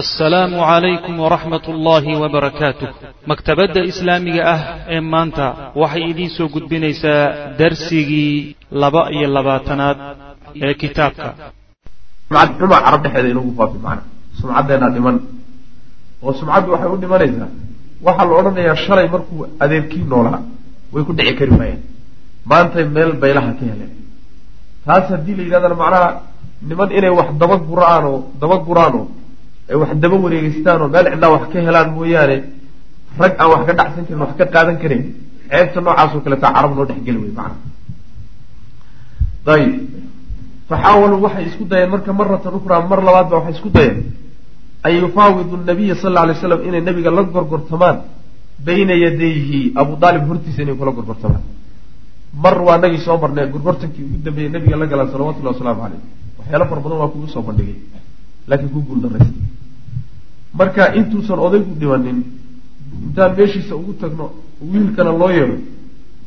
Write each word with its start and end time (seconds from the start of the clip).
assalaamu 0.00 0.58
calaykum 0.70 1.14
waraxmat 1.24 1.64
ullaahi 1.72 2.12
wabarakaatuh 2.22 2.88
maktabadda 3.30 3.80
islaamiga 3.90 4.42
ah 4.54 4.60
ee 4.94 5.00
maanta 5.12 5.46
waxay 5.82 6.02
idiin 6.12 6.30
soo 6.36 6.48
gudbinaysaa 6.54 7.22
darsigii 7.60 8.56
laba 8.82 9.02
iyo 9.16 9.26
labaatanaad 9.36 9.98
ee 10.66 10.74
kitaabka. 10.82 11.28
Xuma 12.58 12.76
carab 12.84 13.00
dhexeeda 13.04 13.28
inugu 13.34 13.50
faafi 13.58 13.78
macna 13.86 14.02
sumcaddeenna 14.40 14.88
dhiman. 14.94 15.16
Oo 16.24 16.32
sumcaddu 16.38 16.68
waxay 16.74 16.90
u 16.94 16.96
dhimanaysaa 17.02 17.48
waxaa 18.06 18.26
la 18.30 18.34
odhanayaa 18.40 18.76
shalay 18.86 19.06
markuu 19.14 19.40
adeerkii 19.64 20.04
noolaa 20.12 20.40
way 20.94 21.02
ku 21.08 21.12
dhici 21.18 21.32
kari 21.38 21.52
waayeen 21.60 21.80
maantay 22.50 22.84
meel 22.96 23.12
baylaha 23.22 23.50
ka 23.58 23.64
heleen 23.70 23.92
taas 24.86 25.04
haddii 25.12 25.34
la 25.38 25.42
yidhahdana 25.46 25.76
macnaha 25.82 26.08
niman 26.68 26.88
inay 26.98 27.12
wax 27.18 27.28
daba 27.42 27.56
guraan 27.68 28.04
oo 28.12 28.18
daba 28.42 28.56
guraan 28.68 28.94
oo 29.00 29.06
ay 29.70 29.76
wax 29.80 29.90
daba 30.02 30.16
wareegeystaan 30.24 30.80
oo 30.84 30.88
meel 30.94 31.06
cidlaa 31.12 31.30
wax 31.34 31.44
ka 31.52 31.58
helaan 31.68 31.88
mooyaane 31.96 32.36
rag 33.20 33.32
aan 33.40 33.48
wax 33.52 33.62
ka 33.68 33.72
dhacsan 33.78 34.04
karin 34.06 34.20
wax 34.24 34.32
ka 34.38 34.44
qaadan 34.54 34.76
karin 34.82 35.02
ceebta 35.50 35.78
noocaasoo 35.86 36.20
kaleeta 36.24 36.48
carab 36.56 36.72
noo 36.76 36.84
dhexgeli 36.90 37.18
wey 37.22 37.32
macana 37.38 37.56
ayib 39.54 39.72
faxaawaluu 40.70 41.20
waxay 41.26 41.44
isku 41.50 41.64
dayeen 41.72 41.90
marka 41.94 42.10
maratan 42.20 42.54
ukraa 42.58 42.80
mar 42.90 43.00
labaad 43.08 43.26
ba 43.30 43.36
waxay 43.38 43.54
isku 43.58 43.70
dayeen 43.76 43.98
an 44.86 44.92
yufaawidu 45.00 45.56
nabiya 45.70 45.94
sal 46.02 46.12
lla 46.14 46.22
lay 46.28 46.36
slam 46.42 46.60
inay 46.68 46.80
nabiga 46.88 47.10
la 47.16 47.22
gorgortamaan 47.34 47.96
bayna 48.66 48.94
yadayhi. 49.04 49.60
Abu 49.80 49.92
aalib 50.06 50.24
hortiisa 50.28 50.60
inay 50.64 50.76
kula 50.80 50.92
gorgortamaan. 50.98 51.42
Mar 52.44 52.56
waa 52.66 52.78
nagii 52.82 53.00
soo 53.06 53.16
marnay 53.22 53.46
gorgortankii 53.54 54.02
ugu 54.06 54.16
dambeeyey 54.24 54.50
nabiga 54.54 54.76
la 54.80 54.86
galaan 54.92 55.08
salawatullahi 55.12 55.54
wasalaamu 55.56 55.80
caleyh 55.84 56.00
waxyaalo 56.38 56.64
fara 56.70 56.80
badan 56.84 56.98
waa 57.02 57.10
kugu 57.14 57.26
soo 57.34 57.42
bandhigay 57.48 57.76
laakiin 58.48 58.70
ku 58.74 58.80
guuldaraysta 58.88 59.40
marka 60.58 60.82
intuusan 60.98 61.38
odaygu 61.46 61.72
dhimanin 61.80 62.18
intaan 63.06 63.32
meeshiisa 63.38 63.74
ugu 63.80 63.92
tagno 64.00 64.26
wiilkana 64.72 65.12
loo 65.20 65.30
yeedho 65.36 65.56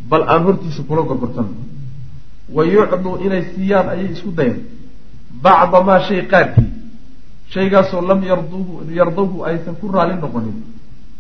bal 0.10 0.24
aan 0.32 0.42
hortiisa 0.46 0.82
kula 0.88 1.02
gorgortano 1.10 1.54
wa 2.56 2.64
yucduu 2.74 3.14
inay 3.26 3.44
siiyaan 3.54 3.88
ayay 3.94 4.12
isku 4.16 4.32
dayeen. 4.38 4.60
Bacda 5.44 5.80
maa 5.88 6.00
shay 6.08 6.22
qaarkii 6.32 6.70
shaygaasoo 7.54 8.02
lam 8.10 8.20
yardawhu 9.00 9.44
aysan 9.50 9.76
ku 9.80 9.86
raali 9.96 10.16
noqonin 10.24 10.58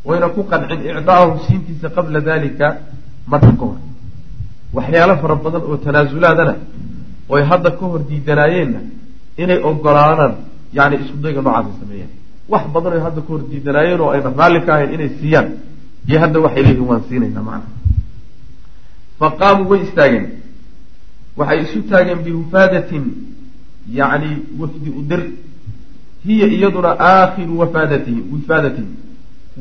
wayna 0.08 0.28
ku 0.36 0.42
qancin 0.52 0.80
icdaahu 0.92 1.32
siintiisa 1.46 1.88
qabla 1.96 2.20
dalika 2.30 2.68
marka 3.32 3.52
ka 3.60 3.66
hor. 3.70 3.80
Waxyaalo 4.76 5.14
fara 5.22 5.36
badan 5.36 5.64
oo 5.70 5.78
tanaasulaadana 5.86 6.54
oy 7.34 7.42
hadda 7.50 7.72
ka 7.80 7.86
hor 7.92 8.02
diidanaayeenna 8.10 8.80
inay 9.44 9.60
ogolaanaan 9.70 10.34
yani 10.78 10.96
isku 11.04 11.18
dayga 11.24 11.42
noocaasay 11.46 11.76
sameeyeen 11.82 12.12
wax 12.52 12.64
badan 12.74 12.94
oy 12.98 13.02
hadda 13.08 13.22
ka 13.26 13.28
hor 13.34 13.42
diidanaayeen 13.52 14.02
oo 14.04 14.10
ayna 14.16 14.30
raalli 14.40 14.60
ka 14.66 14.72
ahayn 14.76 14.92
inay 14.96 15.10
siiyaan. 15.20 15.48
Iyo 16.10 16.18
hadda 16.24 16.38
waxay 16.46 16.64
leeyihiin 16.64 16.88
waan 16.92 17.02
siinaynaa 17.10 17.44
macna 17.50 17.68
fa 19.20 19.28
qaamuu 19.40 19.70
way 19.72 19.80
istaageen. 19.88 20.26
Waxay 21.38 21.60
isu 21.66 21.80
taageen 21.92 22.20
biwifaadatin 22.26 23.04
yacni 24.00 24.30
wafdi 24.60 24.90
udir 25.00 25.22
hiya 26.26 26.48
iyaduna 26.56 26.92
aakhiru 27.10 27.54
wafaadatihi 27.62 28.20
wifaadatin. 28.34 28.88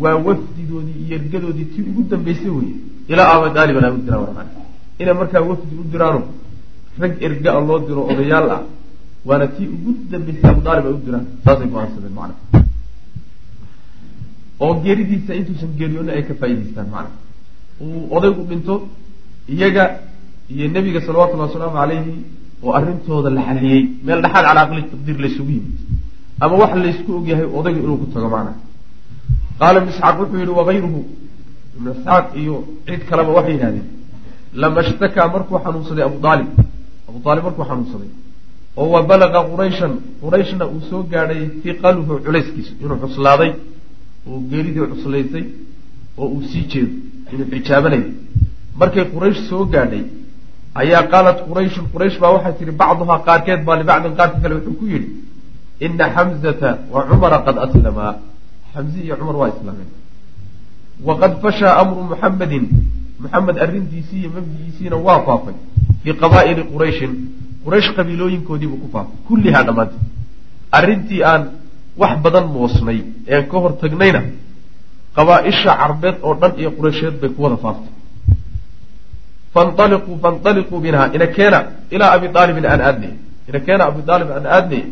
Waa 0.03 0.17
wafdidoodii 0.27 0.99
iyo 1.07 1.15
ergadoodii 1.19 1.65
tii 1.73 1.83
ugu 1.91 2.03
dambaysay 2.11 2.51
weye 2.59 2.75
ilaa 3.09 3.29
aba 3.35 3.49
daaliban 3.57 3.85
ay 3.85 3.93
u 3.99 4.01
diraan 4.07 4.49
inay 5.01 5.15
markaa 5.21 5.41
wafdi 5.51 5.75
u 5.83 5.85
diraano 5.93 6.23
rag 7.01 7.13
erga 7.27 7.51
a 7.59 7.61
loo 7.69 7.79
diro 7.87 8.03
odayaal 8.13 8.51
ah 8.57 8.63
waana 9.29 9.47
tii 9.57 9.67
ugu 9.77 9.91
dambaysay 10.11 10.51
abu 10.55 10.61
daalib 10.67 10.85
ay 10.89 10.95
u 10.99 11.01
diraan 11.07 11.27
saasay 11.45 11.69
go'aansadeen 11.73 12.15
macna 12.19 12.35
oo 14.65 14.73
geeridiisa 14.85 15.33
intuusan 15.41 15.71
geeriyoona 15.79 16.11
ay 16.17 16.23
ka 16.29 16.35
faa'idaystaan 16.41 16.89
macna 16.95 17.15
uu 17.85 18.01
odaygu 18.17 18.43
dhinto 18.51 18.75
iyaga 19.55 19.85
iyo 20.55 20.67
nebiga 20.75 21.01
salawatullahi 21.07 21.49
wasalaamu 21.51 21.77
calayhi 21.81 22.15
oo 22.65 22.73
arrintooda 22.79 23.31
la 23.37 23.43
xaliyey 23.49 23.81
meel 24.07 24.21
dhexaad 24.25 24.45
calaa 24.49 24.65
aqli 24.67 24.83
taqdiir 24.93 25.17
laysugu 25.25 25.51
yimid 25.57 25.77
ama 26.45 26.55
wax 26.63 26.73
laysku 26.85 27.11
ogyahay 27.19 27.47
odaygu 27.59 27.81
inuu 27.87 27.99
ku 28.03 28.07
tago 28.15 28.29
macna 28.35 28.53
qaala 29.61 29.77
ibnu 29.81 29.91
isxaaq 29.95 30.17
wuxuu 30.21 30.39
yihi 30.43 30.53
wakayruhu 30.61 31.01
ibnu 31.77 31.89
isxaaq 31.97 32.25
iyo 32.43 32.55
cid 32.87 33.01
kaleba 33.11 33.31
waxay 33.39 33.53
yidhahdeen 33.57 33.87
lama 34.63 34.81
shtakaa 34.89 35.27
markuu 35.35 35.59
xanuunsaday 35.65 36.05
abu 36.09 36.19
aalib 36.31 36.49
abu 37.09 37.19
aalib 37.31 37.43
markuu 37.49 37.65
xanuunsaday 37.71 38.11
oo 38.81 38.89
wa 38.95 39.01
balaqa 39.11 39.41
qurayshan 39.51 39.93
qurayshna 40.23 40.65
uu 40.75 40.81
soo 40.91 41.03
gaadhay 41.13 41.43
hiqaluhu 41.65 42.13
culayskiisu 42.27 42.73
inuu 42.83 42.99
cuslaaday 43.05 43.51
oo 44.29 44.39
geeridii 44.51 44.87
cuslaysay 44.93 45.45
oo 46.21 46.27
uu 46.35 46.43
sii 46.51 46.65
jeedo 46.73 46.93
inuu 47.33 47.47
xijaabanayo. 47.53 48.09
Markay 48.81 49.05
quraysh 49.15 49.41
soo 49.51 49.65
gaadhay 49.75 50.03
ayaa 50.83 51.03
qaalat 51.13 51.39
qurayshun 51.49 51.85
quraysh 51.93 52.17
baa 52.23 52.33
waxay 52.37 52.55
tihi 52.59 52.73
bacduhaa 52.81 53.19
qaarkeed 53.29 53.61
baa 53.67 53.77
libacdin 53.81 54.15
qaarka 54.19 54.37
kale 54.43 54.55
wuxuu 54.59 54.75
ku 54.81 54.85
yidhi 54.93 55.09
ina 55.87 56.05
xamzata 56.15 56.71
wa 56.93 57.01
cumara 57.09 57.39
qad 57.47 57.57
aslamaa 57.67 58.13
xamzi 58.73 58.99
iyo 59.07 59.15
cumar 59.21 59.37
waa 59.41 59.51
islaameen. 59.55 59.91
Waqad 61.09 61.33
fashaa 61.43 61.73
amru 61.83 62.01
muxamedin 62.13 62.65
muxamed 63.23 63.57
arrintiisii 63.65 64.19
iyo 64.23 64.31
mabdigiisiina 64.37 64.97
waa 65.07 65.21
faafay 65.27 65.57
fii 66.03 66.15
qabaa'ili 66.23 66.63
qurayshin 66.73 67.13
quraysh 67.67 67.91
qabiilooyinkoodiibuu 67.99 68.79
ku 68.83 68.89
faafay. 68.95 69.17
Kullihaa 69.29 69.65
dhammaanteed 69.69 70.03
arrintii 70.79 71.21
aan 71.31 71.43
wax 72.01 72.15
badan 72.25 72.47
moosnay 72.55 72.99
ee 73.35 73.43
ka 73.51 73.57
hor 73.63 73.73
tagnayna 73.83 74.21
qabaa-isha 75.17 75.73
carbeed 75.81 76.17
oo 76.27 76.35
dhan 76.41 76.53
iyo 76.61 76.71
quraysheed 76.79 77.15
bay 77.21 77.31
ku 77.35 77.41
wada 77.45 77.57
faaftay. 77.65 77.93
Fanaliquu 79.55 80.13
fanaliquu 80.23 80.77
minhaa. 80.85 81.07
Ina 81.17 81.27
keena 81.37 81.59
ilaa 81.95 82.11
abi 82.17 82.27
aalibin 82.39 82.65
aan 82.73 82.81
aadnay. 82.89 83.13
Ina 83.49 83.59
keena 83.67 83.83
abi 83.89 84.01
aalib 84.13 84.29
aan 84.37 84.47
aadnay. 84.57 84.83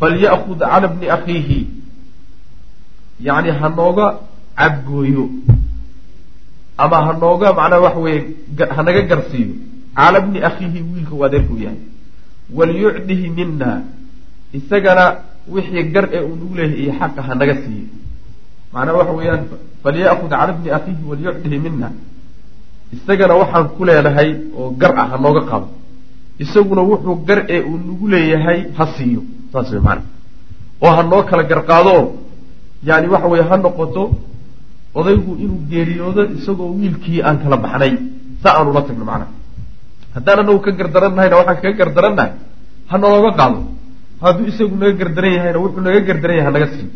Falya'kud 0.00 0.60
cala 0.70 0.86
bni 0.94 1.06
akhiihi. 1.16 1.58
Yacni 3.26 3.50
ha 3.58 3.68
nooga 3.78 4.06
cabgooyo. 4.60 5.24
Ama 6.82 6.96
ha 7.06 7.12
nooga 7.22 7.48
macnaha 7.58 7.80
waxa 7.86 8.00
weeye 8.04 8.20
hanaga 8.76 9.02
garsiiyo 9.10 9.54
cala 9.98 10.18
bni 10.24 10.38
akhiihi 10.48 10.80
wiilka 10.92 11.12
uu 11.18 11.24
adeerkuu 11.28 11.58
yahay. 11.64 11.80
Waliyucdihi 12.56 13.28
mina 13.38 13.70
isagana 14.58 15.04
wixii 15.54 15.84
gar 15.94 16.04
ee 16.16 16.20
uu 16.28 16.36
nagu 16.40 16.54
leeyahay 16.58 16.82
iyo 16.82 16.92
xaqa 17.00 17.20
ha 17.26 17.32
naga 17.40 17.54
siiyo. 17.62 17.86
Macnaha 18.72 18.98
waxa 19.00 19.12
weeyaan 19.18 19.42
falyakud 19.82 20.30
cala 20.30 20.52
bni 20.58 20.68
akhiihi 20.78 21.02
waliyucdihi 21.10 21.58
mina 21.64 21.88
isagana 22.96 23.34
waxaan 23.40 23.66
ku 23.76 23.82
leenahay 23.88 24.30
oo 24.58 24.70
gar 24.80 24.92
ah 25.02 25.06
ha 25.10 25.16
nooga 25.24 25.42
qabo 25.50 25.66
isaguna 26.44 26.82
wuxuu 26.90 27.16
gar 27.28 27.40
ee 27.54 27.60
uu 27.70 27.76
nagu 27.88 28.06
leeyahay 28.12 28.58
ha 28.76 28.84
siiyo. 28.96 29.20
Saas 29.52 29.68
way 29.72 29.80
maana 29.86 30.02
oo 30.84 30.92
ha 30.96 31.02
noo 31.10 31.22
kala 31.30 31.42
garqaado 31.50 31.96
yani 32.88 33.06
waxa 33.12 33.28
weye 33.32 33.44
ha 33.50 33.56
noqoto 33.64 34.02
odaygu 34.98 35.32
inuu 35.44 35.60
geeriyoodo 35.70 36.22
isagoo 36.38 36.68
wiilkii 36.78 37.18
aan 37.26 37.36
kala 37.42 37.56
baxnay. 37.64 37.92
Sa 38.42 38.48
aan 38.58 38.68
ula 38.70 38.82
tagno 38.88 39.04
macnaha 39.10 39.32
haddaan 40.16 40.38
anagu 40.42 40.60
ka 40.66 40.70
gardarannahayna 40.80 41.36
waxaan 41.40 41.58
kaga 41.62 41.76
gardarannahay 41.80 42.32
ha 42.90 42.94
nalooga 43.02 43.30
qaado. 43.40 43.58
Hadduu 44.24 44.46
isagu 44.52 44.74
naga 44.80 44.94
gardaran 45.00 45.32
yahayna 45.36 45.58
wuxuu 45.64 45.82
naga 45.86 46.00
gardaran 46.08 46.36
yahay 46.38 46.46
hanaga 46.48 46.66
siiyo 46.72 46.90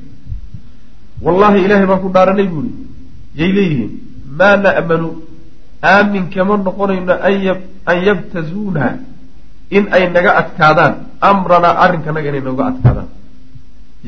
wallahi 1.25 1.59
ilaahay 1.67 1.87
baan 1.91 2.01
ku 2.05 2.09
dhaaranay 2.17 2.47
buuri 2.53 2.71
yay 3.41 3.51
leeyihiin 3.57 3.91
maa 4.39 4.57
na'manu 4.65 5.09
aamin 5.93 6.25
kama 6.35 6.55
noqonayno 6.67 7.15
an 7.91 7.97
yabtazuuna 8.09 8.85
in 9.77 9.85
ay 9.97 10.05
naga 10.17 10.31
adkaadaan. 10.41 10.95
Amranaa 11.31 11.75
arrinkanaga 11.85 12.29
inay 12.33 12.43
nooga 12.49 12.65
adkaadaan. 12.73 13.09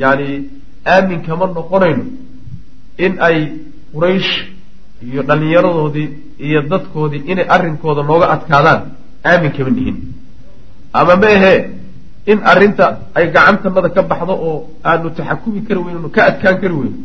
Yani 0.03 0.29
aamin 0.95 1.21
kama 1.29 1.47
noqonayno 1.59 2.05
in 3.05 3.13
ay 3.29 3.37
quraysh 3.93 4.33
iyo 5.07 5.21
dhallinyaradoodii 5.29 6.09
iyo 6.47 6.61
dadkoodii 6.73 7.23
inay 7.33 7.47
arrinkooda 7.55 8.03
nooga 8.11 8.27
adkaadaan 8.35 8.81
aamin 9.25 9.53
kama 9.57 9.71
nihin 9.71 9.97
ama 10.93 11.17
ma 11.17 11.27
ahee 11.37 11.59
in 12.27 12.39
arrinta 12.53 12.87
ay 13.15 13.25
gacantanada 13.35 13.89
ka 13.89 14.03
baxdo 14.03 14.35
oo 14.49 14.57
aanu 14.85 15.11
taxakumi 15.17 15.61
kari 15.69 15.81
weyno 15.81 16.09
ka 16.09 16.21
adkaan 16.31 16.57
kari 16.61 16.75
weyno 16.75 16.99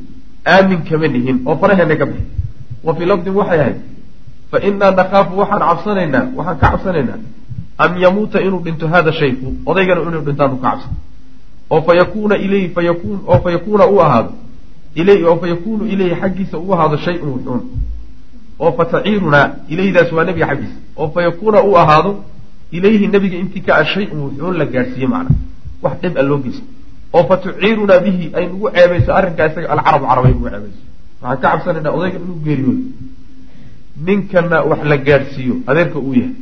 aamin 0.45 0.81
kama 0.89 1.07
nihin 1.07 1.37
oo 1.45 1.55
faraheena 1.61 1.95
ka 1.95 2.05
baxi 2.05 2.25
wa 2.83 2.95
fii 2.95 3.05
lafdin 3.05 3.33
waxay 3.39 3.59
ahayd 3.59 3.77
fa 4.51 4.57
innaa 4.67 4.91
nakhaafu 4.99 5.37
waxaan 5.41 5.61
cabsanaynaa 5.69 6.23
waxaan 6.37 6.57
ka 6.61 6.67
cabsanaynaa 6.71 7.19
an 7.77 7.91
yamuuta 8.03 8.41
inuu 8.41 8.61
dhinto 8.65 8.87
hada 8.87 9.11
shayku 9.19 9.47
odaygana 9.65 10.01
inuu 10.01 10.21
dhintaanu 10.27 10.57
ka 10.57 10.69
cabsan. 10.71 10.93
Oo 11.69 11.81
fa 11.81 11.93
yakuuna 11.95 12.35
ilayhi 12.37 12.69
fayakun 12.75 13.19
oo 13.27 13.39
fa 13.43 13.51
yakuuna 13.51 13.85
u 13.87 13.99
ahaado 14.01 14.31
ilayhi 14.95 15.23
oo 15.23 15.35
fa 15.41 15.47
yakuunu 15.47 15.85
ilayhi 15.93 16.15
xaggiisa 16.21 16.57
u 16.57 16.73
ahaado 16.73 16.97
shay-un 16.97 17.29
wuxuun 17.33 17.61
oo 18.63 18.71
fa 18.77 18.83
taciirunaa 18.94 19.45
ilayhidaas 19.74 20.09
waa 20.15 20.24
nebiga 20.30 20.48
xaggiisa 20.51 20.77
oo 21.01 21.07
fa 21.13 21.19
yakuuna 21.27 21.59
u 21.69 21.71
ahaado 21.81 22.12
ilayhi 22.77 23.07
nebiga 23.13 23.38
intii 23.44 23.62
ka 23.68 23.71
a 23.81 23.83
shay-un 23.94 24.19
wuxuun 24.25 24.56
la 24.62 24.65
gaadhsiiye 24.74 25.07
macna 25.13 25.36
wax 25.83 25.95
dhib 26.01 26.15
a 26.18 26.24
loo 26.30 26.39
geysto. 26.45 26.65
oo 27.15 27.24
fa 27.30 27.36
tuciirunaa 27.44 28.00
bihi 28.06 28.25
ay 28.38 28.45
nagu 28.51 28.68
ceebayso 28.75 29.09
arrinkaa 29.19 29.48
isaga 29.51 29.68
alcarabu 29.75 30.06
carab 30.09 30.25
ay 30.25 30.31
nagu 30.33 30.45
ceebayso. 30.50 30.81
Waxaan 31.21 31.39
ka 31.42 31.48
cabsanaynaa 31.51 31.94
odaygan 31.98 32.21
inuu 32.25 32.39
geeriyoodo 32.45 32.83
ninkana 34.07 34.57
wax 34.69 34.81
la 34.92 34.98
gaadhsiiyo 35.07 35.56
adeerka 35.69 36.00
uu 36.07 36.13
yahay. 36.19 36.33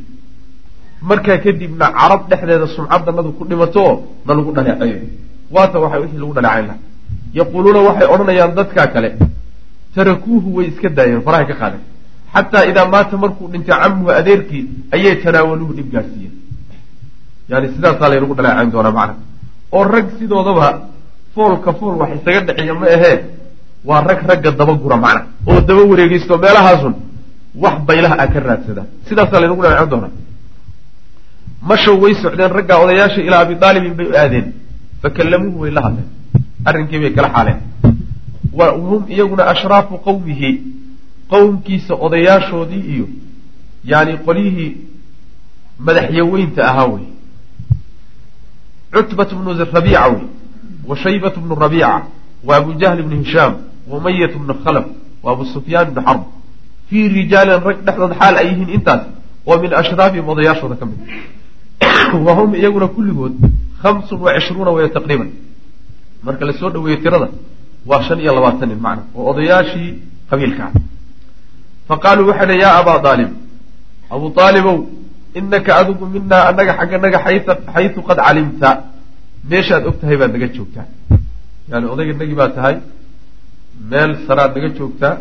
Markaa 1.08 1.38
kadibna 1.44 1.86
carab 1.98 2.20
dhexdeeda 2.30 2.66
sumcaddanadu 2.76 3.30
ku 3.38 3.42
dhimato 3.50 3.80
oo 3.88 3.94
na 4.26 4.32
lagu 4.36 4.50
dhaleeceeyo 4.56 4.98
waata 5.54 5.76
waxay 5.82 6.00
wixii 6.02 6.18
lagu 6.22 6.34
dhaleecayn 6.36 6.66
laha 6.70 6.78
yaquuluuna 7.38 7.80
waxay 7.88 8.06
odhanayaan 8.14 8.52
dadkaa 8.58 8.86
kale 8.94 9.10
tarakuuhu 9.94 10.48
way 10.56 10.66
iska 10.72 10.88
daayeen 10.98 11.22
farahay 11.26 11.46
ka 11.50 11.54
qaadeen 11.60 11.82
xataa 12.34 12.64
idaa 12.70 12.86
maata 12.94 13.16
markuu 13.22 13.46
dhintay 13.52 13.76
camuhu 13.82 14.10
adeerkii 14.20 14.64
ayay 14.94 15.14
tanaawaluhu 15.24 15.72
dhib 15.78 15.88
gaadhsiiyeen 15.94 16.34
yani 17.50 17.66
sidaasaa 17.74 18.08
laynagu 18.12 18.34
dhaleecayn 18.38 18.70
doonaa 18.74 18.94
macna 18.98 19.14
oo 19.76 19.84
rag 19.94 20.06
sidoodaba 20.18 20.66
foolka 21.34 21.70
fool 21.78 21.94
wax 22.00 22.10
isaga 22.18 22.40
dhexeeya 22.46 22.74
ma 22.80 22.86
ahee 22.96 23.16
waa 23.88 24.00
rag 24.08 24.20
ragga 24.30 24.50
daba 24.60 24.74
gura 24.82 24.96
macna 25.04 25.20
oo 25.50 25.60
daba 25.68 25.82
wareegeysto 25.90 26.34
meelahaasun 26.44 26.94
wax 27.64 27.76
baylaha 27.88 28.16
a 28.22 28.26
ka 28.32 28.40
raadsada. 28.48 28.82
Sidaasaa 29.08 29.40
laynagu 29.42 29.62
dhaleecayn 29.64 29.90
doonaa. 29.92 30.12
Mashow 31.68 31.94
way 32.02 32.12
socdeen 32.22 32.50
raggaa 32.58 32.78
odayaasha 32.84 33.20
ilaa 33.28 33.40
abi 33.44 33.54
aalibin 33.66 33.94
bay 33.98 34.06
u 34.06 34.14
aadeen. 34.22 34.46
Fakallamuuhu 35.02 35.58
way 35.62 35.70
la 35.76 35.80
hadleen. 35.86 36.08
Arrinkii 36.68 36.98
bay 37.02 37.10
kala 37.16 37.28
xaaleen. 37.34 37.58
Wa 38.58 38.66
hum 38.88 39.02
iyaguna 39.14 39.42
ashraafu 39.52 39.94
qowmihi 40.06 40.50
qowmkiisa 41.30 41.94
odayaashoodii 41.94 42.84
iyo 42.94 43.06
yani 43.84 44.18
qolyihii 44.26 44.76
madaxyaweynta 45.78 46.64
ahaa 46.70 46.86
wey. 46.86 47.06
Cutbat 48.92 49.30
bnu 49.34 49.50
rabiica 49.72 50.08
wey 50.08 50.22
wa 50.88 50.96
shaybat 50.96 51.34
bnu 51.38 51.54
rabiica 51.54 52.02
wa 52.44 52.56
abu 52.56 52.74
jahl 52.80 53.02
bnu 53.02 53.16
hishaam 53.22 53.54
wa 53.88 54.00
bnu 54.00 54.54
khalaf 54.64 54.86
wa 55.22 55.32
abu 55.32 55.44
sufyaan 55.44 55.90
bnu 55.90 56.02
xarb 56.06 56.22
fii 56.88 57.08
rijaalin 57.08 57.60
rag 57.66 57.78
dhexdood 57.86 58.12
xaal 58.20 58.34
ay 58.36 58.46
yihiin 58.50 58.70
intaas 58.76 59.02
oo 59.46 59.58
min 59.58 59.74
ashraafihim 59.74 60.28
odayaashooda 60.28 60.76
ka 60.76 60.86
mid. 60.86 60.98
Wa 62.26 62.32
hum 62.38 62.54
iyaguna 62.54 62.88
kulligood 62.88 63.34
hamsun 63.82 64.20
wa 64.20 64.30
cishruuna 64.34 64.70
weeye 64.70 64.88
taqriiban. 64.88 65.30
Marka 66.22 66.44
la 66.46 66.52
soo 66.52 66.70
dhaweeyo 66.70 66.96
tirada 67.02 67.28
waa 67.86 68.02
shan 68.02 68.20
iyo 68.20 68.34
labaatan 68.34 68.68
nin 68.68 68.80
macna 68.80 69.02
oo 69.14 69.30
odayaashii 69.30 69.88
qabiilkaa 70.30 70.70
fa 70.72 70.80
qaaluu 71.94 72.28
waxay 72.30 72.46
dhi 72.50 72.60
yaa 72.64 72.74
abaa 72.80 72.98
aalib 73.10 73.30
abu 74.10 74.26
aalibow 74.40 74.78
inaka 75.38 75.70
adigu 75.80 76.04
minaa 76.14 76.44
anaga 76.50 76.72
xagganaga 76.78 77.18
xaytu 77.74 78.00
qad 78.08 78.18
calimta 78.26 78.70
meeshaad 79.50 79.82
og 79.88 79.96
tahay 80.00 80.16
baad 80.20 80.30
naga 80.32 80.48
joogtaa 80.56 80.86
yani 81.70 81.86
odayga 81.92 82.12
nagi 82.20 82.34
baa 82.40 82.50
tahay 82.56 82.76
meel 83.90 84.10
saraad 84.26 84.50
naga 84.56 84.68
joogtaa 84.78 85.14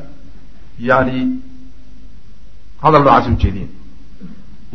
yani 0.89 1.17
hadal 2.83 3.01
noocaas 3.05 3.27
ujeediyen 3.33 3.69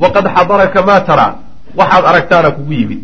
waqad 0.03 0.27
xadaraka 0.37 0.81
maa 0.89 1.01
taraa 1.09 1.33
waxaad 1.79 2.05
aragtaana 2.11 2.51
kugu 2.57 2.73
yimid 2.81 3.03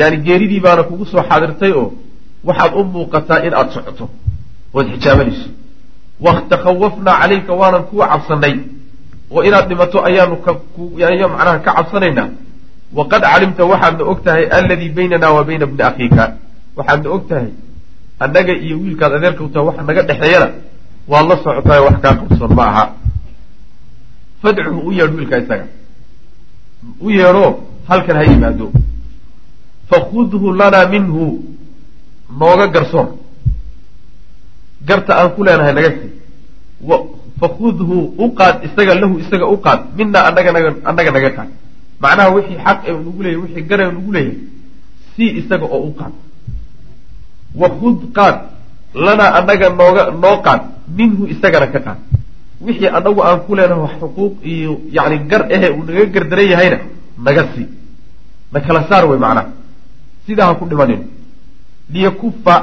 yani 0.00 0.16
geeridii 0.26 0.60
baana 0.66 0.82
kugu 0.88 1.04
soo 1.12 1.22
xaadirtay 1.30 1.72
oo 1.80 1.88
waxaad 2.48 2.72
u 2.80 2.84
muuqataa 2.94 3.38
in 3.46 3.52
aada 3.54 3.70
socoto 3.76 4.04
ood 4.76 4.86
xijaabanayso 4.94 5.48
wakhtakhawafnaa 6.26 7.20
calayka 7.20 7.52
waanan 7.60 7.82
kuwa 7.90 8.08
cabsanay 8.12 8.54
oo 9.30 9.42
inaad 9.48 9.68
dhimato 9.68 9.98
ayaanu 10.08 10.36
macnaha 11.34 11.58
ka 11.58 11.72
cabsanaynaa 11.76 12.28
waqad 12.98 13.22
calimta 13.22 13.64
waxaadna 13.64 14.04
og 14.10 14.22
tahay 14.24 14.44
alladii 14.58 14.88
baynana 14.96 15.30
wa 15.36 15.44
bayna 15.44 15.66
bni 15.66 15.82
akhiika 15.82 16.24
waxaadna 16.76 17.10
og 17.10 17.28
tahay 17.28 17.50
annaga 18.24 18.52
iyo 18.52 18.76
wiilkaad 18.82 19.12
adeerka 19.12 19.44
u 19.44 19.48
tahay 19.48 19.66
waxa 19.68 19.82
naga 19.82 20.02
dhexeeyana 20.02 20.48
waad 21.08 21.26
la 21.28 21.36
socotaay 21.44 21.80
wax 21.86 21.96
kaa 22.02 22.14
qarsoon 22.20 22.54
ma 22.58 22.64
aha 22.70 22.84
fadcuhu 24.42 24.80
u 24.88 24.92
yeedh 24.92 25.14
wiilka 25.16 25.38
isaga 25.38 25.66
u 27.00 27.10
yeedho 27.10 27.46
halkan 27.88 28.16
ha 28.16 28.22
yimaado 28.30 28.72
fakhudhu 29.90 30.52
lanaa 30.60 30.86
minhu 30.94 31.24
nooga 32.40 32.66
garsoor 32.74 33.06
garta 34.88 35.12
aan 35.18 35.30
ku 35.34 35.42
leenahay 35.46 35.74
naga 35.74 35.90
sii. 35.98 36.10
Fakhudhu 37.40 37.98
u 38.18 38.26
qaad 38.38 38.56
isaga 38.66 38.94
lahu 39.00 39.14
isaga 39.22 39.46
u 39.46 39.56
qaad 39.64 39.80
mina 39.96 40.18
annaga 40.28 40.50
naga 41.12 41.30
qaad 41.36 41.48
macnaha 42.02 42.30
wixii 42.36 42.58
xaq 42.66 42.78
ee 42.88 42.92
nagu 42.92 43.22
leeyahy 43.22 43.40
wixii 43.44 43.62
gar 43.70 43.80
ee 43.80 43.90
nagu 43.96 44.12
leeyahay 44.12 44.38
sii 45.16 45.30
isaga 45.40 45.66
oo 45.76 45.82
u 45.90 45.92
qaad. 45.98 46.12
Wakhud 47.60 47.98
qaad 48.16 48.36
lanaa 48.94 49.30
annaga 49.38 49.68
nooga 49.70 50.02
noo 50.22 50.36
qaad. 50.46 50.62
Minhu 50.98 51.26
isagana 51.32 51.66
ka 51.74 51.80
qaad. 51.86 51.98
Wixii 52.66 52.88
anagu 52.98 53.20
aan 53.22 53.40
ku 53.46 53.54
leenahay 53.54 53.98
xuquuq 54.00 54.34
iyo 54.42 54.80
yani 54.96 55.18
gar 55.30 55.42
ehe 55.54 55.68
uu 55.76 55.82
naga 55.86 56.04
gardaran 56.14 56.48
yahayna 56.52 56.78
naga 57.26 57.42
sii. 57.54 57.66
Na 58.52 58.60
kala 58.60 58.80
saar 58.88 59.04
wey 59.10 59.18
macnaha. 59.18 59.48
Sidaa 60.26 60.46
ha 60.46 60.54
ku 60.54 60.64
dhimanin. 60.70 61.00
Liyakufa 61.92 62.54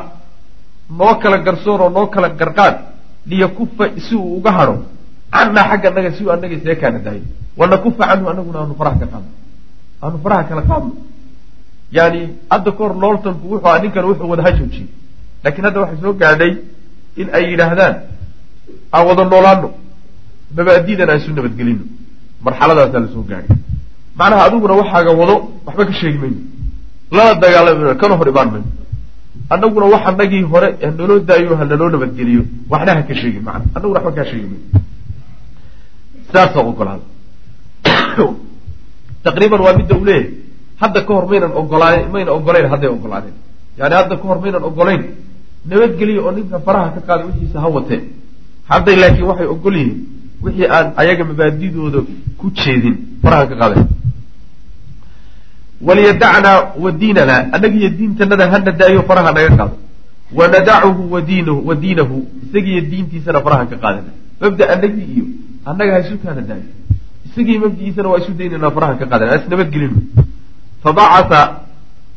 noo 0.90 1.16
kala 1.22 1.38
garsooroo 1.46 1.90
noo 1.90 2.08
kala 2.08 2.30
garqaad 2.30 2.76
liyakufa 3.30 3.86
si 4.08 4.16
uu 4.16 4.38
uga 4.38 4.52
hadho 4.58 4.76
cannaa 5.32 5.66
xagga 5.70 5.90
naga 5.96 6.12
si 6.18 6.24
uu 6.24 6.32
anaga 6.32 6.56
isaga 6.56 6.76
kaana 6.82 7.00
daayo 7.06 7.24
wanakufa 7.58 8.04
canhu 8.10 8.30
anaguna 8.30 8.60
aanu 8.60 8.76
faraha 8.80 8.98
ka 9.02 9.08
qaadno. 9.14 9.32
Aanu 10.04 10.18
faraha 10.24 10.44
kala 10.50 10.62
qaadno. 10.70 10.94
Yani 11.98 12.20
hadda 12.52 12.72
ka 12.72 12.78
hor 12.84 12.94
looltanku 13.04 13.46
wuxuu 13.52 13.68
a 13.70 13.80
ninkan 13.84 14.06
wuxuu 14.10 14.30
wada 14.32 14.44
ha 14.46 14.52
joojiyey 14.58 14.88
laakiin 15.44 15.66
hadda 15.68 15.80
waxay 15.82 15.98
soo 16.04 16.14
gaadhay 16.22 16.52
in 17.22 17.28
ay 17.38 17.44
yidhaahdaan 17.52 17.96
aan 18.96 19.04
wada 19.08 19.24
noolaano 19.32 19.70
mabaadidan 20.58 21.10
aan 21.10 21.20
isu 21.22 21.32
nabadgelino 21.38 21.84
marxaladaasaa 22.46 23.00
la 23.06 23.08
soo 23.16 23.24
gaadhay. 23.32 23.58
Macnaha 24.20 24.42
adiguna 24.48 24.74
waxaaga 24.82 25.12
wado 25.22 25.36
waxba 25.66 25.84
ka 25.90 25.94
sheegi 26.00 26.18
mayno. 26.24 26.40
Lana 27.16 27.34
dagaalami 27.44 27.96
kana 28.02 28.16
hor 28.20 28.28
imaan 28.34 28.50
mayno 28.54 28.68
annaguna 29.50 29.86
wax 29.94 30.04
anagii 30.12 30.44
hore 30.54 30.70
hanaloo 30.82 31.20
daayo 31.20 31.56
hanaloo 31.56 31.90
nabadgeliyo. 31.90 32.44
Waxna 32.70 32.92
ha 32.96 33.02
ka 33.04 33.14
sheegin 33.16 33.44
macna. 33.48 33.66
Annaguna 33.76 34.00
waxba 34.00 34.12
kaa 34.18 34.26
sheegi 34.32 34.48
mayno 34.52 34.68
saasaa 36.34 37.00
taqriiban 39.24 39.62
waa 39.66 39.78
midda 39.78 39.96
uu 39.98 40.06
leeyahay. 40.06 40.30
Hadda 40.82 41.02
ka 41.02 41.14
hor 41.14 41.26
maynan 41.30 41.52
ogolaa 41.56 42.08
mayna 42.14 42.32
ogolayn 42.32 42.68
hadday 42.70 42.90
ogolaadeen 42.90 43.36
yani 43.80 43.96
hadda 43.96 44.16
ka 44.18 44.24
hor 44.28 44.40
maynan 44.44 44.64
ogolayn 44.64 45.02
nabadgeliyo 45.70 46.26
oo 46.26 46.32
ninka 46.32 46.60
faraha 46.60 46.90
ka 46.96 47.02
qaada 47.08 47.24
wixiisa 47.26 47.60
ha 47.64 47.68
watee 47.68 48.02
hadday 48.70 48.96
laakiin 48.96 49.26
waxay 49.32 49.48
ogol 49.56 49.76
yihiin 49.76 49.98
wixii 50.44 50.68
aan 50.76 50.88
ayaga 51.02 51.24
mabaadidooda 51.30 52.00
ku 52.40 52.46
jeedin 52.52 52.96
faraha 53.24 53.46
ka 53.50 53.56
qaada 53.62 53.76
waliyadacnaa 55.82 56.74
wa 56.80 56.92
diinana 56.92 57.54
annagiyo 57.54 57.90
diintanada 57.90 58.50
hana 58.52 58.72
daayo 58.72 59.02
faraha 59.04 59.32
naga 59.32 59.50
qaado 59.58 59.78
wanadacuhu 60.34 61.14
wa 61.68 61.76
diinahu 61.76 62.28
isagiiyo 62.44 62.82
diintiisana 62.82 63.42
faraha 63.42 63.66
ka 63.66 63.76
qaadana 63.76 64.12
mabda 64.42 64.70
anagii 64.74 65.08
iyo 65.16 65.26
annaga 65.66 65.94
ha 65.94 66.00
isu 66.00 66.18
kaana 66.24 66.42
daayo 66.42 66.64
isagii 67.26 67.58
mabdigiisana 67.58 68.10
waa 68.10 68.20
isu 68.20 68.32
daynanaa 68.40 68.72
faraha 68.72 68.96
ka 68.96 69.06
qaadana 69.06 69.32
as 69.32 69.50
nabadgelino 69.50 70.00
fabacata 70.84 71.42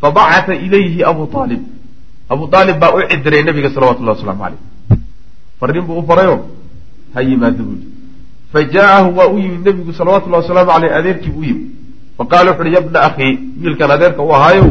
fabacata 0.01 0.55
ilayhi 0.55 1.05
abu 1.05 1.29
aalib 1.41 1.63
abu 2.29 2.49
aalib 2.53 2.79
baa 2.79 2.93
u 2.97 3.03
cidiray 3.11 3.43
nabiga 3.43 3.71
salawatullahi 3.75 4.17
wasalaamu 4.17 4.43
caleyh 4.43 4.61
farrin 5.61 5.85
buu 5.87 5.99
u 5.99 6.07
farayo 6.07 6.37
ha 7.15 7.23
yimaado 7.23 7.65
buui 7.65 7.83
fa 8.53 8.63
jaa'ahu 8.75 9.17
waa 9.19 9.29
u 9.35 9.39
yimid 9.39 9.67
nebigu 9.67 9.93
salawatullahi 9.93 10.43
wasalaamu 10.43 10.71
caleyh 10.73 10.97
adeerkii 10.99 11.33
u 11.41 11.45
yimid 11.45 11.67
fa 12.19 12.25
qaala 12.25 12.51
wuxu 12.51 12.63
uhi 12.63 12.75
ya 12.75 12.81
bna 12.81 13.01
akhii 13.01 13.39
wiilkan 13.63 13.91
adeerka 13.91 14.23
u 14.23 14.33
ahaayow 14.35 14.71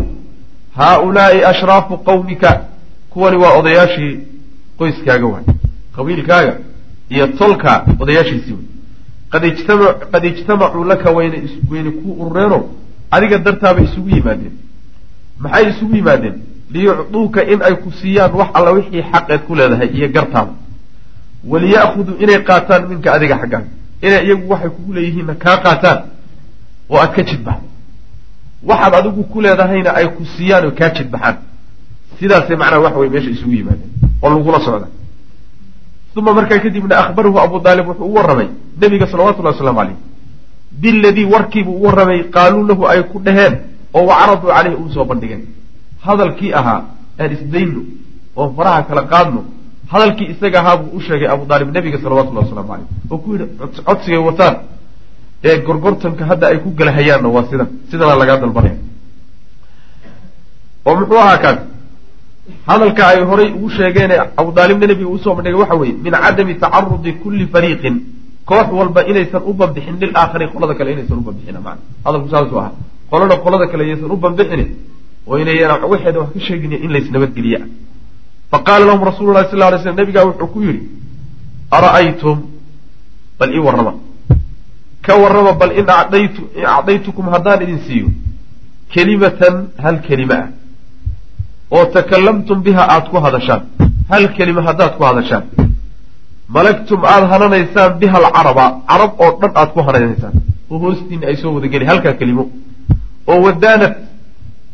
haaulaai 0.78 1.44
ashraafu 1.44 1.98
qawmika 1.98 2.62
kuwani 3.10 3.38
waa 3.38 3.54
odayaashii 3.60 4.20
qoyskaaga 4.78 5.26
waay 5.28 5.46
qabiilkaaga 5.96 6.54
iyo 7.10 7.28
tolkaa 7.28 7.86
odayaashiisii 8.00 8.58
way 9.34 9.52
qad 10.12 10.26
ijtamacuu 10.26 10.84
laka 10.84 11.12
wayna 11.12 11.38
wayna 11.72 11.92
ku 11.92 12.12
urureeno 12.22 12.70
adiga 13.12 13.38
dartaabay 13.38 13.84
isugu 13.84 14.10
yimaadeen 14.10 14.54
maxay 15.40 15.70
isugu 15.70 15.96
yimaadeen 15.96 16.36
liyucduuka 16.72 17.44
in 17.46 17.62
ay 17.62 17.76
ku 17.76 17.92
siiyaan 17.92 18.32
wax 18.40 18.50
alla 18.54 18.72
wixii 18.72 19.04
xaqeed 19.12 19.42
ku 19.48 19.56
leedahay 19.56 19.90
iyo 19.98 20.08
gartaada 20.10 20.52
waliya'khuduu 21.48 22.16
inay 22.20 22.40
qaataan 22.50 22.88
minka 22.90 23.14
adiga 23.14 23.36
xaggaaga 23.42 23.68
inay 24.02 24.26
iyagu 24.26 24.50
waxay 24.52 24.70
kugu 24.70 24.94
leeyihiinna 24.94 25.36
kaa 25.36 25.58
qaataan 25.58 26.00
oo 26.90 26.98
aad 27.04 27.12
ka 27.16 27.24
jidbaxdo 27.30 27.68
waxaad 28.70 28.94
adigu 29.00 29.24
ku 29.32 29.42
leedahayna 29.42 29.92
ay 30.00 30.08
ku 30.16 30.26
siiyaan 30.36 30.66
oo 30.66 30.72
kaa 30.80 30.90
jidbaxaan 30.98 31.38
sidaasay 32.20 32.56
macnaha 32.62 32.82
waxa 32.86 33.00
weye 33.00 33.12
meesha 33.16 33.30
isugu 33.36 33.54
yimaadeen 33.60 33.92
oo 34.24 34.30
lagula 34.30 34.60
socda. 34.68 34.88
Uma 36.18 36.34
markaa 36.34 36.60
kadibna 36.60 36.96
akhbarahu 36.98 37.38
abu 37.40 37.60
daalib 37.60 37.88
wuxuu 37.88 38.06
u 38.12 38.14
warramay 38.18 38.48
nebiga 38.82 39.06
salawatullahi 39.12 39.54
waslamu 39.56 39.78
caleyh 39.80 39.98
biladii 40.82 41.26
warkiibuu 41.34 41.76
u 41.78 41.84
warramay 41.86 42.24
qaaluu 42.36 42.64
lahu 42.70 42.88
ay 42.88 43.04
ku 43.12 43.20
dhaheen 43.26 43.54
oo 43.94 44.06
wacaraduu 44.10 44.50
caleyhi 44.50 44.78
uu 44.82 44.90
soo 44.96 45.06
bandhigeen 45.06 45.44
hadalkii 46.06 46.54
ahaa 46.60 46.82
aan 47.20 47.32
isdayno 47.36 47.82
oon 48.36 48.56
faraha 48.58 48.82
kala 48.90 49.04
qaadno 49.14 49.42
hadalkii 49.94 50.28
isaga 50.34 50.60
ahaa 50.62 50.78
buu 50.78 50.98
u 50.98 51.02
sheegay 51.02 51.30
abu 51.36 51.46
daalib 51.46 51.70
nebiga 51.78 51.98
salawatullahi 52.04 52.46
waslamu 52.50 52.68
caleyh 52.72 52.88
oo 53.12 53.18
ku 53.18 53.28
yidhi 53.34 53.46
codsigay 53.88 54.18
wataan 54.30 54.56
ee 55.44 55.58
gorgortanka 55.68 56.26
hadda 56.26 56.48
ay 56.48 56.58
ku 56.64 56.70
gala 56.80 56.92
hayaanna 56.92 57.30
waa 57.36 57.46
sidan 57.50 57.68
sidanaa 57.92 58.18
lagaa 58.22 58.38
dalbanaya 58.44 58.78
oo 60.86 60.96
muxuu 61.00 61.20
ahaa 61.24 61.38
kaas 61.44 61.60
hadalka 62.68 63.08
ay 63.08 63.20
horay 63.30 63.50
ugu 63.58 63.70
sheegeen 63.78 64.12
abu 64.38 64.52
daalibna 64.58 64.88
nebiga 64.88 65.10
u 65.10 65.18
soo 65.24 65.36
bandhigay 65.36 65.60
waxa 65.64 65.76
weeye 65.76 65.96
min 66.06 66.14
cadami 66.14 66.54
tacarudi 66.64 67.12
kulli 67.24 67.46
fariiqin 67.54 67.96
koox 68.50 68.68
walba 68.80 69.02
inaysan 69.12 69.42
u 69.50 69.54
banbixin 69.54 69.96
lilaakhari 70.02 70.46
qolada 70.54 70.74
kale 70.80 70.90
inaysan 70.96 71.18
u 71.22 71.26
banbixin 71.28 71.58
man 71.68 71.78
hadalku 72.06 72.30
saasuu 72.34 72.60
ahaa. 72.62 72.74
qolana 73.12 73.36
qolada 73.44 73.66
kale 73.72 73.84
inaysan 73.88 74.12
u 74.12 74.18
banbixin 74.18 74.62
oo 75.28 75.38
inayan 75.38 75.84
waxeeda 75.92 76.20
wax 76.20 76.30
ka 76.34 76.40
sheegin 76.48 76.74
in 76.86 76.92
laysnabadgeliya 76.96 77.60
faqaala 78.52 78.86
lahum 78.90 79.04
rasulu 79.10 79.34
lahi 79.34 79.50
sal 79.52 79.60
lay 79.60 79.80
slm 79.84 79.96
nabigaa 80.02 80.26
wuxuu 80.30 80.48
ku 80.54 80.60
yidhi 80.68 80.82
ara'aytum? 81.78 82.38
Bal 83.40 83.52
ii 83.56 83.60
warrama 83.68 83.94
ka 85.08 85.16
warrama 85.16 85.54
bal 85.62 85.72
in 85.72 85.88
in 86.60 86.66
acdaytukum 86.76 87.26
haddaan 87.34 87.62
idin 87.66 87.80
siiyo 87.88 88.08
kelimatan 88.94 89.56
hal 89.84 89.96
kelima 90.08 90.38
ah. 90.42 90.48
oo 91.76 91.86
takallamtum 91.98 92.58
biha 92.68 92.84
aada 92.94 93.10
ku 93.12 93.18
hadashaan. 93.26 93.62
Hal 94.12 94.24
kelima 94.38 94.62
haddaad 94.68 94.92
ku 94.98 95.04
hadashaan. 95.10 95.46
Malagtum 96.56 97.00
aada 97.14 97.28
hananaysaan 97.34 97.92
biha 98.02 98.18
alcaraba 98.22 98.66
carab 98.90 99.12
oo 99.24 99.32
dhan 99.42 99.52
aada 99.56 99.72
ku 99.76 99.80
hananaysaan 99.88 100.36
oo 100.72 100.78
hoostiina 100.84 101.26
ay 101.30 101.36
soo 101.42 101.56
wadageli 101.56 101.86
halkaa 101.92 102.14
kelimo. 102.20 102.44
oo 103.30 103.40
wadaanad 103.46 103.94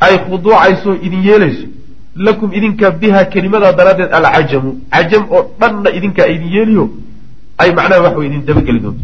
ay 0.05 0.13
khuduucayso 0.25 0.91
idin 1.05 1.21
yeelayso 1.29 1.67
lakum 2.25 2.49
idinka 2.57 2.91
biha 3.01 3.21
kelimadaa 3.33 3.73
daraaddeed 3.79 4.11
alcajamu. 4.17 4.71
Cajam 4.93 5.23
oo 5.35 5.43
dhanna 5.59 5.89
idinkaa 5.97 6.27
idin 6.35 6.49
yeeliyo 6.57 6.85
ay 7.61 7.69
macnaha 7.77 8.01
waxa 8.05 8.17
way 8.19 8.27
idin 8.29 8.45
dabageli 8.49 8.79
doonto 8.85 9.03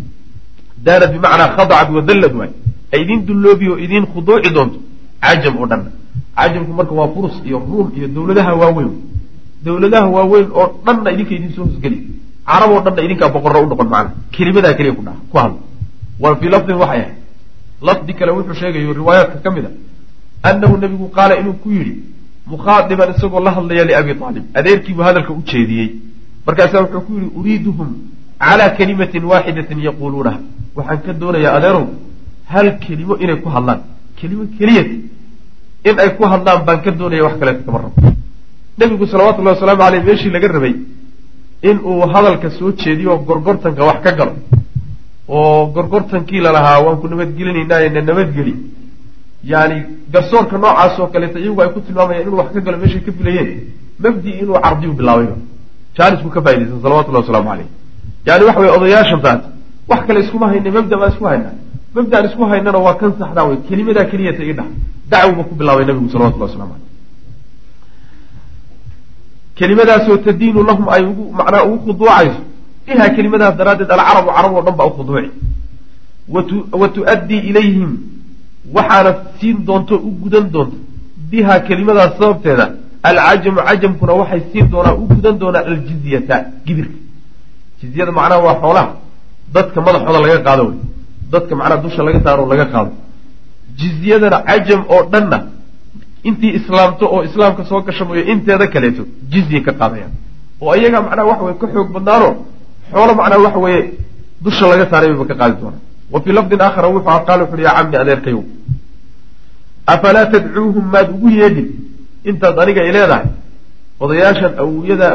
daanad 0.86 1.12
bimacnaa 1.14 1.48
khadacad 1.56 1.90
wadallad 1.96 2.34
waay. 2.40 2.52
Ay 2.94 3.02
idin 3.04 3.26
dulloobi 3.28 3.70
oo 3.70 3.78
idin 3.78 4.06
khuduuci 4.12 4.50
doonto. 4.56 4.80
Cajam 5.22 5.56
oo 5.58 5.66
dhanna 5.72 5.92
cajamku 6.38 6.74
marka 6.74 6.94
waa 7.00 7.08
furus 7.14 7.36
iyo 7.46 7.60
ruum 7.60 7.92
iyo 7.98 8.08
dowladaha 8.08 8.54
waaweyn. 8.62 8.92
Dowladaha 9.66 10.08
waaweyn 10.16 10.48
oo 10.60 10.68
dhanna 10.86 11.12
idinka 11.12 11.34
idin 11.36 11.52
soo 11.56 11.64
hosgeli. 11.66 11.98
Carab 12.48 12.72
oo 12.72 12.82
dhanna 12.86 13.02
idinkaa 13.06 13.30
boqorro 13.36 13.60
u 13.64 13.68
noqon 13.70 13.90
macna. 13.94 14.12
Kelimadaa 14.32 14.74
keliya 14.78 14.96
ku 14.96 15.02
dha 15.08 15.14
ku 15.32 15.38
hadlo 15.38 15.60
wa 16.20 16.36
fii 16.36 16.50
lafdin 16.50 16.76
waxay 16.76 17.00
ahayd 17.02 17.16
lafdi 17.82 18.14
kale 18.14 18.32
wuxuu 18.32 18.54
sheegayo 18.60 18.94
riwaayaadka 18.94 19.38
ka 19.44 19.52
mid 19.52 19.66
a. 19.66 19.72
Annahu 20.50 20.78
nebigu 20.78 21.08
qaala 21.18 21.34
inuu 21.40 21.54
ku 21.64 21.70
yidhi 21.72 21.94
mukhaadiban 22.48 23.10
isagoo 23.16 23.40
la 23.40 23.52
hadlaya 23.52 23.84
liabi 23.86 24.12
aalib 24.24 24.44
adeerkiibuu 24.54 25.04
hadalka 25.04 25.32
u 25.34 25.42
jeediyey. 25.46 25.90
Markaasaa 26.46 26.82
wuxuu 26.84 27.02
ku 27.08 27.14
yidhi 27.14 27.30
uriiduhum 27.40 27.90
calaa 28.44 28.70
kalimatin 28.78 29.24
waaxidatin 29.32 29.80
yaquuluunaha 29.88 30.40
waxaan 30.78 31.00
ka 31.06 31.12
doonayaa 31.22 31.54
adeerow 31.58 31.86
hal 32.54 32.68
kelimo 32.86 33.14
inay 33.24 33.38
ku 33.44 33.50
hadlaan 33.56 33.80
kelimo 34.20 34.44
keliyat 34.58 34.90
in 35.90 35.96
ay 36.04 36.10
ku 36.18 36.24
hadlaan 36.32 36.60
baan 36.68 36.80
ka 36.86 36.92
doonaya 37.00 37.24
wax 37.28 37.36
kaleeta 37.42 37.64
kama 37.68 37.80
rabo 37.84 37.98
nebigu 38.80 39.06
salawatullahi 39.14 39.56
wasalaamu 39.58 39.84
aleyh 39.88 40.02
meeshii 40.10 40.32
laga 40.36 40.48
rabay 40.56 40.74
in 41.70 41.78
uu 41.90 42.02
hadalka 42.14 42.50
soo 42.58 42.72
jeediyo 42.82 43.18
gorgortanka 43.28 43.82
wax 43.90 44.00
ka 44.06 44.12
galo 44.20 44.34
oo 45.38 45.66
gorgortankii 45.76 46.42
lalahaa 46.46 46.80
waan 46.86 46.98
ku 47.02 47.08
nabadgelinaynaaye 47.12 47.90
na 47.96 48.02
nabadgeli 48.10 48.54
yani 49.52 49.78
garsoorka 50.14 50.56
noocaas 50.64 50.96
oo 51.00 51.08
kaleeta 51.14 51.38
iyagu 51.44 51.62
ay 51.64 51.70
ku 51.76 51.80
tilmaamayaan 51.88 52.24
inuu 52.28 52.38
wax 52.42 52.50
ka 52.56 52.60
galo 52.66 52.78
meeshay 52.84 53.02
ka 53.08 53.12
filayeen 53.18 53.50
mabdi 54.04 54.30
inuu 54.42 54.58
cardiyu 54.66 54.94
bilaabayba 55.00 55.36
jaanisku 55.98 56.30
ka 56.36 56.40
faa'idaysan 56.46 56.80
salawatullahi 56.86 57.24
wasalaamu 57.26 57.50
caleyh 57.52 57.68
yani 58.26 58.44
waxa 58.48 58.60
weye 58.60 58.74
odayaashan 58.78 59.22
taas 59.26 59.42
wax 59.90 60.02
kale 60.08 60.20
iskuma 60.24 60.48
hayna 60.52 60.72
mabda 60.72 60.98
baan 60.98 61.12
isku 61.14 61.26
haynaa. 61.26 61.56
Mabdaan 61.96 62.26
isku 62.30 62.44
haynana 62.46 62.78
waa 62.78 62.94
kan 63.02 63.14
saxdaa 63.20 63.46
wey 63.50 63.58
kelimadaa 63.70 64.06
keliyata 64.12 64.44
ii 64.44 64.54
dhax 64.60 64.70
dacwuba 65.12 65.44
ku 65.44 65.56
bilaabay 65.60 65.86
nabigu 65.86 66.10
salawatullah 66.14 66.50
waslamu 66.50 66.74
aleyh 66.78 66.88
kelimadaasoo 69.60 70.18
tadiinu 70.28 70.64
lahum 70.70 70.86
ay 70.96 71.04
ugu 71.12 71.24
macnaa 71.40 71.64
ugu 71.66 71.78
khuduucayso 71.86 72.42
bihaa 72.86 73.10
kelimadaas 73.18 73.56
daraaddeed 73.60 73.92
alcarabu 73.96 74.30
carab 74.36 74.54
oo 74.54 74.64
dhan 74.68 74.76
baa 74.80 74.90
u 74.92 74.94
khuduuci 74.98 75.30
wa 76.82 76.88
tu'addii 76.98 77.42
ilayhim 77.50 77.92
waxaana 78.76 79.12
siin 79.40 79.58
doonto 79.68 79.96
u 80.08 80.12
gudan 80.22 80.46
doonta 80.54 80.78
bihaa 81.32 81.60
kelimadaas 81.68 82.14
sababteeda 82.20 82.66
alcajamu 83.10 83.62
cajamkuna 83.68 84.14
waxay 84.22 84.42
siin 84.52 84.66
doonaa 84.74 84.96
u 85.02 85.06
gudan 85.14 85.36
doonaa 85.42 85.66
aljizyata 85.72 86.36
gibirka 86.66 86.99
jizyada 87.82 88.12
macnaha 88.18 88.42
waa 88.48 88.56
xoolaha. 88.64 88.90
Dadka 89.56 89.78
madaxooda 89.86 90.20
laga 90.26 90.40
qaado 90.48 90.64
wey. 90.70 90.78
Dadka 91.34 91.54
macnaha 91.60 91.82
dusha 91.84 92.02
laga 92.08 92.20
saaro 92.26 92.44
laga 92.52 92.66
qaado. 92.74 92.92
Jizyadana 93.80 94.38
cajam 94.48 94.82
oo 94.94 95.04
dhanna 95.12 95.38
intii 96.28 96.54
islaamto 96.60 97.06
oo 97.14 97.22
islaamka 97.28 97.64
soo 97.70 97.82
gasha 97.88 98.04
mooyo 98.08 98.24
inteeda 98.34 98.66
kaleeto 98.74 99.04
jizya 99.32 99.60
ka 99.68 99.72
qaadayaan. 99.80 100.14
Oo 100.62 100.74
iyaga 100.80 101.00
macnaha 101.06 101.26
waxa 101.32 101.44
weye 101.48 101.58
ka 101.62 101.68
xoog 101.74 101.90
badnaano 101.96 102.30
xoolo 102.92 103.14
macnaha 103.20 103.42
waxa 103.46 103.60
weeye 103.66 103.82
dusha 104.46 104.66
laga 104.72 104.86
saaray 104.92 105.10
bayba 105.12 105.26
ka 105.32 105.36
qaadi 105.42 105.56
doonaa 105.62 105.82
wa 106.14 106.18
fii 106.24 106.34
lafdin 106.38 106.62
aakhara 106.66 106.88
wuxuu 106.94 107.26
qaala 107.28 107.42
wuxuuhi 107.44 107.64
yaa 107.68 107.76
cammi 107.78 107.98
adeerkayow 108.04 108.42
afalaa 109.94 110.26
tadcuuhum 110.34 110.86
maad 110.94 111.10
ugu 111.16 111.30
yeedhin 111.40 111.68
intaad 112.30 112.60
aniga 112.64 112.82
i 112.84 112.92
leedahay 112.96 113.26
odayaashan 114.04 114.54
awowyada 114.64 115.08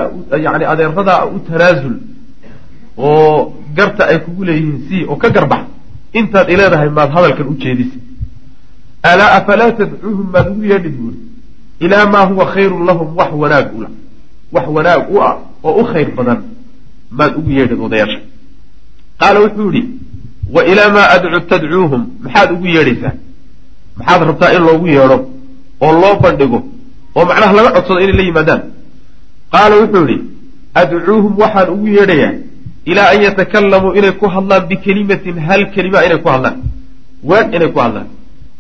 yani 0.45 0.65
adeeradaa 0.73 1.21
u 1.35 1.39
tanaasul 1.49 1.95
oo 2.99 3.53
garta 3.77 4.07
ay 4.07 4.19
kugu 4.19 4.45
leeyihiin 4.45 4.79
si 4.89 5.05
oo 5.09 5.17
ka 5.17 5.29
garbax. 5.31 5.63
Intaad 6.13 6.51
i 6.51 6.57
leedahay 6.57 6.89
maad 6.91 7.11
hadalkan 7.11 7.47
u 7.49 7.55
jeedisa 7.59 7.97
alaa 9.03 9.33
afalaa 9.39 9.73
tadcuuhum 9.73 10.29
maad 10.33 10.49
ugu 10.49 10.65
yeedhin 10.65 10.93
buuri? 10.99 11.17
Ilaa 11.81 12.07
maa 12.07 12.25
huwa 12.27 12.47
khayrun 12.47 12.87
lahum 12.87 13.17
wax 13.17 13.31
wanaag 13.33 13.67
ula 13.77 13.89
wax 14.53 14.67
wanaag 14.69 15.11
u 15.15 15.21
ah 15.23 15.37
oo 15.65 15.81
u 15.81 15.85
khayr 15.85 16.11
badan 16.17 16.43
maad 17.11 17.37
ugu 17.37 17.51
yeedhin 17.51 17.81
odayaasha. 17.81 18.21
Qaala 19.21 19.41
wuxuu 19.41 19.71
yihi 19.73 19.89
wa 20.55 20.65
ilaa 20.67 20.91
maa 20.97 21.09
adcu 21.15 21.41
tadcuuhum 21.51 22.03
maxaad 22.23 22.53
ugu 22.53 22.67
yeedhaysaa? 22.67 23.13
Maxaad 23.97 24.23
rabtaa 24.29 24.53
in 24.57 24.63
loogu 24.63 24.87
yeedho 24.87 25.19
oo 25.81 25.93
loo 26.01 26.15
bandhigo 26.23 26.59
oo 27.17 27.25
macnaha 27.25 27.53
laga 27.53 27.71
codsado 27.77 28.01
inay 28.01 28.17
la 28.17 28.23
yimaadaan? 28.23 28.63
Qaala 29.53 29.75
wuxuu 29.83 30.07
yihi 30.09 30.23
adcuuhum 30.75 31.33
waxaan 31.43 31.69
ugu 31.75 31.87
yeedhayaa 31.97 32.33
ilaa 32.91 33.09
an 33.15 33.21
yatakalamuu 33.27 33.93
inay 33.99 34.13
ku 34.21 34.27
hadlaan 34.35 34.63
bikelimatin 34.71 35.37
hal 35.49 35.63
kelima 35.75 35.99
inay 36.07 36.19
ku 36.25 36.29
hadlaan 36.35 36.57
waan 37.31 37.47
inay 37.57 37.69
ku 37.75 37.79
hadlaan 37.85 38.07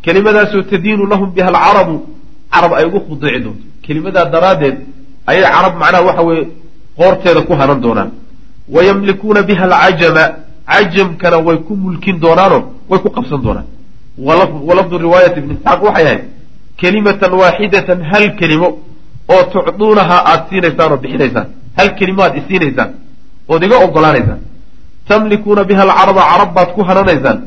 kelimadaasoo 0.04 0.62
tadiinu 0.72 1.04
lahum 1.12 1.28
biha 1.36 1.48
alcarabu 1.52 1.96
carab 2.54 2.72
ay 2.78 2.84
ugu 2.88 3.00
khuduuci 3.06 3.38
doonto 3.44 3.64
kelimadaa 3.86 4.24
daraaddeed 4.34 4.76
ayay 5.30 5.44
carab 5.54 5.74
macnaha 5.82 6.02
waxa 6.08 6.22
weeye 6.28 6.44
qoorteeda 6.98 7.40
ku 7.48 7.52
hanan 7.60 7.78
doonaan 7.84 8.10
wa 8.74 8.80
yamlikuuna 8.88 9.40
biha 9.48 9.64
alcajama 9.68 10.24
cajamkana 10.72 11.36
way 11.46 11.56
ku 11.66 11.72
mulkin 11.84 12.16
doonaanoo 12.24 12.62
way 12.90 12.98
ku 13.04 13.08
qabsan 13.16 13.40
doonaan 13.46 13.66
walafdu 14.68 14.98
riwaayati 15.06 15.38
ibni 15.42 15.54
isxaaq 15.56 15.80
waxay 15.88 16.04
ahayd 16.06 16.22
kelimatan 16.80 17.32
waaxidatan 17.40 17.98
hal 18.10 18.24
kelimo 18.40 18.68
oo 19.34 19.42
tucduunahaa 19.52 20.20
aada 20.30 20.44
siinaysaan 20.50 20.92
oo 20.92 20.98
bixinaysaan 21.04 21.46
hal 21.78 21.88
kelimo 21.98 22.20
aad 22.26 22.34
isiinaysaan 22.40 22.90
ood 23.48 23.62
iga 23.62 23.76
ogolaanaysaan 23.86 24.40
tamlikuuna 25.08 25.64
biha 25.64 25.82
alcaraba 25.82 26.22
carab 26.30 26.50
baad 26.56 26.68
ku 26.74 26.80
hananaysaan 26.88 27.38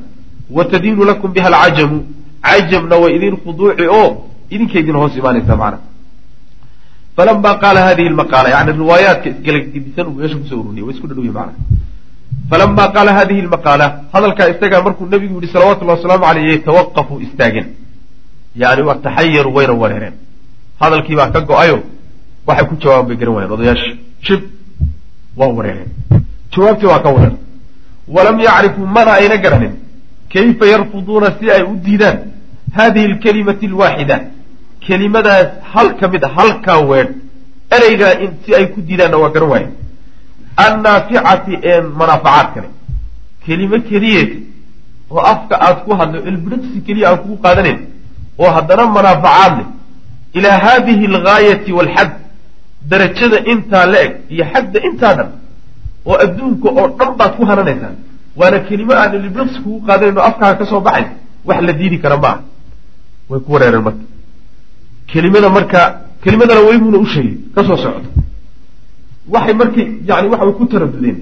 wa 0.49 0.63
tadiinu 0.65 1.03
lakum 1.05 1.31
biha 1.33 1.47
alcajamu. 1.47 1.99
Cajamna 2.47 2.95
way 3.01 3.15
idin 3.17 3.35
khuduuci 3.43 3.85
oo 3.99 4.29
idinka 4.49 4.79
idin 4.79 4.95
hoos 4.95 5.13
imaanaysaa 5.19 5.57
macna. 5.61 5.79
Falama 7.15 7.51
qaala 7.63 7.81
hadihi 7.87 8.09
lmaqaala 8.09 8.49
yani 8.55 8.71
riwaayaadka 8.71 9.27
isgalagdibisan 9.29 10.05
uu 10.07 10.15
meesha 10.19 10.37
ku 10.37 10.45
soo 10.49 10.59
ururiyay 10.61 10.85
way 10.87 10.93
isku 10.95 11.07
dhadhowy 11.09 11.31
macna. 11.39 11.53
Falama 12.49 12.87
qaala 12.95 13.11
hadihi 13.19 13.41
lmaqaala 13.47 13.85
hadalkaa 14.13 14.47
isagaa 14.53 14.81
markuu 14.85 15.05
nabigu 15.13 15.41
yihi 15.41 15.53
salawatullahi 15.53 15.97
wasalaamu 15.99 16.25
caleyh 16.27 16.45
yatawaqafuu 16.53 17.19
istaageen 17.25 17.67
yani 18.55 18.81
waa 18.87 19.01
taxayaru 19.05 19.49
wayna 19.57 19.73
wareereen. 19.73 20.15
Hadalkii 20.81 21.17
ka 21.33 21.41
go'ayo 21.49 21.77
waxay 22.47 22.65
ku 22.69 22.75
jawaaban 22.81 23.07
bay 23.09 23.17
garan 23.17 23.33
waayeen 23.35 23.53
odayaasha. 23.57 23.91
Shib 24.27 24.41
waa 25.37 25.47
wareereen 25.57 25.89
jawaabtii 26.53 26.85
waa 26.93 26.99
ka 26.99 27.09
wareer 27.09 27.31
walam 28.15 28.39
yacrifuu 28.39 28.85
mana 28.95 29.11
ayna 29.13 29.37
garanin. 29.37 29.73
Kayfa 30.33 30.65
yarfuduuna 30.65 31.27
si 31.39 31.51
ay 31.51 31.63
u 31.63 31.75
diidaan? 31.85 32.17
Hadihi 32.77 33.05
alkalimati 33.05 33.65
alwaaxida. 33.65 34.17
Kelimadaas 34.85 35.47
hal 35.73 35.87
ka 35.99 36.07
mid 36.07 36.23
a 36.23 36.29
halkaa 36.37 36.79
weedh 36.89 37.11
ereygaa 37.75 38.13
si 38.45 38.55
ay 38.55 38.65
ku 38.73 38.81
diidaanna 38.81 39.17
waa 39.17 39.29
garan 39.35 39.49
waaye. 39.49 39.67
Annaaficati 40.65 41.59
ee 41.63 41.81
manaafacaad 41.81 42.53
kale. 42.53 42.69
Kelimo 43.45 43.79
keliyeed 43.89 44.31
oo 45.11 45.19
afka 45.33 45.55
aad 45.61 45.77
ku 45.85 45.91
hadlo 45.99 46.19
ilbiriqsi 46.29 46.81
keliya 46.87 47.09
aan 47.09 47.17
kugu 47.17 47.37
qaadanayn 47.43 47.79
oo 48.39 48.49
haddana 48.51 48.85
manaafacaad 48.97 49.53
leh. 49.57 49.65
Ilaa 50.33 50.57
haadihi 50.65 51.05
algaayati 51.05 51.71
waalxad 51.77 52.11
darajada 52.91 53.37
intaa 53.51 53.85
la 53.93 53.97
eg 54.05 54.11
iyo 54.33 54.45
xadda 54.53 54.79
intaa 54.89 55.13
dhan 55.17 55.29
oo 56.09 56.15
adduunka 56.25 56.67
oo 56.79 56.87
dhan 56.99 57.11
baad 57.19 57.33
ku 57.37 57.43
hananaysaan 57.49 57.95
waana 58.39 58.59
kelimo 58.67 58.93
aan 59.01 59.11
libiqs 59.25 59.55
kugu 59.63 59.79
qaadanayno 59.87 60.21
afkaaga 60.29 60.55
ka 60.59 60.65
soo 60.71 60.81
baxay 60.87 61.05
wax 61.47 61.59
la 61.67 61.73
diidi 61.79 61.97
kara 62.03 62.17
ma 62.23 62.27
ah 62.33 62.37
way 63.29 63.39
ku 63.45 63.49
wareereen 63.53 63.83
marka. 63.87 64.03
Kelimada 65.11 65.49
marka 65.57 65.81
kelimadana 66.23 66.61
weybuuna 66.69 66.97
u 66.97 67.05
sheegay 67.13 67.35
ka 67.55 67.61
soo 67.67 67.77
socdo. 67.83 68.09
Waxay 69.33 69.53
markay 69.61 69.87
yani 70.09 70.27
waxa 70.31 70.45
way 70.47 70.53
ku 70.59 70.65
taradudeen. 70.71 71.17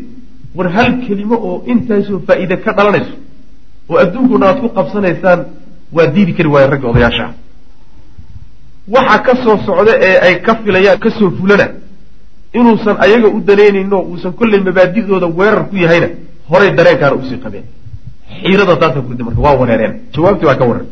War 0.56 0.68
hal 0.76 0.90
kelimo 1.08 1.36
oo 1.48 1.64
intaasoo 1.72 2.20
faa'iide 2.28 2.56
ka 2.66 2.72
dhalanayso 2.78 3.14
oo 3.90 3.98
adduunkuna 4.04 4.46
aad 4.50 4.60
ku 4.64 4.68
qabsanaysaan 4.78 5.40
waa 5.96 6.08
diidi 6.16 6.34
kari 6.38 6.50
waayen 6.54 6.70
ragga 6.74 6.88
odayaasha 6.94 7.26
waxa 8.88 9.20
ka 9.26 9.36
soo 9.44 9.58
socda 9.66 9.94
ee 10.08 10.18
ay 10.28 10.42
ka 10.42 10.56
filayaan 10.64 11.00
ka 11.00 11.10
soo 11.12 11.32
fulana 11.32 11.68
inuusan 12.54 12.98
ayaga 13.06 13.28
u 13.28 13.40
danaynayno 13.48 13.98
uusan 14.02 14.34
kolley 14.34 14.60
mabaadidooda 14.68 15.28
weerar 15.28 15.70
ku 15.70 15.76
yahayna 15.76 16.08
horay 16.50 16.72
dareenkaana 16.78 17.16
u 17.16 17.24
sii 17.30 17.38
qabeen. 17.44 17.64
Xiirada 18.42 18.76
taasa 18.76 19.02
marka 19.02 19.42
waa 19.42 19.56
wareereen. 19.62 19.94
Jawaabtii 20.14 20.46
waa 20.48 20.56
ka 20.56 20.66
wareer. 20.66 20.86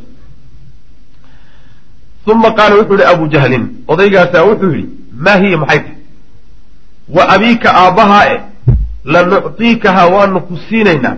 Uma 2.28 2.52
qaala 2.58 2.76
wuxuu 2.76 2.94
yihi 2.98 3.06
abu 3.14 3.28
jahlin. 3.34 3.64
Odaygaasaa 3.88 4.44
wuxuu 4.50 4.72
yidhi 4.76 4.90
maa 5.26 5.38
hiya 5.38 5.58
maxay 5.58 5.80
tahay? 5.80 5.96
Wa 7.16 7.24
abiika 7.36 7.70
aabbahaa 7.76 8.26
e 8.34 8.42
lanuctiikahaa 9.06 10.08
waanu 10.16 10.42
ku 10.42 10.58
siinaynaa 10.70 11.16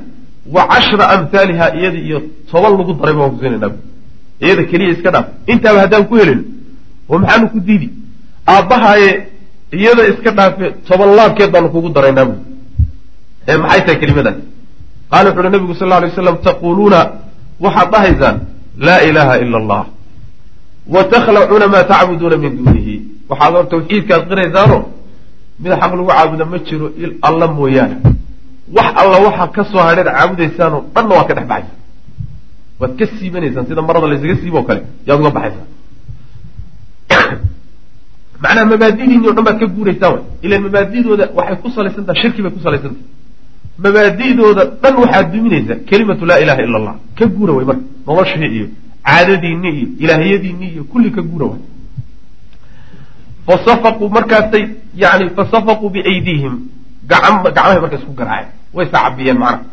wa 0.55 0.67
cashra 0.67 1.09
amhaaliha 1.09 1.75
iyada 1.77 1.97
iyo 2.07 2.21
toban 2.51 2.71
lagu 2.77 2.93
darayba 2.93 3.21
waan 3.21 3.31
ku 3.31 3.39
siinaynaa. 3.41 3.71
Iyada 4.41 4.63
keliya 4.63 4.91
iska 4.95 5.11
dhaaf. 5.11 5.25
Intaaba 5.47 5.79
haddaan 5.81 6.05
ku 6.09 6.15
helin 6.15 6.41
oo 7.09 7.17
maxaanu 7.21 7.47
ku 7.53 7.59
diidi? 7.67 7.87
Aabbahaaye 8.53 9.09
iyada 9.77 10.03
iska 10.11 10.31
dhaafe 10.37 10.65
toban 10.87 11.09
laabkeed 11.17 11.49
baanu 11.53 11.69
kugu 11.73 11.89
daraynaa 11.95 12.25
bu 12.29 12.35
ee 13.49 13.57
maxay 13.63 13.81
tahay 13.85 13.97
kelimadaas? 14.01 14.37
Qaala 15.11 15.27
wuxu 15.29 15.41
uhi 15.41 15.49
nabigu 15.55 15.73
sal 15.79 15.87
lla 15.89 15.95
alay 15.99 16.09
waslam 16.11 16.37
taquuluuna 16.47 16.99
waxaad 17.65 17.87
dhahaysaan 17.93 18.35
laa 18.87 18.99
ilaaha 19.09 19.35
ila 19.43 19.57
allah 19.61 19.83
wa 20.93 21.01
takhlacuuna 21.13 21.67
maa 21.73 21.83
tacbuduuna 21.91 22.37
min 22.43 22.51
duunihi. 22.57 22.95
Waxaad 23.29 23.53
or 23.59 23.65
tawxiidkaad 23.73 24.21
qiraysaano 24.29 24.77
mid 25.63 25.71
xaq 25.81 25.91
lagu 25.97 26.05
caabuda 26.11 26.45
ma 26.51 26.57
jiro 26.67 26.85
alla 27.27 27.47
mooyaane. 27.57 27.95
Wax 28.75 28.87
alla 29.01 29.17
waxa 29.25 29.45
ka 29.55 29.61
soo 29.71 29.81
hadheed 29.87 30.07
caabudaysaanoo 30.17 30.81
dhanna 30.95 31.13
waad 31.17 31.27
ka 31.29 31.33
dhex 31.37 31.47
baxaysaa 31.51 31.77
waad 32.79 32.91
ka 32.99 33.05
siibanaysaan 33.17 33.65
sida 33.69 33.81
marada 33.87 34.07
laysaga 34.11 34.35
siibo 34.41 34.59
kale 34.67 34.81
yaad 35.07 35.19
uga 35.21 35.31
baxaysaa 35.37 35.67
macnaha 38.45 38.65
mabaadidiini 38.73 39.27
o 39.29 39.33
dhan 39.37 39.43
baad 39.47 39.57
ka 39.61 39.67
guuraysaan 39.75 40.11
way. 40.15 40.23
Ilan 40.45 40.61
mabaadidooda 40.67 41.25
waxay 41.37 41.57
ku 41.63 41.67
salaysantaha 41.75 42.17
shirki 42.21 42.41
bay 42.45 42.51
ku 42.55 42.59
salaysantaha 42.65 43.05
mabaadidooda 43.83 44.63
dhan 44.83 44.93
waxaad 45.03 45.25
duminaysaa 45.33 45.77
kelimatu 45.89 46.23
laa 46.29 46.39
ilaha 46.43 46.61
ila 46.65 46.77
allah. 46.81 46.95
Ka 47.17 47.25
guura 47.35 47.53
way 47.57 47.65
marka. 47.69 47.83
Noloshii 48.07 48.49
iyo 48.57 48.67
caadadiinni 49.07 49.69
iyo 49.77 49.87
ilaahiyadiinni 50.03 50.67
iyo 50.73 50.83
kulli 50.91 51.09
ka 51.15 51.21
guura 51.29 51.45
way. 51.51 51.59
Fasafaquu 53.47 54.09
markaasay 54.09 54.63
yani 55.03 55.25
fasafaquu 55.37 55.89
biaydiihim. 55.95 56.53
Gacan 57.09 57.35
gacmahay 57.43 57.79
marka 57.83 57.95
isku 58.01 58.13
garaaceen 58.19 58.51
way 58.75 58.85
sacabiyeen 58.93 59.37
macnaha. 59.43 59.63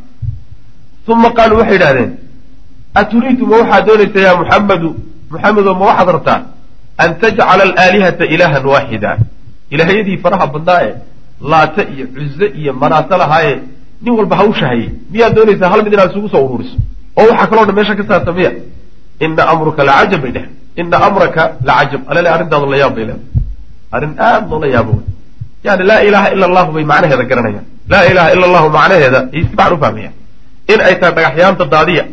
Uma 1.12 1.28
qaaluu 1.36 1.58
waxay 1.60 1.76
idhahdeen 1.80 2.10
aturiidu 3.00 3.44
ma 3.50 3.56
waxaad 3.62 3.84
doonaysaa 3.88 4.22
yaa 4.26 4.36
muxamedu 4.40 4.88
muxamedo 5.32 5.70
ma 5.80 5.84
waxaad 5.90 6.08
rabtaa 6.16 6.38
an 6.98 7.18
tajcala 7.20 7.62
alaalihata 7.68 8.24
ilaahan 8.24 8.66
waaxida 8.66 9.16
ilaahyadii 9.70 10.16
faraha 10.24 10.46
badnaa 10.46 10.80
ee 10.88 10.94
laata 11.52 11.82
iyo 11.94 12.06
cuze 12.14 12.46
iyo 12.60 12.72
manaato 12.72 13.16
lahaaye 13.16 13.54
nin 14.02 14.14
walba 14.18 14.36
hawsha 14.36 14.66
hayay 14.66 14.88
miyaad 15.10 15.34
doonaysaa 15.34 15.68
hal 15.68 15.84
mid 15.84 15.92
inaad 15.92 16.10
isugu 16.10 16.28
soo 16.28 16.44
ururiso 16.46 16.76
oo 17.16 17.26
waxaa 17.30 17.46
kaloo 17.46 17.64
dhan 17.64 17.74
meesha 17.74 17.94
ka 17.96 18.04
saarta 18.08 18.32
ina 19.24 19.42
amruka 19.52 19.84
lacajab 19.84 20.20
bay 20.22 20.32
dheh 20.32 20.46
ina 20.76 20.96
amraka 21.06 21.42
lacajab 21.68 22.00
alale 22.10 22.28
arrintaadu 22.34 22.66
la 22.72 22.76
yaab 22.82 22.94
bay 22.94 23.04
leedahay 23.04 23.42
arrin 23.92 24.14
aada 24.18 24.46
loola 24.50 24.66
yaabo 24.74 24.94
yani 25.64 25.84
laa 25.90 26.00
ilaha 26.08 26.26
ila 26.34 26.44
allahu 26.50 26.72
bay 26.72 26.84
macnaheeda 26.92 27.24
garanayaan 27.30 27.66
laa 27.92 28.04
ilaha 28.12 28.28
ila 28.34 28.44
allahu 28.48 28.68
macnaheeda 28.76 29.20
ay 29.32 29.42
si 29.42 29.48
fiican 29.48 29.72
u 29.74 29.78
fahmayaan 29.84 30.14
in 30.72 30.80
ay 30.88 30.94
tahay 31.00 31.14
dhagaxyaanta 31.18 31.64
daadiya 31.74 32.04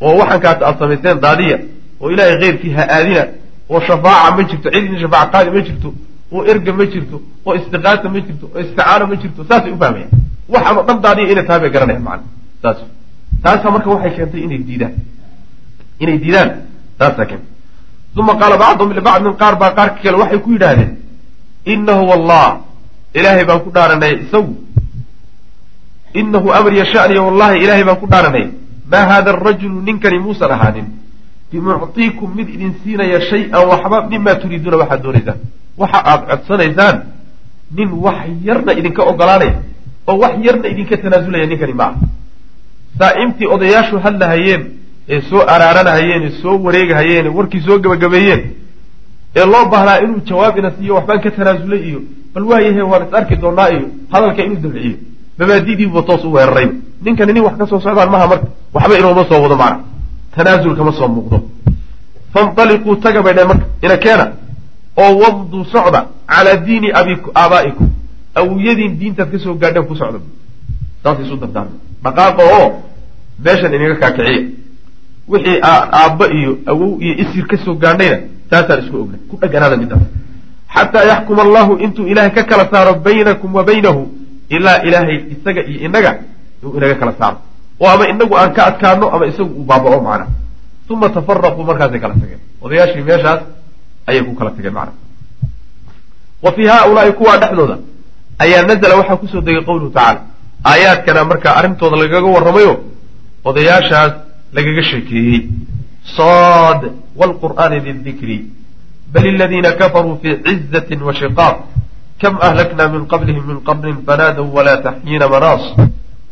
oo 0.00 0.14
waxankaas 0.20 0.62
aad 0.68 0.76
samayseen 0.82 1.20
daadiya 1.26 1.56
oo 2.00 2.10
ilaahay 2.14 2.36
keyrkii 2.42 2.72
ha 2.78 2.84
aadina 2.96 3.24
oo 3.72 3.80
shafaaca 3.88 4.30
ma 4.36 4.42
jirto 4.50 4.68
cid 4.74 4.84
idin 4.86 4.98
shafaaca 5.04 5.30
qaadi 5.34 5.50
ma 5.56 5.60
jirto 5.68 5.88
oo 6.34 6.42
erga 6.52 6.72
ma 6.78 6.84
jirto 6.92 7.16
oo 7.46 7.52
istiqaasa 7.58 8.06
ma 8.14 8.20
jirto 8.26 8.46
oo 8.54 8.60
isticaano 8.64 9.04
ma 9.10 9.16
jirto 9.22 9.40
saasay 9.48 9.72
u 9.74 9.78
fahmayaan 9.82 10.10
waxaanoo 10.52 10.84
dhan 10.88 10.98
daadiya 11.04 11.28
inay 11.32 11.44
tahay 11.48 11.60
bay 11.64 11.70
garanayaan 11.76 12.04
macana 12.08 12.26
saas 12.62 12.78
taasa 13.44 13.66
marka 13.74 13.88
waxay 13.94 14.12
keentay 14.16 14.40
inay 14.46 14.60
diidaan. 14.68 14.94
Inay 16.02 16.18
diidaan. 16.22 16.50
Taasaa 16.98 17.26
keentay. 17.30 17.50
Uma 18.20 18.34
qaala 18.40 18.56
bacduhum 18.62 18.92
libacdin 18.98 19.34
qaar 19.42 19.54
baa 19.62 19.70
qaarka 19.78 19.98
kale 20.04 20.16
waxay 20.22 20.38
ku 20.44 20.50
yidhaahdeen 20.54 20.92
inahu 21.74 22.02
wallah. 22.10 22.46
Ilaahay 23.18 23.44
baan 23.48 23.60
ku 23.64 23.70
dhaaranay 23.76 24.12
isagu. 24.24 24.54
Inahu 26.20 26.48
amr 26.58 26.72
yashaniya 26.82 27.22
wallahi 27.26 27.56
ilaahay 27.64 27.84
baan 27.88 27.98
ku 28.02 28.06
dhaaranay 28.12 28.46
maa 28.92 29.04
hada 29.10 29.30
arajulu 29.34 29.80
ninkani 29.86 30.18
muusan 30.24 30.50
ahaanin 30.56 30.86
bimuctiikum 31.52 32.28
mid 32.36 32.48
idin 32.48 32.72
siinaya 32.82 33.20
shay-an 33.30 33.62
waxba 33.70 33.98
mima 34.10 34.34
turiiduuna 34.42 34.76
waxaad 34.82 35.02
doonaysaan 35.04 35.38
waxa 35.80 35.98
aad 36.12 36.20
codsanaysaan 36.30 36.96
nin 37.76 37.88
wax 38.04 38.18
yarna 38.48 38.72
idinka 38.80 39.02
ogolaanaya 39.10 39.54
oo 40.08 40.16
wax 40.22 40.34
yarna 40.46 40.66
idinka 40.72 40.96
tanaasulaya 41.02 41.46
ninkani 41.46 41.74
ma 41.80 41.84
ah 41.84 41.94
saa'imtii 42.98 43.46
odayaashu 43.54 43.96
hadlahayeen 44.04 44.62
ee 45.08 45.20
soo 45.30 45.42
araaranahayeen 45.54 46.22
ee 46.28 46.32
soo 46.42 46.56
wareegahayeen 46.66 47.26
ee 47.26 47.34
warkii 47.38 47.60
soo 47.66 47.78
gebagabeeyeen 47.84 48.42
ee 49.36 49.44
loo 49.52 49.64
baahnaa 49.72 49.98
inuu 50.04 50.20
jawaabina 50.30 50.70
siiyo 50.78 50.94
waxbaan 50.98 51.20
ka 51.24 51.30
tanaasulay 51.30 51.80
iyo 51.88 52.00
bal 52.34 52.44
waayahe 52.50 52.82
waan 52.90 53.02
is 53.08 53.14
arki 53.20 53.36
doonaa 53.44 53.68
iyo 53.76 53.86
hadalka 54.12 54.42
inuu 54.46 54.60
dabciyo 54.64 54.96
mabaadidiibuba 55.38 56.02
toos 56.08 56.24
u 56.24 56.32
weerarayba 56.36 56.72
ninkani 57.04 57.32
nin 57.32 57.42
wax 57.46 57.56
ka 57.60 57.66
soo 57.66 57.80
socdaan 57.80 58.10
maha 58.14 58.26
marka 58.32 58.46
waxba 58.74 58.94
inuuma 58.98 59.24
soo 59.30 59.40
wado 59.44 59.56
macna 59.62 59.78
tanaasul 60.36 60.76
kama 60.76 60.92
soo 60.92 61.08
muuqdo. 61.08 61.38
Fanaliquu 62.32 62.96
taga 62.96 63.22
bay 63.22 63.34
dheen 63.34 63.48
marka 63.48 63.66
ina 63.82 63.96
keena. 63.96 64.26
Oo 64.96 65.12
wamduu 65.22 65.64
socda 65.64 66.00
calaa 66.26 66.56
diini 66.66 66.88
aabaa'ikum 67.34 67.88
awiyadiin 68.34 68.98
diintaad 69.00 69.30
ka 69.32 69.38
soo 69.38 69.54
gaadheen 69.54 69.86
ku 69.86 69.94
socda. 69.96 70.18
Saas 71.02 71.18
isu 71.24 71.36
dardaarma 71.36 71.76
dhaqaaqa 72.04 72.42
oo 72.56 72.66
meeshan 73.44 73.74
inaga 73.74 73.96
kaakiciya 74.02 74.42
wixii 75.28 75.58
aabba 75.62 76.26
iyo 76.38 76.58
awow 76.66 76.98
iyo 77.04 77.14
isir 77.22 77.46
ka 77.46 77.56
soo 77.64 77.74
gaadhayna 77.74 78.18
taasaan 78.50 78.80
isku 78.84 78.96
ogna 79.02 79.18
ku 79.30 79.36
dheganaada 79.40 79.76
midaas 79.76 80.02
xataa 80.74 81.04
yaxkuma 81.10 81.42
allahu 81.46 81.72
intuu 81.84 82.06
ilaahay 82.12 82.32
ka 82.36 82.42
kala 82.50 82.64
saaro 82.72 82.94
baynakum 83.06 83.54
wa 83.54 83.62
baynahu 83.64 84.02
ilaa 84.48 84.82
ilaahay 84.86 85.16
isaga 85.34 85.62
iyo 85.70 85.78
inaga 85.88 86.12
uu 86.64 86.76
inaga 86.76 86.94
kala 87.00 87.12
saaro 87.20 87.38
oo 87.80 87.88
ama 87.88 88.08
inagu 88.08 88.34
aan 88.36 88.52
ka 88.56 88.66
adkaano 88.66 89.06
ama 89.14 89.26
isagu 89.26 89.52
uu 89.60 89.64
baabao 89.64 90.00
macna. 90.00 90.26
Uma 90.92 91.08
tafaraquu 91.08 91.64
markaasay 91.64 92.00
kala 92.00 92.14
tageen. 92.20 92.40
Odayaashii 92.60 93.02
meeshaas 93.08 93.40
ayay 94.06 94.22
ku 94.24 94.34
kala 94.34 94.50
tageen 94.50 94.74
macna. 94.74 94.92
Wa 96.42 96.52
fii 96.52 96.66
haaulaai 96.66 97.12
kuwaa 97.12 97.38
dhexdooda 97.38 97.78
ayaa 98.38 98.62
nazla 98.68 98.96
waxaa 99.00 99.16
ku 99.16 99.26
soo 99.28 99.40
degay 99.40 99.64
qowluhu 99.64 99.90
tacaala. 99.90 100.20
Aayaadkana 100.64 101.24
markaa 101.24 101.54
arrintooda 101.58 101.96
lagaga 101.96 102.28
warramayo 102.34 102.74
odayaashaas 103.44 104.12
lagaga 104.52 104.82
sheekeeyey. 104.90 105.48
Sad 106.16 106.80
wlqur'aani 107.16 107.80
didikri 107.80 108.36
bal 109.12 109.24
iladiina 109.26 109.72
kafaruu 109.80 110.18
fii 110.22 110.36
cizati 110.44 110.94
washiqaaq 111.08 111.56
kam 112.20 112.34
ahlakna 112.46 112.88
min 112.88 113.06
qablihim 113.12 113.44
min 113.50 113.58
qarnin 113.66 113.96
fanaadow 114.06 114.46
walaa 114.56 114.82
taxyiina 114.86 115.26
manaas 115.28 115.64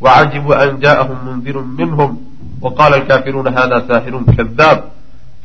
وعجبوا 0.00 0.64
أن 0.64 0.78
جاءهم 0.80 1.16
منذر 1.26 1.60
منهم 1.60 2.20
وقال 2.60 2.94
الكافرون 2.94 3.48
هذا 3.48 3.84
ساحر 3.88 4.22
كذاب 4.36 4.84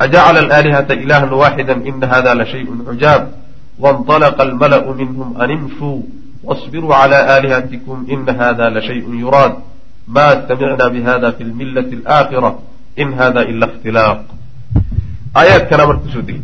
أجعل 0.02 0.38
الآلهة 0.38 0.88
إلها 0.92 1.32
واحدا 1.34 1.74
إن 1.74 2.04
هذا 2.04 2.34
لشيء 2.34 2.68
عجاب 2.88 3.32
وانطلق 3.80 4.42
الملأ 4.42 4.92
منهم 4.92 5.42
أن 5.42 5.52
امشوا 5.52 6.02
واصبروا 6.44 6.96
على 6.96 7.38
آلهتكم 7.38 8.06
إن 8.12 8.30
هذا 8.30 8.70
لشيء 8.70 9.14
يراد 9.14 9.54
ما 10.08 10.48
سمعنا 10.48 10.88
بهذا 10.88 11.32
في 11.32 11.44
الملة 11.44 11.90
الآخرة 11.94 12.60
in 12.98 13.14
hada 13.14 13.42
ila 13.52 13.68
ikhtilaaq 13.68 14.20
aayaadkana 15.36 15.84
marka 15.88 16.04
kusoo 16.06 16.22
degay 16.28 16.44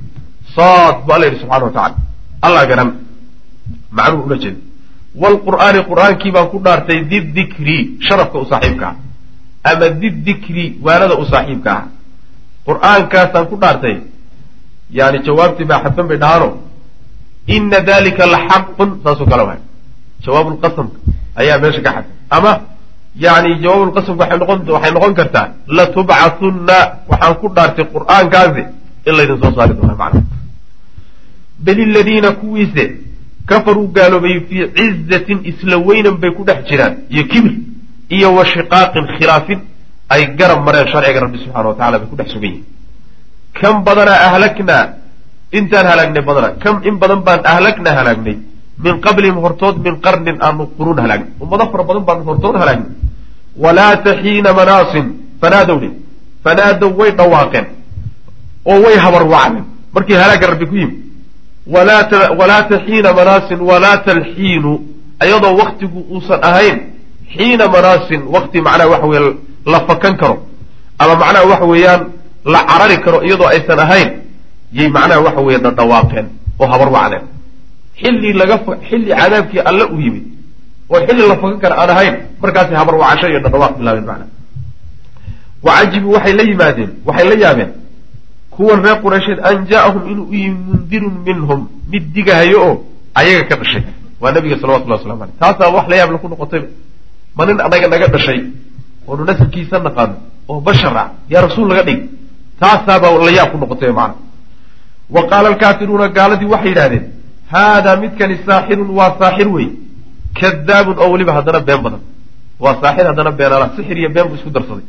saad 0.56 0.96
bu 1.06 1.12
alla 1.14 1.26
yidhi 1.28 1.40
subxana 1.44 1.66
wa 1.68 1.74
tacala 1.78 1.96
allah 2.42 2.64
garan 2.72 2.90
macnuhu 3.92 4.24
ula 4.28 4.38
jeeda 4.44 4.60
waalqur'aani 5.15 5.81
qur'aankii 5.91 6.33
baan 6.33 6.49
ku 6.51 6.59
dhaartay 6.65 7.05
didikri 7.11 7.77
sharafka 8.01 8.39
u 8.39 8.45
saaxiibka 8.51 8.87
ah. 8.87 8.97
Ama 9.65 9.89
didikri 10.01 10.79
waanada 10.83 11.15
u 11.23 11.25
saaxiibka 11.25 11.71
ah. 11.73 11.85
Qur'aankaasaan 12.67 13.47
ku 13.51 13.57
dhaartay. 13.57 13.97
Yani 14.91 15.19
jawaabtii 15.27 15.65
baa 15.65 15.83
xadfan 15.85 16.07
bay 16.09 16.19
dhahaano. 16.19 16.49
Ina 17.47 17.81
dalika 17.81 18.27
laxaqun 18.27 18.91
saasoo 19.05 19.27
kale 19.27 19.43
waay. 19.49 19.61
Jawaabulqasamka 20.25 20.99
ayaa 21.41 21.59
meesha 21.59 21.81
ka 21.83 21.91
xadfan. 21.97 22.13
Ama 22.31 22.53
yani 23.17 23.61
jawaabulqasamka 23.63 24.25
waxay 24.73 24.93
noqon 24.95 25.15
kartaa 25.15 25.47
latubcathunna 25.67 26.79
waxaan 27.11 27.35
ku 27.41 27.49
dhaartay 27.57 27.85
qur'aankaasi 27.95 28.63
in 29.07 29.13
laydin 29.17 29.37
soo 29.43 29.53
saari 29.57 29.75
doona 29.75 29.95
macna 29.95 30.23
bal 31.65 31.79
iladiina 31.79 32.31
kuwiise 32.41 32.85
kafaruu 33.53 33.87
gaaloobay 33.97 34.37
fii 34.49 34.63
cizatin 34.77 35.39
isla 35.51 35.77
weynan 35.89 36.17
bay 36.23 36.31
ku 36.37 36.43
dhex 36.49 36.61
jiraan. 36.69 36.95
Iyo 37.15 37.25
kibir 37.33 37.55
iyo 38.17 38.29
wa 38.37 38.45
shiqaaqin 38.53 39.05
khilaafin 39.17 39.61
ay 40.15 40.23
garab 40.39 40.61
mareen 40.67 40.87
sharciga 40.93 41.21
rabbi 41.25 41.39
subxana 41.43 41.69
wa 41.71 41.75
tacala 41.79 41.97
bay 42.01 42.09
ku 42.13 42.17
dhex 42.21 42.29
sugan 42.35 42.51
yihiin 42.51 42.65
kam 43.59 43.75
badanaa 43.87 44.19
ahlaknaa 44.29 44.85
intaan 45.59 45.87
halaagnay 45.93 46.23
badanaa 46.29 46.53
kam 46.63 46.75
in 46.89 46.95
badan 47.03 47.21
baan 47.27 47.41
ahlagnaa 47.53 47.95
halaagnay 47.99 48.37
min 48.85 48.95
qablihim 49.05 49.37
hortood 49.45 49.77
min 49.87 49.95
qarnin 50.05 50.37
aanu 50.47 50.63
quruun 50.77 50.99
halaagnay 51.05 51.31
ummado 51.43 51.65
fara 51.73 51.85
badan 51.91 52.05
baanu 52.09 52.23
hortood 52.29 52.57
halaagnay 52.63 52.91
walaata 53.65 54.11
xiina 54.23 54.51
manaasin. 54.61 55.07
Fanaadowne 55.43 55.89
fanaadow 56.45 56.91
way 56.99 57.11
dhawaaqeen. 57.19 57.67
Oo 58.71 58.77
way 58.85 58.97
habarwacdeen 59.05 59.65
markii 59.95 60.17
halaagga 60.23 60.47
rabbi 60.53 60.67
ku 60.71 60.77
yimi 60.81 60.95
walaata 61.67 62.79
xiina 62.87 63.13
manaasin 63.13 63.61
walaata 63.61 64.11
alxiinu 64.13 64.73
ayadoo 65.21 65.57
waktigu 65.57 66.01
uusan 66.11 66.41
ahayn 66.43 66.79
xiina 67.37 67.69
manaasin 67.69 68.23
wakti 68.35 68.61
macnaha 68.61 68.89
waxa 68.91 69.07
weye 69.07 69.35
la 69.67 69.81
fakan 69.87 70.17
karo. 70.17 70.37
Ama 70.99 71.15
macnaha 71.15 71.45
waxa 71.47 71.65
weeyaan 71.65 72.03
la 72.45 72.61
carari 72.71 72.97
karo 73.05 73.23
iyadoo 73.23 73.47
aysan 73.47 73.79
ahayn 73.79 74.09
yay 74.73 74.89
macnaha 74.89 75.21
waxa 75.21 75.41
weeye 75.41 75.59
dhadhawaaqeen 75.65 76.27
oo 76.61 76.67
habarwacdeen 76.73 77.23
xilli 78.01 78.33
laga 78.33 78.57
xilli 78.89 79.11
cadaabkii 79.21 79.61
alle 79.71 79.85
u 79.85 80.01
yimid 80.01 80.25
oo 80.91 81.01
xilli 81.07 81.23
la 81.29 81.37
fakan 81.37 81.59
kara 81.63 81.75
aan 81.83 81.91
ahayn 81.91 82.15
markaasay 82.43 82.75
habarwacasho 82.81 83.29
iyo 83.29 83.41
dhadhawaaq 83.45 83.75
bilaabeen 83.79 84.07
macnaha. 84.11 84.29
Wacajibuu 85.63 86.13
waxay 86.17 86.33
la 86.39 86.43
yimaadeen 86.43 86.91
waxay 87.07 87.29
la 87.29 87.35
yaabeen 87.45 87.71
kuwan 88.57 88.79
reer 88.85 88.99
quraysheed 89.05 89.39
an 89.49 89.57
ja'ahum 89.71 90.03
inuu 90.13 90.27
u 90.31 90.35
yimi 90.35 90.61
mundirun 90.69 91.15
minhum 91.27 91.61
mid 91.93 92.05
digahayo 92.15 92.59
oo 92.69 92.75
ayaga 93.21 93.45
ka 93.51 93.57
dhashay. 93.61 93.83
Waa 94.21 94.33
nabiga 94.33 94.57
salawatullah 94.63 94.99
waslamu 95.01 95.23
aleyh 95.25 95.37
taasaa 95.41 95.71
wax 95.77 95.87
la 95.91 95.97
yaab 96.01 96.11
laku 96.15 96.29
noqotayba 96.33 96.69
ma 97.37 97.43
nin 97.47 97.61
anaga 97.67 97.87
naga 97.93 98.07
dhashay 98.15 98.39
oonu 99.09 99.23
nasabkiisa 99.29 99.77
naqaano 99.87 100.15
oo 100.51 100.61
bashar 100.67 100.95
ah 101.03 101.09
yaa 101.33 101.43
rasuul 101.49 101.69
laga 101.69 101.83
dhig. 101.89 102.01
Taasaabaa 102.61 103.19
la 103.27 103.33
yaab 103.39 103.51
ku 103.53 103.59
noqotay 103.63 103.91
macana 103.99 104.15
wa 105.15 105.23
qaala 105.31 105.47
alkaafiruuna 105.53 106.09
gaaladii 106.17 106.49
waxay 106.55 106.71
yidhahdeen 106.73 107.05
haadaa 107.53 107.97
midkani 108.03 108.37
saaxirun 108.47 108.91
waa 108.99 109.11
saaxir 109.21 109.49
wey 109.49 109.69
kadaabun 110.41 110.97
oo 111.03 111.09
weliba 111.13 111.33
haddana 111.37 111.61
been 111.69 111.81
badan. 111.85 112.01
Waa 112.63 112.75
saaxir 112.83 113.05
haddana 113.11 113.31
beenala 113.39 113.67
sixir 113.77 113.97
iyo 113.99 114.09
been 114.17 114.27
buu 114.29 114.37
isku 114.39 114.51
darsaday 114.57 114.85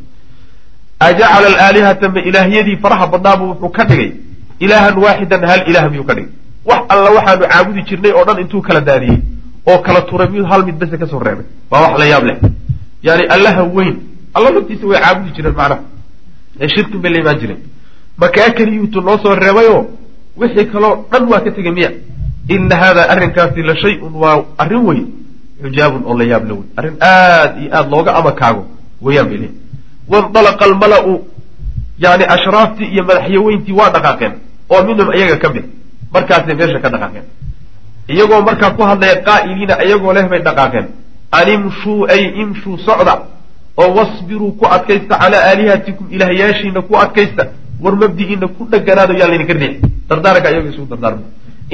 ajacala 1.07 1.47
alaalihata 1.47 2.09
ma 2.09 2.19
ilaahyadii 2.29 2.77
faraha 2.83 3.07
badnaabu 3.13 3.43
wuxuu 3.51 3.69
ka 3.77 3.83
dhigay 3.89 4.11
ilaahan 4.59 4.97
waaxidan 5.03 5.45
hal 5.49 5.61
ilaah 5.69 5.85
miyuu 5.91 6.03
ka 6.09 6.13
dhigay 6.17 6.31
wax 6.69 6.81
alla 6.93 7.09
waxaanu 7.17 7.45
caabudi 7.53 7.81
jirnay 7.89 8.11
oo 8.17 8.25
dhan 8.27 8.39
intuu 8.43 8.61
kala 8.67 8.81
daadiyey 8.89 9.17
oo 9.71 9.77
kala 9.85 10.01
turay 10.09 10.27
miyuu 10.33 10.45
hal 10.51 10.65
mid 10.67 10.75
bese 10.81 10.97
ka 11.01 11.07
soo 11.11 11.19
reebay 11.27 11.45
waa 11.71 11.81
wax 11.85 11.99
la 12.01 12.05
yaab 12.11 12.23
leh 12.29 12.37
yani 13.07 13.23
allaha 13.35 13.63
weyn 13.63 13.95
alla 14.33 14.49
laftiisa 14.55 14.85
way 14.91 14.99
caabudi 15.05 15.31
jireen 15.35 15.55
macnaha 15.55 15.81
ee 16.61 16.67
shirkin 16.75 16.99
bay 17.01 17.11
la 17.13 17.19
imaan 17.23 17.39
jireen 17.41 17.59
makaa 18.17 18.49
keliyuutu 18.57 19.01
noo 19.01 19.17
soo 19.23 19.35
reebayoo 19.45 19.81
wixii 20.37 20.65
kaloo 20.73 20.95
dhan 21.11 21.23
waa 21.31 21.39
ka 21.45 21.51
tegay 21.57 21.71
miya 21.79 21.91
ina 22.55 22.75
haadaa 22.83 23.07
arrinkaasi 23.13 23.61
la 23.69 23.75
shay-un 23.83 24.13
waa 24.23 24.37
arrin 24.57 24.83
weyn 24.87 25.05
xujaabun 25.63 26.01
oo 26.05 26.17
la 26.17 26.25
yaab 26.31 26.43
la 26.49 26.53
wey 26.59 26.63
arrin 26.77 26.95
aad 27.01 27.51
iyo 27.61 27.69
aada 27.77 27.89
looga 27.95 28.15
amakaago 28.19 28.63
weyaan 29.01 29.27
bay 29.29 29.37
leeyihiin 29.37 29.62
waindalaqa 30.11 30.65
almala-u 30.69 31.13
yani 32.05 32.23
ashraaftii 32.35 32.87
iyo 32.93 33.03
madaxyaweyntii 33.09 33.75
waa 33.79 33.89
dhaqaaqeen 33.95 34.33
oo 34.73 34.81
minhum 34.87 35.07
iyaga 35.17 35.37
ka 35.43 35.49
mid 35.53 35.65
markaasay 36.13 36.55
meesha 36.59 36.79
ka 36.83 36.89
dhaqaaqeen 36.93 37.25
iyagoo 38.13 38.41
markaa 38.49 38.71
ku 38.77 38.81
hadlaya 38.89 39.15
qaa'iliina 39.27 39.75
iyagoo 39.85 40.13
leh 40.17 40.25
bay 40.31 40.41
dhaqaaqeen 40.47 40.85
an 41.39 41.47
imshuu 41.55 41.99
ay 42.15 42.23
imshuu 42.43 42.77
socda 42.87 43.13
oo 43.81 43.89
wasbiruu 43.97 44.51
ku 44.59 44.65
adkaysta 44.75 45.15
calaa 45.21 45.43
aalihatikum 45.49 46.05
ilaahyaashiina 46.15 46.81
ku 46.81 46.93
adkaysta 47.03 47.43
war 47.83 47.95
mabdigiina 48.01 48.47
ku 48.47 48.61
dheganaado 48.71 49.13
yaa 49.21 49.29
laydinka 49.31 49.53
riix 49.61 49.75
dardaaranka 50.09 50.49
iyago 50.51 50.67
isugu 50.73 50.87
dardaarma 50.93 51.25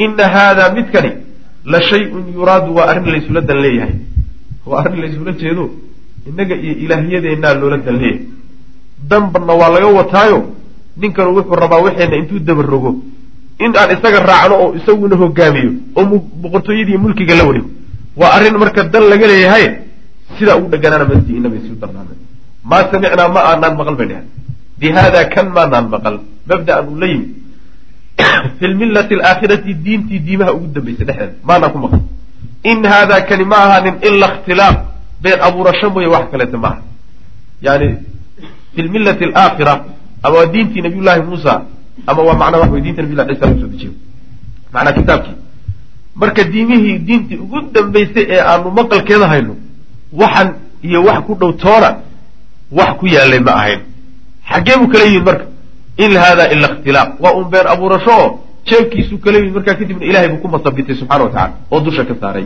ina 0.04 0.26
haadaa 0.36 0.70
midkani 0.78 1.12
la 1.72 1.80
shay-un 1.90 2.24
yuraadu 2.36 2.70
waa 2.78 2.88
arrin 2.92 3.12
laysula 3.16 3.42
dan 3.50 3.58
leeyahay 3.66 3.96
waa 4.70 4.80
arrin 4.84 5.02
laysula 5.04 5.32
jeedo 5.42 5.64
innaga 6.28 6.56
iyo 6.56 6.74
ilaahyadeenaa 6.86 7.54
loola 7.62 7.78
dan 7.78 7.96
leeyahay 8.02 8.26
danbanna 9.10 9.54
waa 9.54 9.70
laga 9.76 9.88
wataayo. 9.88 10.40
Ninkanu 10.98 11.36
wuxuu 11.36 11.56
rabaa 11.56 11.84
waxeena 11.86 12.16
intuu 12.22 12.40
dabarogo 12.40 12.92
in 13.60 13.72
aan 13.76 13.92
isaga 13.96 14.20
raacno 14.30 14.56
oo 14.64 14.70
isaguna 14.80 15.16
hogaamiyo 15.16 15.72
oo 15.96 16.06
boqortooyadii 16.42 16.98
mulkiga 17.04 17.36
la 17.40 17.44
wareego 17.48 17.70
waa 18.20 18.32
arrin 18.36 18.58
marka 18.64 18.84
dan 18.84 19.08
laga 19.12 19.28
leeyahay 19.32 19.66
sidaa 20.38 20.58
ugu 20.60 20.70
dheganaana 20.74 21.06
mabdigiina 21.12 21.50
bay 21.52 21.60
isu 21.64 21.80
dardaarmeen 21.82 22.20
maa 22.64 22.84
samicnaa 22.92 23.30
ma 23.36 23.42
aanaan 23.50 23.74
maqal 23.80 23.96
bay 24.00 24.08
dheheen 24.12 24.28
bi 24.80 24.92
haada 24.96 25.26
kan 25.34 25.48
maanaan 25.56 25.88
maqal. 25.94 26.16
Mabda'an 26.50 26.88
uu 26.90 27.00
la 27.02 27.08
yimi. 27.12 27.28
Fi 28.60 28.66
lmillati 28.68 29.14
alaakhirati 29.18 29.74
diintii 29.86 30.20
diimaha 30.28 30.54
ugu 30.58 30.68
dambaysay 30.76 31.06
dhexdeeda. 31.10 31.36
Maanaan 31.44 31.72
ku 31.74 31.80
maqal 31.84 32.02
in 32.72 32.80
haadaa 32.92 33.22
kani 33.30 33.46
ma 33.52 33.58
ahaanin 33.66 33.96
ila 34.08 34.28
ikhtilaaf 34.32 34.78
been 35.22 35.40
abuurasho 35.48 35.90
mooye 35.90 36.08
wax 36.08 36.26
kaleeta 36.32 36.58
maaha. 36.58 36.82
Yani 37.62 37.88
fi 38.76 38.82
lmillati 38.82 39.24
alaakhira 39.24 39.74
ama 40.24 40.36
waa 40.38 40.46
diintii 40.46 40.82
nabiy 40.82 41.02
llahi 41.02 41.22
muusa 41.22 41.62
ama 42.08 42.22
waa 42.24 42.34
macnaa 42.42 42.60
wax 42.60 42.72
wey 42.72 42.82
diinta 42.82 43.02
nabiy 43.02 43.16
llahi 43.16 43.36
ciisa 43.36 43.60
soo 43.62 43.68
dejiyo. 43.68 43.92
Macnaa 44.74 44.92
kitaabkii. 44.94 45.36
Marka 46.16 46.44
diimihii 46.44 46.98
diintii 47.08 47.38
ugu 47.38 47.62
dambaysay 47.74 48.26
ee 48.30 48.42
aanu 48.42 48.72
maqalkeeda 48.72 49.28
hayno 49.28 49.56
waxan 50.14 50.54
iyo 50.84 51.04
wax 51.04 51.20
ku 51.28 51.36
dhow 51.36 51.52
toona 51.54 51.90
wax 52.72 52.90
ku 53.00 53.08
yaalay 53.08 53.40
ma 53.40 53.52
ahayn. 53.52 53.80
Xaggee 54.52 54.78
buu 54.78 54.88
kala 54.88 55.04
yimid 55.06 55.26
marka. 55.26 55.46
In 55.98 56.12
hada 56.18 56.52
ila 56.54 56.68
ikhtilaaq 56.72 57.10
waa 57.20 57.34
un 57.34 57.50
been 57.50 57.68
abuurasho 57.68 58.12
oo 58.12 58.40
jeebkiisuu 58.66 59.18
kala 59.18 59.38
yimid 59.38 59.54
markaa 59.54 59.76
kadibna 59.76 60.06
ilahay 60.06 60.30
buu 60.30 60.38
ku 60.44 60.48
masabitay 60.48 60.96
subxana 60.96 61.24
wa 61.24 61.30
tacala 61.30 61.54
oo 61.72 61.80
dusha 61.80 62.04
ka 62.06 62.16
saaray. 62.22 62.46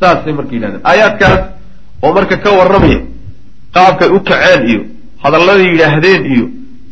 Saasay 0.00 0.32
marka 0.32 0.52
yidhahdeen. 0.54 0.80
Aayaadkaas 0.84 1.40
oo 2.02 2.12
marka 2.16 2.36
ka 2.44 2.50
warramaya 2.58 3.00
qaabkay 3.74 4.08
u 4.16 4.20
kaceen 4.28 4.62
iyo 4.70 4.80
hadalladay 5.24 5.66
yidhaahdeen 5.72 6.22
iyo 6.34 6.44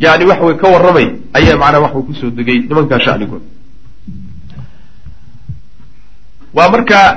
yani 0.05 0.25
wax 0.31 0.41
way 0.47 0.55
ka 0.63 0.67
warramay 0.75 1.07
ayaa 1.39 1.57
macnaa 1.63 1.81
waxuu 1.85 2.03
ku 2.09 2.13
soo 2.21 2.31
degay 2.39 2.59
nimankaa 2.69 3.01
shanigood 3.07 3.43
waa 6.55 6.69
markaa 6.71 7.09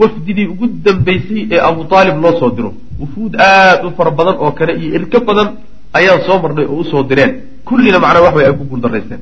wafdidii 0.00 0.46
ugu 0.52 0.66
dambaysay 0.84 1.40
ee 1.50 1.60
abu 1.68 1.82
aalib 1.96 2.22
loo 2.24 2.38
soo 2.40 2.50
diro. 2.50 2.74
Wufuud 3.00 3.34
aad 3.40 3.84
u 3.86 3.90
fara 3.96 4.10
badan 4.10 4.36
oo 4.38 4.52
kale 4.52 4.72
iyo 4.82 4.94
irka 4.98 5.20
badan 5.20 5.48
ayaan 5.92 6.20
soo 6.26 6.38
marnay 6.42 6.64
oo 6.64 6.78
u 6.80 6.84
soo 6.84 7.02
direen. 7.02 7.32
Kullina 7.64 7.98
macnaa 7.98 8.22
wax 8.26 8.34
way 8.36 8.46
ay 8.46 8.52
ku 8.58 8.64
guuldaraysteen 8.70 9.20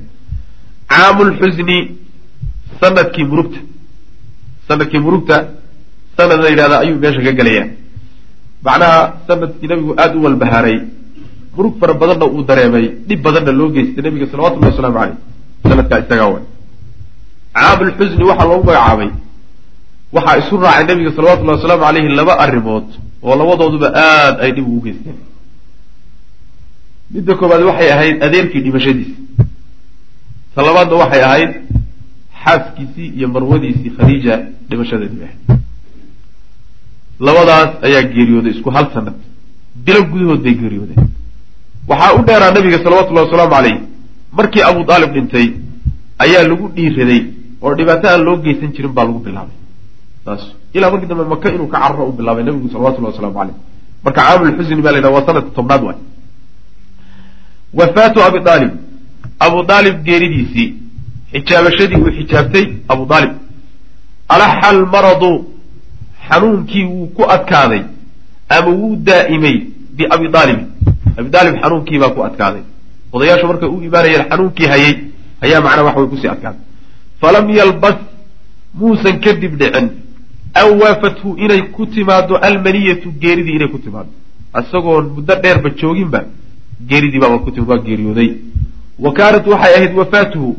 caamulxusni 0.92 1.78
sannadkii 2.80 3.24
murugta. 3.30 3.58
Sanadkii 4.68 4.98
murugta 5.00 5.36
sanad 6.18 6.40
la 6.44 6.48
yidhahda 6.52 6.76
ayuu 6.85 6.98
meesha 7.02 7.22
ka 7.26 7.33
gelayaa 7.40 7.66
macnaha 8.66 8.98
sannadkii 9.28 9.68
nabigu 9.70 9.92
aada 10.02 10.14
u 10.18 10.22
walbahaaray. 10.26 10.78
Murug 11.57 11.74
fara 11.81 11.94
badanna 12.00 12.26
uu 12.35 12.42
dareemay. 12.48 12.87
Dhib 13.09 13.20
badanna 13.26 13.52
loo 13.59 13.68
geystay 13.74 14.02
nabiga 14.07 14.26
salawatullahi 14.33 14.72
wasalaamu 14.72 14.98
caleyh 14.98 15.16
sanadkaa 15.70 15.98
isagaa 16.04 16.28
way 16.35 16.42
caamulxusni 17.57 18.24
waxaa 18.31 18.48
loogu 18.50 18.64
magacaabay. 18.70 19.11
Waxaa 20.16 20.37
isu 20.42 20.54
raacay 20.64 20.85
nabiga 20.90 21.11
salawatullahi 21.18 21.57
wasalaamu 21.59 21.85
caleyhi 21.87 22.09
laba 22.20 22.35
arrimood 22.44 22.87
oo 23.26 23.35
labadooduba 23.40 23.88
aada 24.04 24.38
ay 24.44 24.50
dhib 24.57 24.66
ugu 24.68 24.81
geysteen. 24.87 25.16
Midda 27.14 27.35
koowaad 27.40 27.62
waxay 27.70 27.90
ahayd 27.96 28.16
adeerkii 28.26 28.61
dhimashadiisi 28.66 29.14
ta 30.54 30.61
labaadna 30.66 30.96
waxay 31.02 31.22
ahayd 31.28 31.50
xaaskiisii 32.44 33.09
iyo 33.18 33.28
marwadiisii 33.35 33.90
khadiija 33.96 34.35
dhimashadeedii 34.70 35.18
bay 35.22 35.31
ahayd 35.31 35.61
labadaas 37.26 37.70
ayaa 37.87 38.02
geeriyooday 38.14 38.52
isku 38.57 38.70
hal 38.76 38.87
sanad. 38.94 39.16
Bilo 39.87 40.00
gudahood 40.12 40.40
bay 40.46 40.54
geeriyoodeen 40.62 41.09
waxaa 41.90 42.14
u 42.18 42.22
dheeraa 42.28 42.50
nabiga 42.57 42.78
salawatullahi 42.85 43.26
wasalaamu 43.26 43.54
caleyh 43.57 43.76
markii 44.38 44.62
abu 44.70 44.81
aalib 44.92 45.11
dhintay 45.16 45.46
ayaa 46.24 46.42
lagu 46.50 46.66
dhiiraday 46.76 47.20
oo 47.64 47.74
dhibaato 47.78 48.07
aan 48.12 48.22
loo 48.26 48.37
geysan 48.44 48.70
jirin 48.76 48.92
baa 48.96 49.04
lagu 49.09 49.20
bilaabay. 49.26 49.57
Saas 50.24 50.42
ilaa 50.76 50.90
markii 50.92 51.09
dambe 51.11 51.24
maka 51.35 51.46
inuu 51.54 51.68
ka 51.72 51.78
cararo 51.83 52.04
u 52.11 52.12
bilaabay 52.18 52.44
nabigu 52.48 52.68
salawatullahi 52.72 53.12
waslamu 53.14 53.35
caleyh 53.38 53.57
marka 54.04 54.20
caamulxusni 54.26 54.83
baa 54.87 54.92
la 54.94 54.98
yidhaha 54.98 55.14
waa 55.16 55.26
sanadka 55.28 55.50
tobnaad 55.59 55.83
waay. 55.88 55.98
Wafaatu 57.78 58.18
abi 58.28 58.38
aalib 58.52 58.72
abu 59.46 59.59
aalib 59.74 59.96
geeridiisii 60.09 60.68
xijaabashadii 61.33 61.98
uu 62.04 62.11
xijaabtay 62.18 62.64
abu 62.92 63.02
aalib 63.14 63.33
alaxa 64.35 64.68
almaradu 64.74 65.31
xanuunkii 66.30 66.84
wuu 66.84 67.06
ku 67.16 67.22
adkaaday 67.34 67.82
ama 68.48 68.70
wuu 68.70 68.96
daa'imay 68.96 69.56
biabi 69.96 70.26
aalibin 70.34 70.66
abi 71.18 71.28
aalib 71.36 71.54
xanuunkii 71.62 71.98
baa 71.98 72.10
ku 72.16 72.22
adkaaday. 72.24 72.62
Odayaashu 73.12 73.46
markay 73.46 73.68
u 73.68 73.82
imaanayeen 73.88 74.24
xanuunkii 74.30 74.66
hayay 74.72 74.94
ayaa 75.44 75.60
macnaa 75.60 75.84
wax 75.88 75.96
way 75.96 76.06
ku 76.12 76.16
sii 76.16 76.28
adkaaday 76.34 76.60
falam 77.20 77.50
yalbas 77.50 77.96
muusan 78.74 79.20
kadib 79.20 79.52
dhicin. 79.60 79.88
An 80.54 80.66
waafathu 80.80 81.36
inay 81.44 81.62
ku 81.74 81.86
timaado 81.86 82.36
almaniyatu 82.36 83.08
geeridii 83.22 83.54
inay 83.58 83.68
ku 83.68 83.78
timaado 83.78 84.10
isagoon 84.60 85.04
muddo 85.16 85.34
dheerba 85.42 85.68
jooginba 85.80 86.20
geeridii 86.88 87.20
baaba 87.20 87.38
ku 87.38 87.50
timid 87.50 87.68
waa 87.70 87.78
geeriyooday. 87.86 88.30
Wa 89.04 89.12
kaanat 89.12 89.46
waxay 89.46 89.74
ahayd 89.76 89.94
wafaatuhu 90.00 90.56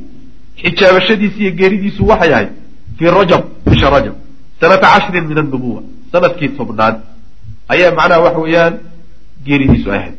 xijaabashadiisi 0.62 1.40
iyo 1.44 1.52
geeridiisu 1.60 2.08
waxay 2.08 2.34
ahayd 2.34 2.50
fii 2.98 3.06
rajab 3.20 3.44
bisha 3.70 3.90
rajab 3.90 4.16
sanata 4.60 4.88
cashrin 4.94 5.26
min 5.30 5.38
annubuwa 5.38 5.82
sannadkii 6.12 6.50
tobnaad. 6.58 6.96
Ayaa 7.74 7.92
macnaha 8.00 8.22
waxa 8.26 8.40
weeyaan 8.46 8.74
geeridiisu 9.46 9.92
ay 9.92 9.98
ahayd. 10.00 10.16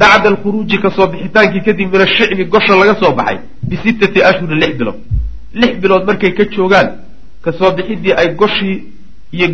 Bacda 0.00 0.28
alkhuruuji 0.32 0.78
ka 0.82 0.90
soo 0.96 1.06
bixitaankii 1.12 1.62
kadib 1.66 1.88
min 1.92 2.00
ashicbi 2.06 2.44
gosha 2.44 2.74
laga 2.80 2.94
soo 3.00 3.12
baxay 3.18 3.38
bisittati 3.70 4.18
ashhurin 4.28 4.58
lix 4.62 4.72
bilood. 4.78 4.98
Lix 5.60 5.72
bilood 5.82 6.04
markay 6.08 6.32
ka 6.38 6.44
joogaan 6.54 6.88
ka 7.44 7.52
soo 7.58 7.70
bixidii 7.76 8.12
ay 8.20 8.28
goshii 8.40 8.76
iyo 9.32 9.46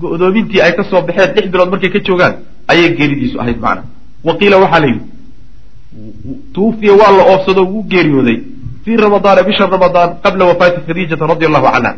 go-doomintii 0.00 0.60
ay 0.66 0.72
ka 0.76 0.84
soo 0.90 1.00
baxeen 1.02 1.34
lix 1.36 1.46
bilood 1.52 1.70
markay 1.72 1.90
ka 1.90 2.00
joogaan 2.06 2.34
ayay 2.70 2.88
geeridiisu 2.98 3.40
ahayd 3.40 3.58
macna 3.64 3.82
wa 4.24 4.32
qiila 4.38 4.56
waxaa 4.62 4.80
la 4.80 4.86
yidhi 4.92 5.04
tuufiya 6.54 6.92
waa 7.00 7.10
la 7.18 7.22
oofsado 7.32 7.62
wuu 7.72 7.82
geeriyooday 7.92 8.38
fii 8.84 8.96
ramadaana 8.96 9.42
bisha 9.42 9.66
ramadaan 9.66 10.10
qabla 10.24 10.44
wafaati 10.50 10.80
khadiijata 10.86 11.26
radi 11.26 11.44
allahu 11.46 11.66
canha 11.74 11.92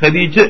khadiije 0.00 0.42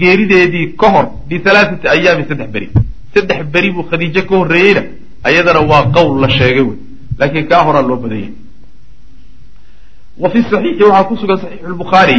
geerideedii 0.00 0.66
ka 0.80 0.88
hor 0.94 1.06
bihalaathati 1.28 1.86
ayaamin 1.94 2.26
saddex 2.30 2.48
beri. 2.54 2.68
Saddex 3.14 3.40
beri 3.54 3.70
buu 3.74 3.84
khadiijo 3.90 4.22
ka 4.28 4.34
horreeyeyna 4.40 4.82
ayadana 5.28 5.60
waa 5.70 5.84
qowl 5.96 6.20
la 6.22 6.28
sheegay 6.38 6.64
wey. 6.68 6.76
Laakiin 7.18 7.46
kaa 7.50 7.62
horaa 7.66 7.82
loo 7.88 7.96
badanyay 8.02 8.32
wa 10.22 10.30
fi 10.30 10.38
saxiixi 10.50 10.82
waxaa 10.84 11.04
ku 11.08 11.14
sugan 11.16 11.38
saxiixu 11.42 11.68
lbukhaari 11.74 12.18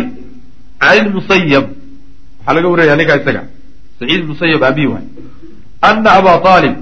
can 0.81 0.97
ilmusayab 1.05 1.65
waxaa 2.39 2.53
laga 2.55 2.67
waraya 2.71 2.95
ninkaa 2.99 3.17
isaga. 3.21 3.41
Saciid 3.99 4.23
musayab 4.31 4.63
aabihi 4.63 4.87
waay. 4.93 5.05
Ana 5.81 6.09
abaa 6.19 6.39
aalib 6.53 6.75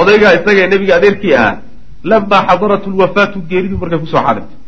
odaygaa 0.00 0.32
isaga 0.38 0.66
nebiga 0.72 0.96
adeerkii 0.98 1.34
ahaa 1.40 1.58
lamaa 2.10 2.46
xadarat 2.48 2.84
lwafaatu 2.86 3.38
geeridu 3.50 3.76
markay 3.82 3.98
ku 4.02 4.06
soo 4.12 4.22
xadirtay 4.26 4.58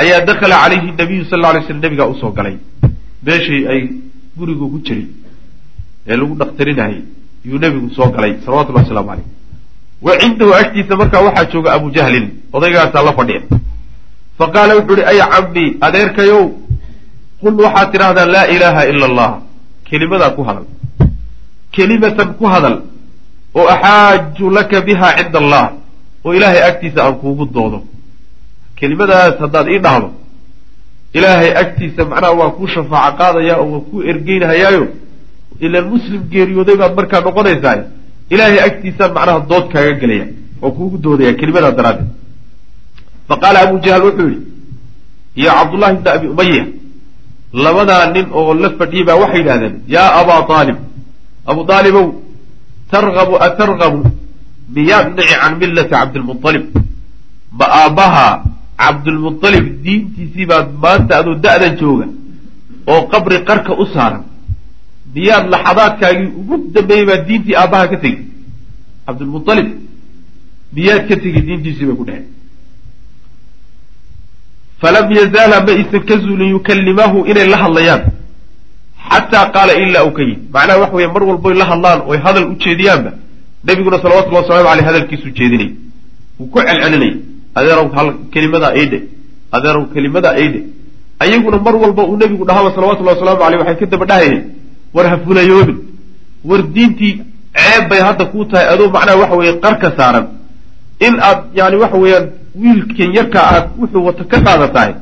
ayaa 0.00 0.20
dakala 0.28 0.56
calayhi 0.62 0.90
nabiyu 1.00 1.24
sal 1.30 1.40
lay 1.40 1.62
slam 1.66 1.80
nabigaa 1.84 2.08
u 2.12 2.14
soo 2.20 2.30
galay 2.38 2.56
meeshii 3.26 3.62
ay 3.72 3.80
gurigu 4.38 4.66
ku 4.72 4.78
jiray 4.86 5.06
ee 6.06 6.16
lagu 6.20 6.34
dhakhtarinayay 6.40 6.98
yuu 7.48 7.58
nebigu 7.64 7.88
soo 7.96 8.08
galay 8.14 8.32
salawatullahi 8.44 8.84
waslamu 8.86 9.08
caleyh 9.10 9.26
wa 10.06 10.12
cindahu 10.22 10.52
agtiisa 10.60 10.96
markaa 11.00 11.22
waxaa 11.26 11.50
jooga 11.52 11.70
abu 11.76 11.90
jahlin 11.96 12.26
odaygaasaa 12.52 13.02
la 13.08 13.12
fadhiya. 13.18 13.40
Fa 14.38 14.46
qaala 14.54 14.72
wuxuu 14.78 14.96
ihi 15.00 15.04
ay 15.12 15.18
cammi 15.32 15.64
adeerkayow 15.86 16.42
qul 17.40 17.54
waxaad 17.64 17.88
tidhaahdaa 17.92 18.26
laa 18.34 18.46
ilaaha 18.54 18.82
ila 18.90 19.04
allah 19.10 19.30
kelimadaa 19.88 20.30
ku 20.36 20.42
hadal. 20.48 20.66
Kelimatan 21.74 22.34
ku 22.38 22.44
hadal 22.52 22.76
oo 23.54 23.66
axaaju 23.74 24.50
laka 24.56 24.80
biha 24.86 25.08
cinda 25.18 25.38
allah 25.42 25.64
oo 26.24 26.32
ilaahay 26.36 26.62
agtiisa 26.70 27.00
aan 27.04 27.16
kuugu 27.22 27.44
doodo. 27.54 27.78
Kelimadaas 28.78 29.38
haddaad 29.40 29.68
ii 29.74 29.78
dhahdo 29.86 30.08
ilaahay 31.18 31.50
agtiisa 31.62 32.02
macnaha 32.10 32.32
waa 32.40 32.50
kuu 32.56 32.68
shafaaco 32.74 33.16
qaadaya 33.20 33.54
oo 33.62 33.66
waa 33.74 33.82
kuu 33.88 34.00
ergeynhayaayo 34.10 34.84
ilaan 35.64 35.86
muslim 35.94 36.20
geeriyooday 36.32 36.76
baad 36.80 36.92
markaa 36.98 37.20
noqonaysaa 37.26 37.76
ilaahay 38.34 38.58
agtiisaan 38.68 39.12
macnaha 39.16 39.40
dood 39.50 39.66
kaaga 39.72 39.92
gelaya 40.02 40.26
oo 40.64 40.70
kuugu 40.76 40.96
doodaya 41.04 41.32
kelimadaa 41.40 41.76
daraaddeed. 41.78 42.10
Fa 43.28 43.34
qaala 43.42 43.58
abu 43.66 43.76
jahl 43.84 44.02
wuxuu 44.08 44.28
yihi 44.32 44.40
iyo 45.40 45.50
cabdullahi 45.58 45.94
bni 46.00 46.10
abi 46.16 46.26
umaya 46.34 46.64
labadaa 47.64 48.04
nin 48.14 48.26
oo 48.38 48.54
la 48.62 48.68
fadhiyay 48.78 49.04
baa 49.08 49.18
waxay 49.22 49.40
yidhahdeen 49.42 49.74
yaa 49.94 50.08
abaa 50.20 50.40
aalib 50.58 50.78
abu 51.50 51.60
aalibow 51.76 52.06
targabu 52.92 53.34
atargabu 53.46 54.00
miyaad 54.74 55.06
nici 55.16 55.34
can 55.40 55.52
millati 55.60 55.90
cabdilmualib 55.94 56.64
ma 57.58 57.66
aabbaha 57.80 58.26
cabdulmualib 58.82 59.66
diintiisii 59.84 60.46
baad 60.50 60.68
maanta 60.84 61.12
adoo 61.20 61.34
da-dan 61.44 61.76
jooga 61.80 62.06
oo 62.92 63.02
qabri 63.12 63.38
qarka 63.48 63.72
u 63.82 63.86
saaran. 63.94 64.22
Miyaad 65.14 65.46
laxadaadkaagii 65.52 66.28
ugu 66.40 66.54
dambeeyey 66.74 67.06
baad 67.10 67.22
diintii 67.28 67.54
aabbaha 67.62 67.88
ka 67.92 67.96
tegi 68.04 68.22
cabdulmualib 69.06 69.68
miyaad 70.74 71.02
ka 71.08 71.16
tegi 71.22 71.40
diintiisii 71.48 71.86
bay 71.88 71.96
ku 72.00 72.04
dheheen 72.08 72.26
falam 74.80 75.06
yazaala 75.18 75.56
ma 75.66 75.72
aysan 75.72 76.02
ka 76.08 76.14
zuulin 76.24 76.50
yukallimahu 76.56 77.18
inay 77.30 77.46
la 77.52 77.56
hadlayaan. 77.64 78.02
Xataa 79.10 79.46
qaala 79.54 79.72
ilaa 79.82 80.04
uu 80.06 80.12
ka 80.16 80.22
yidhi. 80.22 80.38
Macnaha 80.54 80.78
waxa 80.82 80.94
weye 80.96 81.08
mar 81.14 81.22
walboy 81.28 81.54
la 81.54 81.64
hadlaan 81.70 82.00
oy 82.10 82.18
hadal 82.24 82.44
u 82.52 82.54
jeediyaanba 82.64 83.10
nabiguna 83.66 83.98
salawatullhi 84.02 84.36
wasalamu 84.42 84.68
aleyh 84.68 84.86
hadalkiisuu 84.88 85.30
jeedinay. 85.38 85.70
Wuu 86.38 86.46
ku 86.52 86.58
celcelinay 86.66 87.12
adeerow 87.58 87.86
kelimadaa 88.34 88.72
aydhe 88.80 88.98
adeerow 89.56 89.84
kelimadaa 89.94 90.34
aydhe 90.42 90.60
ayaguna 91.24 91.58
mar 91.66 91.74
walba 91.82 92.02
uu 92.10 92.16
nebigu 92.22 92.44
dhahaba 92.48 92.68
salawatullahi 92.74 93.16
wasalaamu 93.16 93.42
aleyh 93.46 93.58
waxay 93.62 93.76
ka 93.82 93.86
daba 93.92 94.06
dhahayeen 94.10 94.42
war 94.94 95.06
ha 95.10 95.16
fulayoobin 95.26 95.78
war 96.48 96.60
diintii 96.74 97.12
ceeb 97.58 97.84
bay 97.90 98.00
hadda 98.08 98.24
kuu 98.32 98.44
tahay. 98.50 98.66
Adoo 98.74 98.88
macnaha 98.94 99.18
waxa 99.22 99.36
weeye 99.40 99.52
qarka 99.64 99.88
saaran. 99.98 100.26
In 101.06 101.14
aad 101.28 101.38
yani 101.58 101.76
waxa 101.82 101.96
weeyaan 102.04 102.26
wiilkan 102.62 103.10
yarkaa 103.18 103.44
aad 103.54 103.64
wuxuu 103.80 104.02
wata 104.06 104.24
ka 104.32 104.38
qaadatahay 104.46 104.92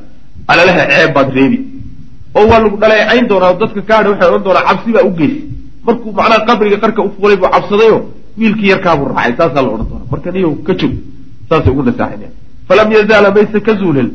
alalaha 0.51 0.81
ceeb 0.91 1.13
baad 1.15 1.29
reebi. 1.37 1.57
Oo 2.37 2.45
waa 2.51 2.59
lagu 2.63 2.77
dhaleecayn 2.83 3.25
doonaa 3.31 3.53
dadka 3.61 3.81
kaadha 3.89 4.09
waxay 4.11 4.27
odhan 4.29 4.43
doonaa 4.47 4.63
cabsi 4.69 4.89
baa 4.95 5.03
u 5.09 5.11
geysa 5.19 5.41
markuu 5.85 6.11
macnaha 6.19 6.45
qabriga 6.47 6.77
qarka 6.83 6.99
u 7.07 7.09
fuulay 7.15 7.37
buu 7.41 7.49
cabsadayo 7.55 7.97
wiilkii 8.39 8.69
yarkaabuu 8.73 9.07
raacay 9.15 9.33
saasaa 9.39 9.61
la 9.65 9.69
odhan 9.75 9.87
doonaa. 9.91 10.07
Marka 10.11 10.29
niyow 10.35 10.53
ka 10.67 10.73
jog 10.79 10.93
saasay 11.49 11.71
ugu 11.73 11.83
nasaaxinaya 11.89 12.31
falam 12.67 12.91
yazaala 12.97 13.29
mayse 13.35 13.59
ka 13.67 13.73
zuulin 13.81 14.09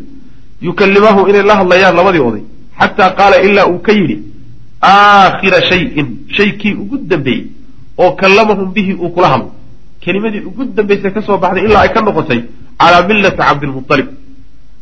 yukallimahu 0.69 1.21
inay 1.31 1.43
la 1.51 1.55
hadlayaan 1.61 1.95
labadii 2.01 2.25
oday 2.31 2.45
xataa 2.81 3.11
qaala 3.19 3.37
ilaa 3.49 3.67
uu 3.73 3.79
ka 3.87 3.93
yidhi 3.99 4.17
aakhira 4.93 5.61
shayin 5.71 6.09
shaykii 6.37 6.75
ugu 6.83 6.97
dambeeyey 7.11 7.45
oo 8.03 8.11
kallamahum 8.21 8.69
bihi 8.77 8.93
uu 9.03 9.11
kula 9.17 9.29
hadlo 9.33 9.51
kelimadii 10.05 10.43
ugu 10.49 10.65
dambaysay 10.77 11.11
ka 11.17 11.23
soo 11.27 11.39
baxday 11.43 11.65
ilaa 11.69 11.83
ay 11.87 11.91
ka 11.97 12.01
noqotay 12.07 12.41
calaa 12.81 13.03
millati 13.09 13.37
cabdilmualib 13.43 14.09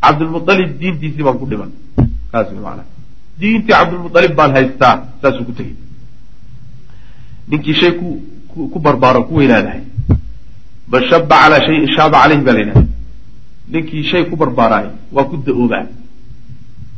cabdilmualib 0.05 0.71
diintiisii 0.81 1.25
baan 1.27 1.39
ku 1.41 1.47
dhiman 1.51 1.71
saas 2.33 2.49
maanaa 2.67 2.87
diintii 3.41 3.73
cabdilmualib 3.75 4.33
baan 4.39 4.53
haystaa 4.59 4.95
saasuu 5.23 5.45
ku 5.49 5.53
tegey 5.59 5.75
ninkii 7.51 7.75
shay 7.81 7.93
ku 8.73 8.79
barbaaro 8.87 9.21
ku 9.29 9.35
weynaadahay 9.41 9.83
man 10.93 11.03
shaba 11.11 11.37
calaa 11.43 11.61
shayin 11.67 11.89
shaaba 11.97 12.17
caleyhi 12.23 12.45
baa 12.47 12.55
la 12.57 12.61
yidhahda 12.65 12.85
ninkii 13.73 14.05
shay 14.11 14.25
ku 14.31 14.37
barbaaraay 14.37 14.87
waa 15.15 15.25
ku 15.31 15.37
da'oobaa 15.47 15.85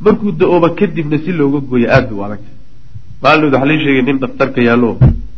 markuu 0.05 0.33
da'ooba 0.41 0.69
kadibna 0.79 1.19
si 1.25 1.33
looga 1.33 1.59
gooyo 1.69 1.89
aad 1.91 2.09
bay 2.09 2.19
u 2.19 2.25
adagta 2.27 2.51
maalinood 3.23 3.53
waxaa 3.55 3.69
lai 3.71 3.79
sheegay 3.85 4.03
nin 4.09 4.19
daktarka 4.25 4.61
yaallo 4.69 4.91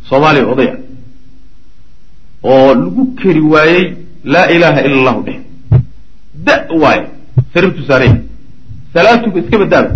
soomaaliya 0.09 0.51
oday 0.53 0.69
ah. 0.73 0.79
Oo 2.43 2.73
lagu 2.73 3.03
keri 3.21 3.41
waayey 3.53 3.85
laa 4.33 4.49
ilaaha 4.55 4.79
ila 4.85 4.95
allahu 4.99 5.21
dheh. 5.27 5.39
Da 6.45 6.53
waaye 6.83 7.03
sariirtu 7.53 7.81
saarey 7.89 8.11
salaatuga 8.93 9.39
iska 9.41 9.57
badaaba 9.61 9.91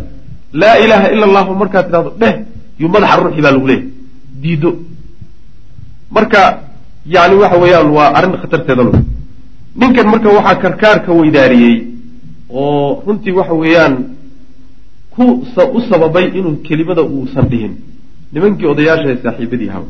laa 0.62 0.76
ilaaha 0.86 1.08
ila 1.13 1.26
allahu 1.30 1.52
markaad 1.62 1.86
tidhahdo 1.88 2.12
dheh 2.21 2.34
yuu 2.82 2.89
madaxa 2.95 3.17
ruuxi 3.21 3.41
baa 3.45 3.54
lagu 3.56 3.67
leeyahy 3.71 3.89
diido. 4.41 4.71
Marka 6.15 6.41
yani 7.15 7.36
waxa 7.41 7.58
weeyaan 7.63 7.89
waa 7.98 8.10
arrin 8.17 8.38
khatarteeda 8.41 8.84
lo 8.88 8.91
ninkan 9.76 10.08
marka 10.08 10.30
waxaa 10.38 10.62
karkaarka 10.64 11.12
weydaariyey 11.20 11.78
oo 12.50 13.04
runtii 13.08 13.38
waxa 13.40 13.54
weeyaan 13.54 13.96
ku 15.16 15.24
u 15.78 15.80
sababay 15.90 16.26
inuu 16.40 16.56
kelimada 16.68 17.04
uusan 17.04 17.50
dhihin 17.52 17.74
nimankii 18.34 18.68
odayaasha 18.74 19.08
ee 19.12 19.20
saaxiibadii 19.24 19.68
hawa 19.76 19.90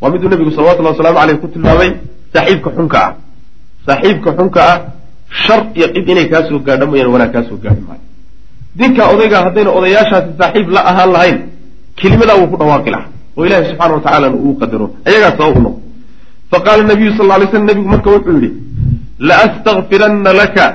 waa 0.00 0.10
miduu 0.10 0.28
nabigu 0.28 0.50
salawatullahi 0.50 0.94
wasalaamu 0.96 1.18
aleyh 1.18 1.38
ku 1.42 1.48
tilmaamay 1.48 1.90
saaxiibka 2.32 2.70
xunka 2.76 2.98
ah. 3.06 3.12
Saaxiibka 3.86 4.30
xunka 4.38 4.60
ah 4.72 4.78
shar 5.30 5.60
iyo 5.74 5.86
cid 5.94 6.08
inay 6.08 6.28
kaa 6.28 6.48
soo 6.48 6.58
gaadho 6.66 6.86
mooyaan 6.86 7.12
wanaag 7.14 7.32
kaa 7.32 7.44
soo 7.48 7.58
gaadhi 7.62 7.82
maayo. 7.88 8.04
Dinkaa 8.78 9.08
odayga 9.14 9.44
haddayna 9.46 9.70
odayaashaasi 9.78 10.30
saaxiib 10.40 10.68
la 10.76 10.80
ahaan 10.90 11.10
lahayn 11.16 11.38
kelimadaa 11.96 12.36
wuu 12.40 12.50
ku 12.52 12.56
dhawaaqi 12.60 12.90
lahaa 12.94 13.10
oo 13.36 13.44
ilahi 13.46 13.68
subxana 13.70 13.94
wa 13.94 14.00
tacalana 14.06 14.36
uu 14.36 14.54
qadaro 14.60 14.86
ayagaa 15.08 15.32
sabab 15.38 15.56
u 15.58 15.62
noqo 15.66 15.85
faqaala 16.50 16.82
nabiyu 16.92 17.12
sal 17.18 17.26
lay 17.26 17.48
slam 17.50 17.66
nabigu 17.66 17.88
marka 17.88 18.10
wuxuu 18.10 18.38
yihi 18.42 18.52
laastakfiranna 19.18 20.32
laka 20.32 20.66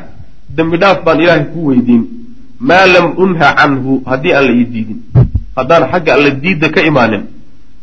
dembi 0.56 0.78
dhaaf 0.78 1.04
baan 1.06 1.20
ilaahay 1.24 1.46
ku 1.54 1.60
weydiin 1.70 2.04
maa 2.70 2.86
lam 2.96 3.06
unha 3.24 3.50
canhu 3.60 4.02
haddii 4.12 4.34
aan 4.38 4.46
la 4.50 4.54
ii 4.62 4.66
diidin 4.74 5.00
haddaan 5.58 5.84
xagga 5.92 6.12
alla 6.18 6.30
diidda 6.44 6.68
ka 6.76 6.82
imaanin 6.90 7.24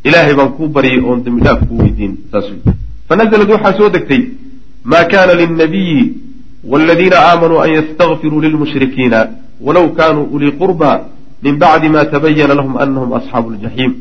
ilaahay 0.05 0.35
baan 0.40 0.51
kuu 0.57 0.68
baryay 0.77 1.01
oon 1.09 1.22
dembi 1.24 1.40
dhaaf 1.46 1.61
kuu 1.68 1.79
weydiin 1.83 2.12
saas 2.33 2.46
wey 2.51 2.61
fanazlad 3.09 3.51
waxaa 3.55 3.77
soo 3.79 3.88
degtay 3.96 4.22
ma 4.85 5.01
kana 5.12 5.35
lilnabiyi 5.40 6.03
waladiina 6.72 7.16
aamanuu 7.31 7.61
an 7.64 7.70
ystakfiruu 7.81 8.40
lilmushrikiina 8.46 9.18
walow 9.66 9.87
kanuu 9.98 10.27
ulii 10.35 10.53
qurba 10.62 10.90
min 11.42 11.55
bacdi 11.62 11.88
ma 11.88 12.05
tabayana 12.05 12.55
lahum 12.61 12.74
anahum 12.85 13.11
asxaabu 13.18 13.51
ljaxiim 13.55 13.92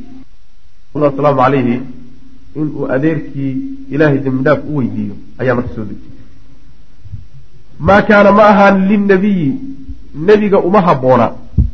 inuu 2.62 2.86
adeerkii 2.96 3.54
ilaahay 3.94 4.20
dembi 4.26 4.44
dhaaf 4.48 4.60
u 4.70 4.78
weydiiyo 4.78 5.16
ayaa 5.40 5.56
marka 5.58 5.72
soo 5.76 5.86
degtay. 5.90 6.12
Maa 7.88 8.02
kaana 8.10 8.32
ma 8.38 8.44
ahaan 8.52 8.78
lilnabiyi 8.90 9.50
nebiga 10.28 10.60
uma 10.60 10.82
habboona 10.88 11.28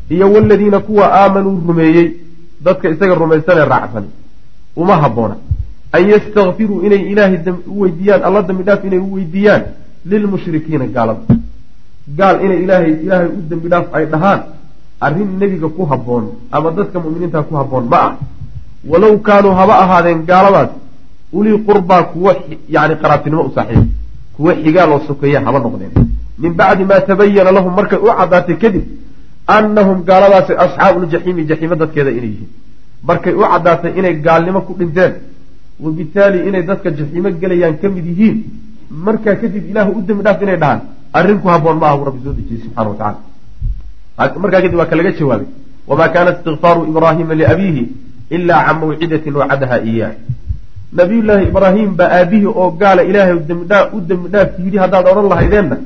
iyo 0.09 0.31
waladiina 0.33 0.79
kuwa 0.79 1.05
aamanuu 1.21 1.61
rumeeyey 1.67 2.07
dadka 2.65 2.89
isaga 2.89 3.15
rumaysanee 3.15 3.65
raacsan 3.73 4.05
uma 4.75 4.95
habboona 5.03 5.35
an 5.91 6.09
yastakfiruu 6.09 6.81
inay 6.85 7.01
ilaahay 7.11 7.39
u 7.67 7.79
weydiiyaan 7.81 8.23
alla 8.27 8.41
dambi 8.41 8.63
dhaaf 8.63 8.85
inay 8.85 8.99
u 8.99 9.13
weydiiyaan 9.13 9.63
lilmushrikiina 10.05 10.85
gaalada. 10.95 11.35
Gaal 12.17 12.35
inay 12.45 12.59
ilaahay 12.63 12.91
ilaahay 13.05 13.27
u 13.27 13.41
dembi 13.49 13.67
dhaaf 13.73 13.85
ay 13.97 14.05
dhahaan 14.13 14.39
arrin 15.05 15.29
nebiga 15.39 15.67
ku 15.77 15.85
habboon 15.91 16.25
ama 16.51 16.71
dadka 16.71 16.99
mu'miniinta 16.99 17.43
ku 17.47 17.53
habboon 17.59 17.85
ma 17.91 17.97
ah 18.07 18.13
walow 18.91 19.13
kaanuu 19.27 19.53
haba 19.59 19.73
ahaadeen 19.83 20.25
gaaladaas 20.29 20.71
ulii 21.37 21.57
qurbaa 21.67 22.03
kuwo 22.13 22.31
yani 22.75 22.95
qaraabtinimo 23.01 23.43
u 23.49 23.51
saaxiib 23.55 23.85
kuwo 24.35 24.51
xigaaloo 24.63 24.99
sokeeya 25.07 25.41
haba 25.45 25.59
noqdeen. 25.59 25.91
Min 26.41 26.53
bacdi 26.59 26.83
maa 26.91 27.01
tabayana 27.09 27.51
lahum 27.57 27.73
markay 27.79 27.99
u 28.05 28.07
caddaatay 28.19 28.57
kadib 28.63 28.83
annahum 29.57 29.97
gaaladaasi 30.09 30.53
asxaabuuljaxiimi 30.63 31.45
jaxiimo 31.49 31.75
dadkeeda 31.81 32.11
inay 32.17 32.29
yihiin. 32.33 32.49
Markay 33.09 33.33
u 33.33 33.43
caddaatay 33.51 33.91
inay 33.99 34.15
gaalnimo 34.25 34.61
ku 34.67 34.73
dhinteen 34.79 35.13
wabitaali 35.83 36.47
inay 36.47 36.63
dadka 36.63 36.89
jaxiimo 36.91 37.29
gelayaan 37.41 37.77
ka 37.81 37.89
mid 37.89 38.05
yihiin 38.05 38.37
markaa 39.05 39.35
kadib 39.41 39.63
ilaahu 39.71 39.91
u 39.97 40.01
dembi 40.07 40.23
dhaaf 40.23 40.41
inay 40.45 40.57
dhahaan 40.63 40.81
arrin 41.13 41.39
ku 41.41 41.47
habboon 41.53 41.77
ma 41.81 41.87
ahu 41.91 42.05
rabbi 42.07 42.19
soo 42.23 42.33
dejiyey 42.37 42.61
subxana 42.63 42.89
wa 42.89 42.95
tacala 43.01 44.39
markaa 44.43 44.61
kadib 44.61 44.77
waa 44.81 44.85
kalaga 44.91 45.11
jawaabay 45.19 45.47
wamaa 45.89 46.09
kaana 46.15 46.31
istikfaaru 46.35 46.81
ibraahiima 46.91 47.35
liabiihi 47.41 47.83
ilaa 48.29 48.63
can 48.65 48.75
mawcidatin 48.79 49.33
wacadaha 49.35 49.77
iyaah 49.91 50.13
nabiyullaahi 50.93 51.47
ibraahim 51.51 51.89
baa 51.99 52.09
aabihii 52.19 52.51
oo 52.61 52.71
gaala 52.81 53.03
ilaahay 53.03 53.35
u 53.95 54.01
dembi 54.09 54.29
dhaaf 54.33 54.49
yidhi 54.65 54.77
haddaad 54.83 55.05
odhan 55.11 55.29
lahaydeenna 55.33 55.77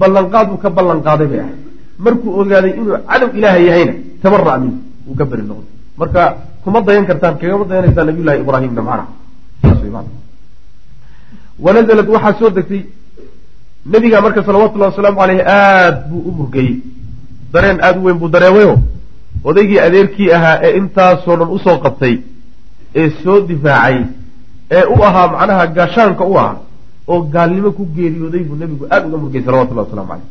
ballanqaad 0.00 0.46
uu 0.52 0.60
ka 0.64 0.70
ballanqaaday 0.70 1.26
bay 1.32 1.40
ahay 1.44 1.56
markuu 2.04 2.30
ogaaday 2.40 2.72
inuu 2.80 2.98
cadow 3.10 3.30
ilaaha 3.38 3.58
yahayna 3.68 3.94
tabara 4.22 4.58
min 4.62 4.72
uu 5.08 5.14
ka 5.18 5.24
beri 5.30 5.42
noqday 5.50 5.74
marka 6.00 6.22
kuma 6.64 6.80
dayan 6.88 7.06
kartaan 7.10 7.38
kagama 7.40 7.64
dayanaysaa 7.70 8.04
nabiyullahi 8.08 8.40
ibraahimna 8.44 8.82
macna 8.88 10.02
wanazalad 11.64 12.08
waxaa 12.14 12.38
soo 12.38 12.50
degtay 12.50 12.82
nebiga 13.92 14.20
marka 14.20 14.40
salawatullahi 14.48 14.90
wasalaamu 14.92 15.18
caleyhi 15.20 15.42
aada 15.42 15.96
buu 16.10 16.22
u 16.28 16.30
murgayey 16.38 16.74
dareen 17.52 17.78
aada 17.80 17.98
u 18.00 18.04
weyn 18.06 18.18
buu 18.18 18.28
dareemayo 18.28 18.74
odaygii 19.44 19.80
adeerkii 19.88 20.32
ahaa 20.32 20.56
ee 20.62 20.72
intaasoo 20.80 21.36
dhan 21.36 21.50
u 21.56 21.58
soo 21.58 21.78
qabtay 21.84 22.14
ee 22.94 23.10
soo 23.22 23.40
difaacay 23.48 23.98
ee 24.70 24.84
u 24.94 25.02
ahaa 25.08 25.28
macnaha 25.34 25.66
gaashaanka 25.76 26.24
u 26.24 26.38
ahaa 26.38 26.56
oo 27.08 27.20
gaalnimo 27.34 27.70
ku 27.78 27.84
geeriyooday 27.96 28.42
buu 28.48 28.56
nebigu 28.62 28.84
aada 28.90 29.06
uga 29.08 29.18
murgayy 29.22 29.44
salawatullahi 29.44 29.86
waslamu 29.88 30.08
caleyh 30.08 30.26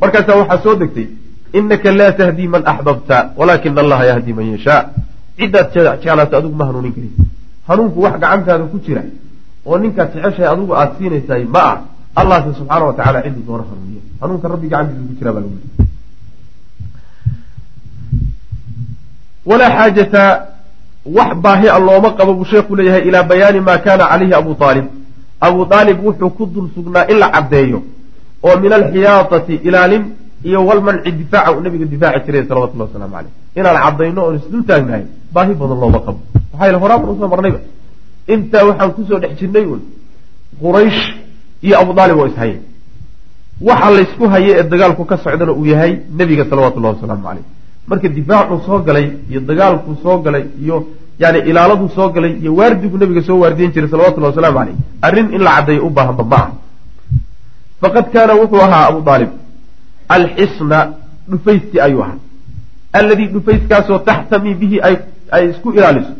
markaasaa 0.00 0.36
waxaa 0.40 0.62
soo 0.64 0.74
degtay 0.82 1.06
inaka 1.58 1.92
laa 2.00 2.12
tahdii 2.20 2.48
man 2.54 2.62
axbabta 2.72 3.16
walaakina 3.38 3.80
allaha 3.84 4.04
yahdi 4.10 4.32
man 4.38 4.46
yashaa. 4.54 4.82
Ciddaad 5.38 5.72
jeclaata 5.74 6.36
adigu 6.38 6.54
ma 6.60 6.64
hanuunin 6.68 6.92
karin. 6.96 7.12
Hanuunku 7.68 8.02
wax 8.04 8.14
gacantaada 8.22 8.64
ku 8.72 8.78
jira 8.86 9.02
oo 9.66 9.78
ninkaad 9.78 10.08
jeceshahay 10.14 10.48
adigu 10.54 10.72
aada 10.74 10.92
siinaysaay 10.98 11.44
ma 11.54 11.62
ah 11.70 11.76
allahse 12.20 12.50
subxaana 12.58 12.84
wa 12.90 12.94
tacala 12.98 13.22
cidduu 13.24 13.44
doona 13.48 13.64
hanuuniya 13.70 14.02
hanuunka 14.20 14.48
rabbi 14.52 14.68
gacantiisa 14.72 15.08
ku 15.08 15.14
jira 15.18 15.30
baa 15.32 15.42
lagu 15.44 15.58
walaa 19.48 19.70
xaajata 19.76 20.22
wax 21.16 21.30
baahi 21.44 21.68
a 21.68 21.78
looma 21.86 22.10
qabo 22.18 22.32
buu 22.38 22.44
sheekhu 22.52 22.72
leeyahay 22.78 23.02
ilaa 23.08 23.22
bayaani 23.30 23.60
maa 23.68 23.78
kaana 23.86 24.04
calayhi 24.12 24.34
abu 24.40 24.52
aalib 24.68 24.86
abu 25.46 25.60
aalib 25.76 25.98
wuxuu 26.06 26.30
ku 26.36 26.44
dul 26.54 26.66
sugnaa 26.74 27.04
in 27.12 27.18
la 27.22 27.28
caddeeyo 27.34 27.78
oo 28.46 28.56
min 28.62 28.72
alxiyaatati 28.78 29.54
ilaalin 29.68 30.04
iyo 30.48 30.60
walmanci 30.68 31.10
difaaca 31.20 31.50
uu 31.56 31.60
nabiga 31.66 31.86
difaaci 31.94 32.20
jiray 32.26 32.44
salawatullahi 32.48 32.88
wasalaamu 32.90 33.14
caleyh 33.16 33.32
inaan 33.58 33.78
caddayno 33.84 34.20
oon 34.26 34.36
isdul 34.40 34.62
taagnahay 34.70 35.04
baahi 35.34 35.52
badan 35.60 35.78
looma 35.82 35.98
qabo 36.06 36.18
maxaa 36.52 36.66
yele 36.68 36.78
horaaban 36.84 37.08
u 37.10 37.16
soo 37.20 37.28
marnayba 37.34 37.60
intaa 38.34 38.64
waxaan 38.68 38.90
ku 38.96 39.00
soo 39.08 39.18
dhex 39.22 39.32
jirnay 39.40 39.64
un 39.74 39.80
quraysh 40.62 41.00
iyo 41.66 41.74
abu 41.82 41.92
aalib 42.00 42.16
oo 42.22 42.26
ishayay 42.32 42.56
waxa 43.68 43.90
laysku 43.96 44.24
haye 44.34 44.50
ee 44.60 44.64
dagaalku 44.72 45.04
ka 45.10 45.16
socdana 45.24 45.52
uu 45.52 45.66
yahay 45.72 45.92
nebiga 46.18 46.44
salawatullahi 46.50 46.94
wasalaamu 46.96 47.24
caleyh 47.28 47.44
marka 47.88 48.08
difaacuu 48.08 48.60
soo 48.66 48.78
galay 48.86 49.06
iyo 49.30 49.40
dagaalkuu 49.40 49.96
soo 50.02 50.18
galay 50.24 50.44
iyo 50.62 50.76
yani 51.18 51.38
ilaaladuu 51.50 51.88
soo 51.96 52.08
galay 52.08 52.32
iyo 52.42 52.54
waardigu 52.58 52.98
nebiga 52.98 53.22
soo 53.28 53.38
waardiyen 53.42 53.72
jiray 53.72 53.90
salawatullahi 53.90 54.32
wasalaamu 54.36 54.58
caleyh 54.58 54.76
arrin 55.06 55.28
in 55.34 55.42
la 55.46 55.50
caddeeyo 55.56 55.86
u 55.86 55.90
baahanba 55.90 56.24
ma 56.24 56.36
ah 56.36 56.50
faqad 57.80 58.06
kaana 58.14 58.32
wuxuu 58.40 58.62
ahaa 58.66 58.86
abu 58.90 59.10
aalib 59.10 59.30
alxisna 60.08 60.78
dhufaysti 61.30 61.80
ayuu 61.80 62.02
ahaa. 62.02 62.18
Alladii 62.92 63.26
dhufayskaasoo 63.34 63.98
taxtami 63.98 64.54
bihi 64.54 64.80
ay 65.30 65.50
isku 65.50 65.72
ilaaliso 65.72 66.12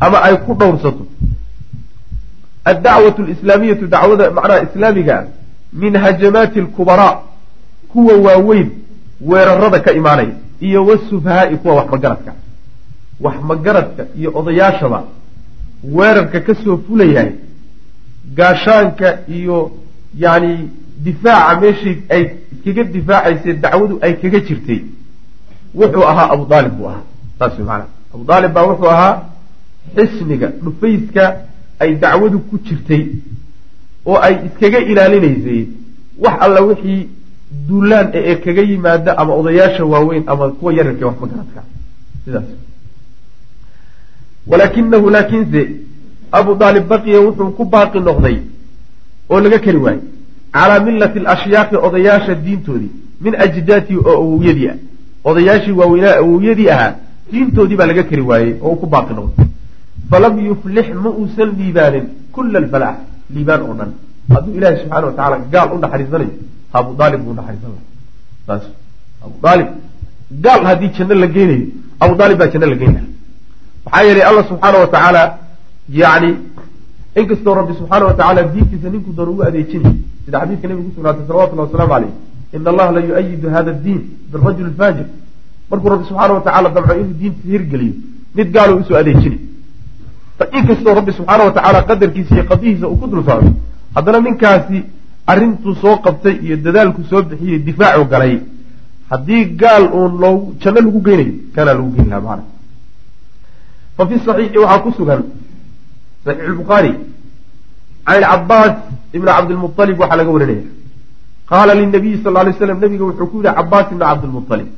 ama 0.00 0.18
ay 0.22 0.36
ku 0.36 0.54
dhowrsato. 0.54 1.06
Addacwatu 2.64 3.22
alislaamiyatu 3.22 3.86
dacwada 3.86 4.30
macnaha 4.30 4.62
islaamiga 4.62 5.14
ah 5.18 5.24
min 5.72 5.96
hajamaati 5.96 6.58
alkubaraa 6.60 7.18
kuwa 7.92 8.14
waaweyn 8.16 8.70
weerarada 9.20 9.80
ka 9.80 9.92
imaanaya 9.92 10.34
iyo 10.60 10.86
wasufahaa'i 10.86 11.56
kuwa 11.56 11.74
waxmagaradka. 11.74 12.32
Waxmagaradka 13.20 14.02
iyo 14.18 14.30
odayaashaba 14.38 15.04
weerarka 15.96 16.40
ka 16.40 16.54
soo 16.54 16.76
fulayahay 16.86 17.32
gaashaanka 18.34 19.18
iyo 19.28 19.70
yacni 20.18 20.68
difaaca 21.04 21.60
meeshii 21.60 22.02
ay 22.08 22.22
iskaga 22.52 22.84
difaacaysay 22.84 23.52
dacwadu 23.64 23.98
ay 24.02 24.12
kaga 24.22 24.40
jirtay. 24.40 24.80
Wuxuu 25.74 26.04
ahaa 26.10 26.30
abu 26.34 26.54
aalib 26.54 26.72
buu 26.78 26.86
ahaa. 26.88 27.02
Saas 27.38 27.52
way 27.58 27.64
macanaa 27.66 27.88
abu 28.14 28.32
aalib 28.32 28.52
baa 28.52 28.62
wuxuu 28.70 28.90
ahaa 28.90 29.22
xisniga 29.96 30.46
dhufayska 30.64 31.24
ay 31.78 31.94
dacwadu 31.94 32.38
ku 32.48 32.58
jirtay 32.58 33.02
oo 34.06 34.16
ay 34.26 34.34
iskaga 34.46 34.78
ilaalinaysay. 34.78 35.66
Wax 36.18 36.34
alla 36.40 36.60
wixii 36.60 37.08
duulaan 37.68 38.10
ee 38.14 38.34
kaga 38.44 38.62
yimaada 38.62 39.18
ama 39.18 39.34
odayaasha 39.34 39.84
waaweyn 39.84 40.24
ama 40.26 40.50
kuwa 40.50 40.72
yararka 40.78 41.06
wax 41.06 41.16
magaradka 41.20 41.62
sidaas. 42.24 42.44
Walaakinahu 44.46 45.10
laakiinse 45.10 45.60
abu 46.32 46.50
aalib 46.64 46.84
baqiya 46.92 47.20
wuxuu 47.26 47.50
ku 47.58 47.64
baaqi 47.64 48.00
noqday 48.00 48.36
oo 49.30 49.40
laga 49.40 49.58
keri 49.58 49.78
waayey 49.84 50.02
calaa 50.52 50.80
millati 50.86 51.18
alashyaaqi 51.18 51.76
odayaasha 51.86 52.34
diintoodii 52.34 52.92
min 53.24 53.34
ajdaadii 53.44 53.98
oo 54.08 54.14
awowyadii 54.22 54.68
ah. 54.72 54.76
Odayaashii 55.24 55.72
waaweynaa 55.80 56.14
awowyadii 56.22 56.70
ahaa 56.74 56.94
diintoodii 57.32 57.76
baa 57.80 57.86
laga 57.92 58.02
keri 58.10 58.22
waayey 58.30 58.54
oo 58.62 58.70
uu 58.70 58.76
ku 58.82 58.86
baaqi 58.86 59.14
noqday. 59.18 59.46
Falam 60.10 60.34
yuflix 60.46 60.88
ma 61.04 61.10
uusan 61.10 61.50
liibaanin 61.58 62.06
kula 62.34 62.58
alfalaax 62.62 62.96
liibaan 63.34 63.62
oo 63.66 63.74
dhan. 63.78 63.90
Hadduu 64.34 64.54
ilaahi 64.58 64.76
subxaana 64.82 65.06
wa 65.06 65.12
tacala 65.18 65.36
gaal 65.52 65.68
u 65.74 65.78
naxariisanayo 65.82 66.32
abu 66.78 66.90
aalib 67.02 67.20
buu 67.24 67.34
naxariisan 67.38 67.70
laha 67.76 67.84
saas 68.46 68.64
abu 69.26 69.36
aalib 69.50 69.68
gaal 70.44 70.62
haddii 70.68 70.90
janno 70.96 71.14
la 71.22 71.26
geynayo 71.36 71.66
abu 72.04 72.22
aalib 72.22 72.38
baa 72.38 72.50
janno 72.52 72.66
la 72.72 72.76
geyn 72.80 72.92
laha 72.96 73.06
maxaa 73.84 74.04
yeelay 74.06 74.24
allah 74.30 74.44
subxaana 74.50 74.78
wa 74.84 74.88
tacaala 74.94 75.22
yani 76.00 76.30
inkastoo 77.20 77.54
rabbi 77.60 77.74
subxaana 77.80 78.04
wa 78.10 78.14
tacala 78.20 78.42
diintiisa 78.54 78.88
ninkuu 78.94 79.12
doon 79.18 79.28
ugu 79.32 79.42
adeejinay 79.48 79.94
sida 80.24 80.36
xadiidka 80.42 80.68
nebiga 80.68 80.88
ku 80.88 80.94
sugnaatay 80.96 81.24
salawatullahi 81.28 81.68
wasalaamu 81.68 81.92
caleyh 81.94 82.12
ina 82.56 82.70
allaha 82.72 82.90
la 82.96 83.00
yu-ayidu 83.08 83.46
hada 83.56 83.70
addiin 83.76 84.02
birajuli 84.32 84.72
faajir 84.80 85.06
markuu 85.70 85.88
rabbi 85.94 86.04
subxaana 86.10 86.32
wa 86.38 86.42
tacala 86.46 86.68
damco 86.76 86.94
inuu 87.02 87.16
diintiisa 87.20 87.52
hirgeliyo 87.54 87.94
mid 88.36 88.48
gaaloo 88.54 88.78
u 88.80 88.84
soo 88.88 88.98
adeejinay 89.02 89.40
inkastoo 90.58 90.94
rabbi 90.98 91.12
subxaana 91.18 91.44
wa 91.48 91.52
tacaala 91.56 91.82
qadarkiisa 91.90 92.34
iyo 92.34 92.44
qadihiisa 92.50 92.86
uu 92.88 92.96
ku 92.96 93.06
dul 93.12 93.24
socdo 93.28 93.52
haddana 93.94 94.20
ninkaasi 94.26 94.78
arrintuu 95.30 95.74
soo 95.82 95.96
qabtay 96.04 96.34
iyo 96.44 96.56
dadaalku 96.64 97.00
soo 97.10 97.22
bixiyey 97.22 97.58
difaacu 97.66 98.04
galay. 98.12 98.34
Haddii 99.10 99.44
gaal 99.60 99.84
uun 99.98 100.12
loogu 100.22 100.54
janno 100.62 100.80
lagu 100.86 101.00
geynayo 101.06 101.32
kanaa 101.54 101.74
lagu 101.78 101.90
geyn 101.96 102.08
lahaa 102.10 102.22
macana 102.26 102.44
fa 103.96 104.06
fi 104.08 104.14
saxiixi 104.26 104.58
waxaa 104.62 104.82
ku 104.84 104.90
sugan 104.98 105.22
saxiix 106.24 106.48
lbukhaari 106.54 106.92
can 108.06 108.16
ilcabaas 108.18 108.74
ibni 109.16 109.30
cabdilmualib 109.36 109.96
waxaa 110.02 110.16
laga 110.20 110.30
warinaya 110.36 110.64
qaala 111.50 111.72
linabiyi 111.80 112.22
sal 112.22 112.34
lay 112.46 112.54
slam 112.58 112.78
nabiga 112.84 113.04
wuxuu 113.08 113.26
ku 113.32 113.36
yihi 113.42 113.54
cabaas 113.58 113.86
ibni 113.92 114.04
cabdilmualib 114.10 114.68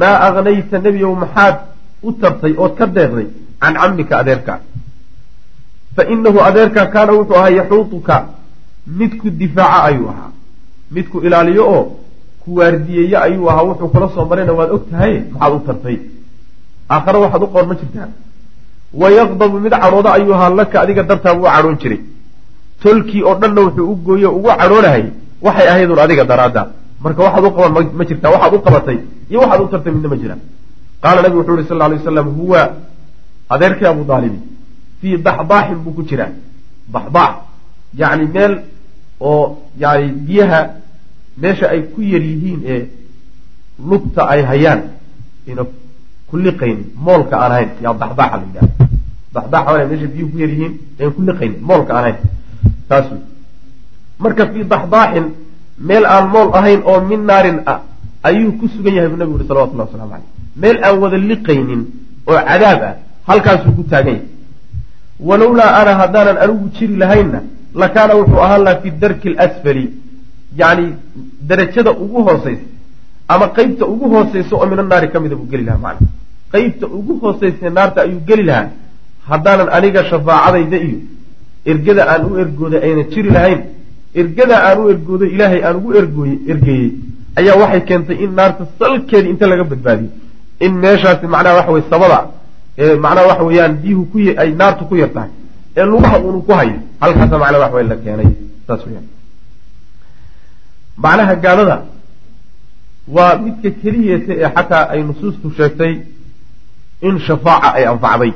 maa 0.00 0.16
agnayta 0.26 0.78
nebiyow 0.86 1.12
maxaad 1.22 1.56
u 2.06 2.12
tartay 2.20 2.54
ood 2.62 2.72
ka 2.78 2.86
deeqday 2.86 3.28
can 3.60 3.74
camika 3.80 4.14
adeerka? 4.22 4.54
Fa 5.96 6.02
inahu 6.12 6.38
adeerka 6.48 6.86
kaana 6.94 7.12
wuxuu 7.18 7.36
ahaa 7.40 7.56
yaxuutuka 7.58 8.16
midku 8.86 9.30
difaaca 9.30 9.82
ayuu 9.88 10.08
ahaa. 10.08 10.30
Midku 10.90 11.20
ilaaliyo 11.26 11.64
oo 11.74 11.82
ku 12.44 12.54
waardiyeeye 12.58 13.16
ayuu 13.26 13.48
ahaa. 13.50 13.62
Wuxuu 13.62 13.88
kula 13.88 14.08
soo 14.14 14.24
marayna 14.24 14.52
waad 14.52 14.70
og 14.70 14.90
tahay? 14.90 15.14
Maxaad 15.32 15.54
u 15.54 15.60
tartay. 15.66 15.96
Aakhare 16.90 17.18
waxaad 17.18 17.42
u 17.42 17.46
qoon 17.46 17.66
ma 17.68 17.74
jirtaa 17.74 18.08
wayaqdabu 19.00 19.56
mid 19.60 19.72
cadhooda 19.72 20.10
ayuu 20.16 20.34
ahaa 20.34 20.50
laka 20.58 20.80
adiga 20.80 21.02
dartaa 21.02 21.34
buu 21.34 21.44
cadhoon 21.54 21.76
jiray. 21.82 22.00
Tolkii 22.82 23.22
oo 23.28 23.34
dhanna 23.40 23.60
wuxuu 23.66 23.90
u 23.92 23.96
gooye 24.06 24.26
ugu 24.26 24.48
cadhoonahay 24.60 25.04
waxay 25.42 25.68
ahaydun 25.68 25.98
adiga 25.98 26.24
daraadda. 26.24 26.62
Marka 27.02 27.22
waxaad 27.26 27.44
u 27.44 27.50
qaban 27.56 27.72
ma 27.98 28.04
jirtaa 28.04 28.30
waxaad 28.34 28.54
u 28.54 28.58
qabatay 28.66 28.98
iyo 29.30 29.40
waxaad 29.40 29.60
u 29.60 29.68
tartay 29.72 29.92
midna 29.92 30.08
ma 30.08 30.16
jira 30.16 30.36
qaala 31.02 31.22
nabigu 31.22 31.38
wuxuu 31.40 31.56
yihi 31.58 31.68
sal 31.68 31.78
ly 31.90 31.96
waslam 31.98 32.28
huwa 32.38 32.60
adeerkii 33.54 33.86
abu 33.86 34.04
daalibi 34.04 34.38
fii 35.00 35.16
daxdaaxin 35.26 35.78
buu 35.84 35.92
ku 35.92 36.02
jiraa. 36.08 36.30
Daxdaax 36.94 37.32
yacni 38.00 38.26
meel 38.34 38.52
oo 39.20 39.58
yani 39.78 40.08
biyaha 40.26 40.60
meesha 41.36 41.66
ay 41.70 41.82
ku 41.94 42.00
yar 42.02 42.22
yihiin 42.22 42.60
ee 42.66 42.82
lugta 43.88 44.22
ay 44.28 44.42
hayaan. 44.42 44.80
Ina 45.46 45.62
ku 46.28 46.36
liqaynin 46.36 46.92
moolka 46.96 47.36
aan 47.38 47.52
ahayn. 47.52 47.70
Yaa 47.82 47.94
daxdaaxa 47.94 48.36
la 48.36 48.44
yidhaha 48.46 48.68
daxdaaxa 49.34 49.86
meesha 49.90 50.06
biyuhu 50.06 50.30
ku 50.32 50.38
yar 50.38 50.50
yihiin 50.50 50.74
een 51.00 51.12
ku 51.12 51.22
liqaynin 51.22 51.60
moolka 51.60 51.92
aan 51.94 52.04
ahayn. 52.04 52.16
Taas 52.88 53.06
marka 54.18 54.46
fii 54.52 54.64
daxdaaxin 54.64 55.26
meel 55.78 56.04
aan 56.06 56.28
mool 56.34 56.48
ahayn 56.54 56.80
oo 56.84 57.00
min 57.00 57.24
naarin 57.26 57.60
ah 57.66 57.80
ayuu 58.22 58.52
ku 58.58 58.68
sugan 58.68 58.94
yahay 58.94 59.08
buu 59.08 59.16
nabigu 59.20 59.38
uhi 59.38 59.46
salawatullahi 59.48 59.88
waslamu 59.88 60.10
caleyh 60.10 60.28
meel 60.56 60.78
aan 60.84 60.96
wada 61.02 61.18
liqaynin 61.18 61.82
oo 62.26 62.38
cadaab 62.48 62.80
ah 62.88 62.94
halkaasuu 63.28 63.72
ku 63.76 63.82
taagan 63.90 64.14
yahay. 64.14 64.28
Walowlaa 65.20 65.70
ana 65.80 65.92
haddaanan 66.00 66.36
anigu 66.44 66.68
jiri 66.76 66.96
lahaynna 66.96 67.40
lakaana 67.82 68.14
wuxuu 68.20 68.40
ahaan 68.46 68.62
lahaa 68.66 68.80
fi 68.82 68.90
darki 69.02 69.28
alasfali 69.32 69.84
yacni 70.60 70.86
darajada 71.48 71.90
ugu 72.04 72.22
hooseysa 72.28 72.66
ama 73.28 73.46
qeybta 73.56 73.84
ugu 73.92 74.06
hooseysa 74.14 74.52
oo 74.56 74.66
min 74.72 74.78
annaari 74.84 75.08
ka 75.12 75.20
mida 75.20 75.36
buu 75.36 75.48
geli 75.52 75.64
lahaa 75.68 75.84
macna. 75.86 76.06
Qeybta 76.52 76.86
ugu 76.98 77.12
hooseysa 77.22 77.70
naarta 77.78 77.98
ayuu 78.06 78.20
geli 78.28 78.44
lahaa 78.50 78.68
haddaanan 79.30 79.68
aniga 79.76 80.04
shafaacadayda 80.10 80.78
iyo 80.86 80.98
ergada 81.72 82.02
aan 82.12 82.24
u 82.30 82.38
ergooday 82.42 82.80
aynan 82.86 83.06
jiri 83.14 83.30
lahayn 83.36 83.60
ergada 84.20 84.56
aan 84.68 84.78
u 84.82 84.88
ergooday 84.94 85.28
ilaahay 85.34 85.60
aan 85.66 85.76
ugu 85.80 85.90
ergooye 86.00 86.36
ergeeyey 86.52 86.90
ayaa 87.38 87.56
waxay 87.62 87.82
keentay 87.88 88.16
in 88.24 88.32
naarta 88.38 88.66
salkeedii 88.78 89.30
inta 89.34 89.46
laga 89.52 89.64
badbaadiyo 89.72 90.10
in 90.66 90.72
meeshaasi 90.84 91.26
macnaha 91.34 91.56
waxa 91.58 91.72
weye 91.76 91.86
sabada 91.90 92.18
ee 92.78 92.94
macnaha 93.04 93.26
waxa 93.30 93.44
weeyaan 93.48 93.74
biyuhu 93.82 94.04
ku 94.12 94.18
ay 94.42 94.50
naartu 94.60 94.84
ku 94.90 94.96
yar 95.02 95.10
tahay 95.16 95.30
ee 95.76 95.84
lugaha 95.92 96.16
uunu 96.24 96.40
ku 96.46 96.52
hayo. 96.58 96.76
Halkaasa 97.00 97.38
macnaha 97.42 97.62
wax 97.64 97.72
wey 97.76 97.84
la 97.90 97.96
keenay. 98.04 98.28
Saas 98.66 98.82
weyaan 98.86 99.06
macnaha 101.04 101.34
gaalada 101.44 101.76
waa 103.16 103.32
midka 103.44 103.70
keliyeeta 103.80 104.32
ee 104.42 104.50
xataa 104.56 104.84
ay 104.92 105.00
nusuustu 105.08 105.46
sheegtay 105.58 105.92
in 107.08 107.14
shafaaca 107.26 107.68
ay 107.78 107.84
anfacday. 107.92 108.32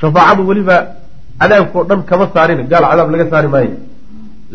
Shafaacadu 0.00 0.42
weliba 0.50 0.76
cadaabkao 1.40 1.82
dhan 1.90 2.00
kama 2.10 2.26
saarin 2.34 2.60
gaal 2.72 2.84
cadaab 2.90 3.08
laga 3.12 3.26
saari 3.32 3.48
maayo. 3.54 3.76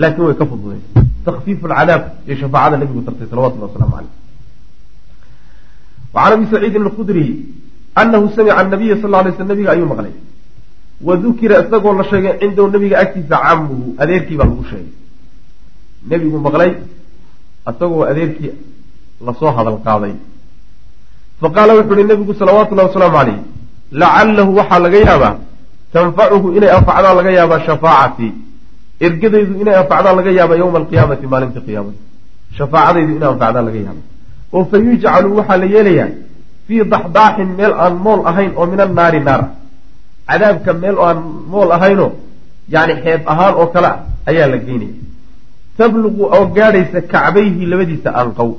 Laakiin 0.02 0.26
way 0.28 0.36
ka 0.41 0.46
fududay. 0.52 0.82
Takfiifu 1.26 1.66
alcadaab 1.68 2.04
iyo 2.28 2.36
shafaacada 2.41 2.76
nabigu 2.82 3.02
tartay 3.08 3.28
salawatullah 3.32 3.70
waslamu 3.70 3.94
caleyh 3.96 4.12
wacan 6.16 6.34
abi 6.34 6.46
saciidin 6.52 6.84
alkhudri 6.88 7.26
anahu 8.02 8.26
samica 8.36 8.58
anabiya 8.62 8.96
sal 9.02 9.12
lay 9.14 9.32
sl 9.38 9.46
nabiga 9.52 9.70
ayuu 9.76 9.88
maqlay 9.91 10.14
wa 11.08 11.16
dukira 11.24 11.56
isagoo 11.64 11.93
la 11.99 12.04
sheegay 12.12 12.34
cindahu 12.41 12.68
nabiga 12.74 12.95
agtiisa 13.04 13.38
camuhu 13.45 13.95
adeerkii 14.01 14.38
baa 14.39 14.47
lagu 14.51 14.64
sheegay. 14.72 14.91
Nebigu 16.10 16.38
maqlay 16.45 16.72
isagoo 17.70 18.04
adeerkii 18.12 18.51
la 19.26 19.34
soo 19.39 19.51
hadal 19.58 19.80
qaaday. 19.86 20.14
Faqaala 21.41 21.72
wuxu 21.78 21.93
uhi 21.93 22.04
nabigu 22.12 22.34
salawaatullahi 22.39 22.88
wasalaamu 22.89 23.18
caleyh 23.18 23.39
lacalahu 24.01 24.51
waxaa 24.60 24.80
laga 24.86 24.97
yaabaa 25.08 25.36
tanfacuhu 25.93 26.47
inay 26.58 26.72
anfacdaan 26.78 27.16
laga 27.20 27.32
yaabaa 27.39 27.60
shafaacatii 27.68 28.32
ergadaydu 29.06 29.54
inay 29.62 29.76
anfacdaan 29.82 30.16
laga 30.20 30.32
yaaba 30.39 30.56
yowma 30.62 30.78
alqiyaamati 30.82 31.26
maalinta 31.32 31.60
qiyaamada. 31.68 31.97
Shafaacadaydu 32.58 33.12
inay 33.18 33.30
anfacdaan 33.34 33.66
laga 33.68 33.80
yaaba 33.88 34.01
oo 34.56 34.64
fa 34.72 34.78
yujcalu 34.86 35.28
waxaa 35.38 35.58
la 35.62 35.66
yeelayaa 35.76 36.10
fii 36.68 36.84
daxdaaxin 36.93 37.49
meel 37.58 37.74
aan 37.84 37.95
mool 38.06 38.22
ahayn 38.30 38.51
oo 38.60 38.66
min 38.72 38.80
annaari 38.86 39.20
naar 39.28 39.41
cadaabka 40.30 40.72
meel 40.82 40.98
aan 41.08 41.18
mool 41.52 41.70
ahaynoo 41.78 42.12
yani 42.74 42.94
xeeb 43.04 43.22
ahaan 43.32 43.54
oo 43.62 43.68
kale 43.74 43.88
ah 43.94 44.00
ayaa 44.30 44.48
la 44.54 44.58
geynaya 44.68 44.96
tabluqu 45.78 46.24
oo 46.36 46.46
gaadhaysa 46.58 47.00
kacbayhi 47.14 47.66
labadiisa 47.72 48.10
aanqow 48.20 48.50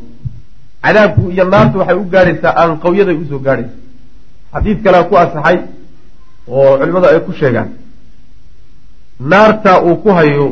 cadaabku 0.84 1.22
iyo 1.34 1.44
naartu 1.54 1.76
waxay 1.80 1.96
u 2.02 2.04
gaadhaysaa 2.14 2.52
aanqowyaday 2.62 3.16
u 3.22 3.24
soo 3.30 3.40
gaadhaysa. 3.46 3.74
Xadiid 4.54 4.78
kalea 4.84 5.04
ku 5.08 5.14
asaxay 5.22 5.56
oo 6.56 6.70
culimadu 6.78 7.06
ay 7.12 7.20
ku 7.26 7.32
sheegaan 7.40 7.68
naartaa 9.30 9.78
uu 9.86 9.96
ku 10.02 10.08
hayo 10.18 10.46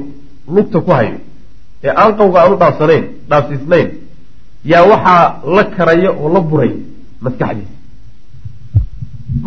lugta 0.54 0.78
ku 0.86 0.90
hayo 0.98 1.16
ee 1.84 1.92
aanqowga 2.02 2.38
aan 2.42 2.52
u 2.54 2.56
dhaafsanayn 2.62 3.04
dhaafsiisnayn 3.30 3.88
yaa 4.72 4.84
waxaa 4.92 5.24
la 5.56 5.64
karaya 5.76 6.10
oo 6.20 6.28
la 6.34 6.40
buray 6.50 6.72
maskaxdiisa 7.24 7.74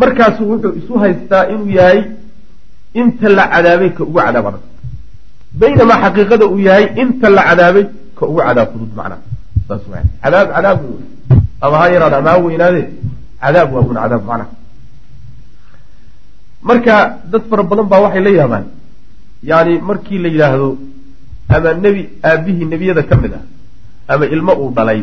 markaasuu 0.02 0.48
wuxuu 0.52 0.74
isu 0.80 0.94
haystaa 1.04 1.44
inuu 1.54 1.70
yahay 1.78 2.00
inta 3.02 3.30
la 3.38 3.44
cadaabay 3.54 3.90
ka 3.98 4.04
ugu 4.04 4.20
cadaab 4.20 4.46
adag 4.50 4.64
baynamaa 5.62 5.98
xaqiiqada 6.04 6.46
uu 6.54 6.60
yahay 6.68 6.86
inta 7.02 7.28
la 7.38 7.42
cadaabay 7.50 7.86
ka 8.18 8.24
ugu 8.30 8.40
cadaab 8.48 8.68
fudud 8.74 8.92
macnaha. 9.00 9.22
Saas 9.68 9.84
waa 9.92 10.04
cadaab 10.24 10.48
cadaab 10.56 10.80
ama 11.66 11.76
ha 11.82 11.86
yaraada 11.94 12.18
ama 12.22 12.30
ha 12.34 12.38
weynaade 12.46 12.82
cadaab 13.44 13.68
waa 13.74 13.84
un 13.90 13.96
cadaab 14.04 14.24
macnaha. 14.30 14.50
Marka 16.68 16.96
dad 17.32 17.44
fara 17.50 17.64
badan 17.70 17.88
baa 17.92 18.02
waxay 18.06 18.22
la 18.28 18.32
yaabaan 18.40 18.66
yani 19.50 19.74
markii 19.90 20.20
la 20.24 20.30
yidhaahdo 20.34 20.70
ama 21.56 21.74
nebi 21.86 22.02
aabihii 22.30 22.66
nebiyada 22.74 23.04
ka 23.10 23.16
mid 23.22 23.34
ah 23.40 23.44
ama 24.14 24.26
ilmo 24.36 24.54
uu 24.62 24.72
dhalay 24.78 25.02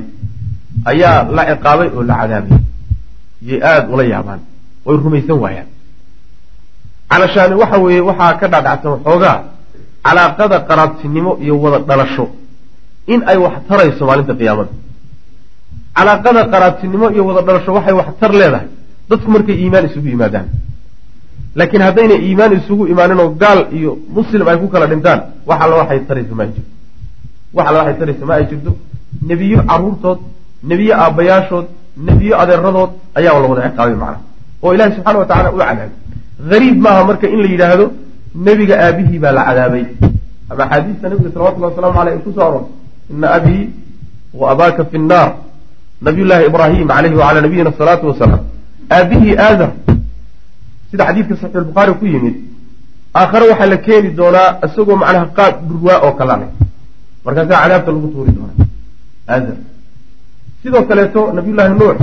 ayaa 0.91 1.19
la 1.37 1.43
ciqaabay 1.51 1.89
oo 1.97 2.03
la 2.11 2.15
cadaabay. 2.21 2.59
Yay 3.49 3.61
aada 3.71 3.89
ula 3.95 4.05
yaabaan 4.15 4.41
oy 4.89 4.97
rumaysan 5.05 5.39
waayaan. 5.45 5.69
Calashaani 7.11 7.55
waxa 7.63 7.79
weeye 7.85 8.01
waxaa 8.09 8.35
ka 8.41 8.47
dhadhacsan 8.53 8.93
xoogaa 9.07 9.37
calaaqada 10.07 10.57
qaraabtinimo 10.69 11.33
iyo 11.45 11.55
wada 11.63 11.79
dhalasho. 11.89 12.25
In 13.13 13.21
ay 13.31 13.37
wax 13.45 13.55
tarayso 13.69 14.03
maalinta 14.09 14.35
qiyaamada. 14.41 14.71
Calaaqada 15.97 16.41
qaraabtinimo 16.53 17.07
iyo 17.15 17.23
wada 17.29 17.43
dhalasho 17.47 17.71
waxay 17.77 17.95
wax 18.01 18.09
tar 18.21 18.33
leedahay. 18.41 18.67
Dadku 19.09 19.29
markay 19.35 19.57
iimaan 19.63 19.85
isugu 19.89 20.09
yimaadaan 20.15 20.49
laakiin 21.59 21.83
haddayna 21.87 22.15
iimaan 22.27 22.53
isugu 22.59 22.85
imaanin 22.93 23.19
oo 23.25 23.29
gaal 23.43 23.61
iyo 23.79 23.91
muslim 24.17 24.47
ay 24.49 24.57
ku 24.63 24.67
kala 24.73 24.87
dhintaan 24.91 25.21
wax 25.49 25.59
alla 25.65 25.77
waxay 25.83 26.01
taraysa 26.09 26.35
ma 26.39 26.43
ay 26.45 26.51
jirto. 26.57 26.71
Wax 27.57 27.67
alla 27.69 27.79
waxay 27.81 27.97
taraysa 28.01 28.25
ma 28.29 28.35
ay 28.39 28.45
jirto. 28.51 28.71
Nebiyo 29.29 29.59
caruurtood 29.71 30.19
nebiyo 30.71 30.95
aabbayaashood 31.05 31.67
nebiyo 32.07 32.35
adeeradood 32.43 32.91
ayaa 33.19 33.39
la 33.43 33.49
wada 33.53 33.63
ciqaabay 33.69 33.95
macnaha 34.03 34.21
oo 34.63 34.75
ilaahi 34.75 34.95
subxaana 34.97 35.19
wa 35.23 35.27
tacala 35.31 35.51
u 35.53 35.59
cadaabay. 35.59 35.89
Hariib 36.51 36.77
maaha 36.85 37.05
marka 37.09 37.27
in 37.35 37.39
la 37.45 37.49
yidhaahdo 37.53 37.87
nebiga 38.47 38.75
aabihii 38.87 39.19
baa 39.25 39.33
la 39.39 39.43
cadaabay. 39.49 39.85
Ama 40.51 40.63
axaadiista 40.65 41.09
nabiga 41.09 41.31
salawatullahi 41.35 41.73
wasalamu 41.73 42.01
aleyh 42.01 42.15
ay 42.17 42.21
ku 42.25 42.31
soo 42.37 42.45
aroortay 42.49 42.71
ina 43.15 43.27
abii 43.39 43.65
wa 44.41 44.47
abaaka 44.53 44.85
fi 44.91 44.99
nnaar. 44.99 45.31
Nabiyullaahi 46.07 46.45
ibraahim 46.51 46.87
caleyhi 46.89 47.17
wacalaa 47.21 47.41
nabiyina 47.47 47.71
asalaatu 47.75 48.05
wasalaam 48.11 48.43
aabihii 48.97 49.35
aadam 49.47 49.71
sida 50.91 51.05
xadiidka 51.09 51.35
saxiix 51.41 51.57
albukhaari 51.63 51.93
ku 52.01 52.05
yimid 52.13 52.35
aakhare 53.21 53.45
waxaa 53.51 53.67
la 53.73 53.77
keeni 53.87 54.11
doonaa 54.19 54.49
isagoo 54.67 54.97
macnaha 55.03 55.27
qaab 55.39 55.55
dhurwaa 55.69 55.99
oo 56.07 56.13
kala 56.19 56.35
leh. 56.41 56.51
Markaasaa 57.25 57.63
cadaabta 57.63 57.91
lagu 57.95 58.09
tuuri 58.15 58.33
doonaa. 58.37 58.67
Aadam. 59.35 59.59
Sidoo 60.63 60.83
kaleeto 60.89 61.21
nabiyullaahi 61.37 61.75
nuux 61.81 61.99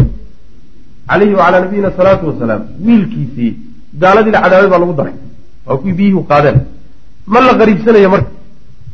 calayhi 1.10 1.34
wacalaa 1.40 1.62
nabiyina 1.66 1.88
asalaatu 1.94 2.24
wasalaam 2.30 2.62
wiilkiisii 2.86 3.52
gaaladii 4.02 4.32
la 4.36 4.42
cadaabay 4.44 4.70
baa 4.74 4.82
lagu 4.84 4.94
daray 5.00 5.16
waa 5.68 5.78
kuwii 5.82 5.96
biyihii 6.00 6.26
qaadeen 6.32 6.58
ma 7.34 7.40
la 7.48 7.54
qariibsanayo 7.60 8.10
marka 8.16 8.32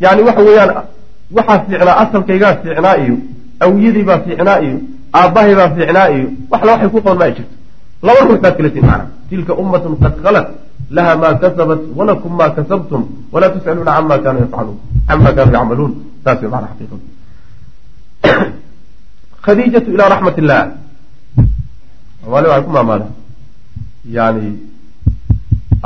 yani 0.04 0.22
waxa 0.28 0.42
weeyaan 0.48 0.72
waxaa 1.38 1.60
fiicnaa 1.68 1.98
asalkaygaa 2.04 2.54
fiicnaa 2.62 2.96
iyo 3.04 3.16
awiyadii 3.66 4.06
baa 4.10 4.20
fiicnaa 4.26 4.60
iyo 4.68 4.78
aabbahay 5.20 5.56
baa 5.60 5.70
fiicnaa 5.76 6.08
iyo 6.16 6.28
waxla 6.52 6.72
waxay 6.74 6.90
ku 6.94 7.02
qaban 7.02 7.18
ma 7.20 7.26
ay 7.26 7.34
jirto 7.38 7.56
laba 8.06 8.20
ruux 8.28 8.40
baad 8.44 8.56
kala 8.58 8.70
tihin 8.70 8.86
macna 8.90 9.06
tilka 9.30 9.54
ummatun 9.62 9.94
qad 10.04 10.14
khalat 10.24 10.48
laha 10.96 11.14
maa 11.24 11.34
kasabat 11.44 11.82
walakum 11.98 12.32
maa 12.40 12.52
kasabtum 12.58 13.02
walaa 13.34 13.54
tus'aluuna 13.56 13.92
cama 13.98 14.18
kaanuu 14.24 14.42
yafcaluun 14.46 14.78
cama 15.08 15.30
kaanuu 15.36 15.56
yacmaluun 15.58 15.92
saas 16.24 16.40
way 16.42 16.50
macna 16.54 16.68
xaqiiqadu 16.72 17.04
khadiijatu 19.46 19.90
ilaa 19.96 20.10
raxmat 20.14 20.36
illah 20.42 20.62
somaali 22.26 22.48
waxay 22.50 22.64
ku 22.66 22.72
maamaada 22.78 23.08
yani 24.18 24.48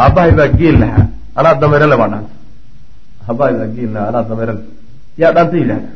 aabbahay 0.03 0.31
baa 0.39 0.47
geel 0.59 0.75
lahaa. 0.79 1.05
Anaa 1.35 1.55
dameerele 1.61 1.95
baa 2.01 2.09
dhaanta 2.13 2.31
aabbahay 3.29 3.53
baa 3.59 3.67
geel 3.75 3.89
lahaa 3.93 4.09
anaa 4.11 4.23
dameerele 4.29 4.61
yaa 5.21 5.31
dhaanta 5.35 5.55
yidhahda 5.61 5.89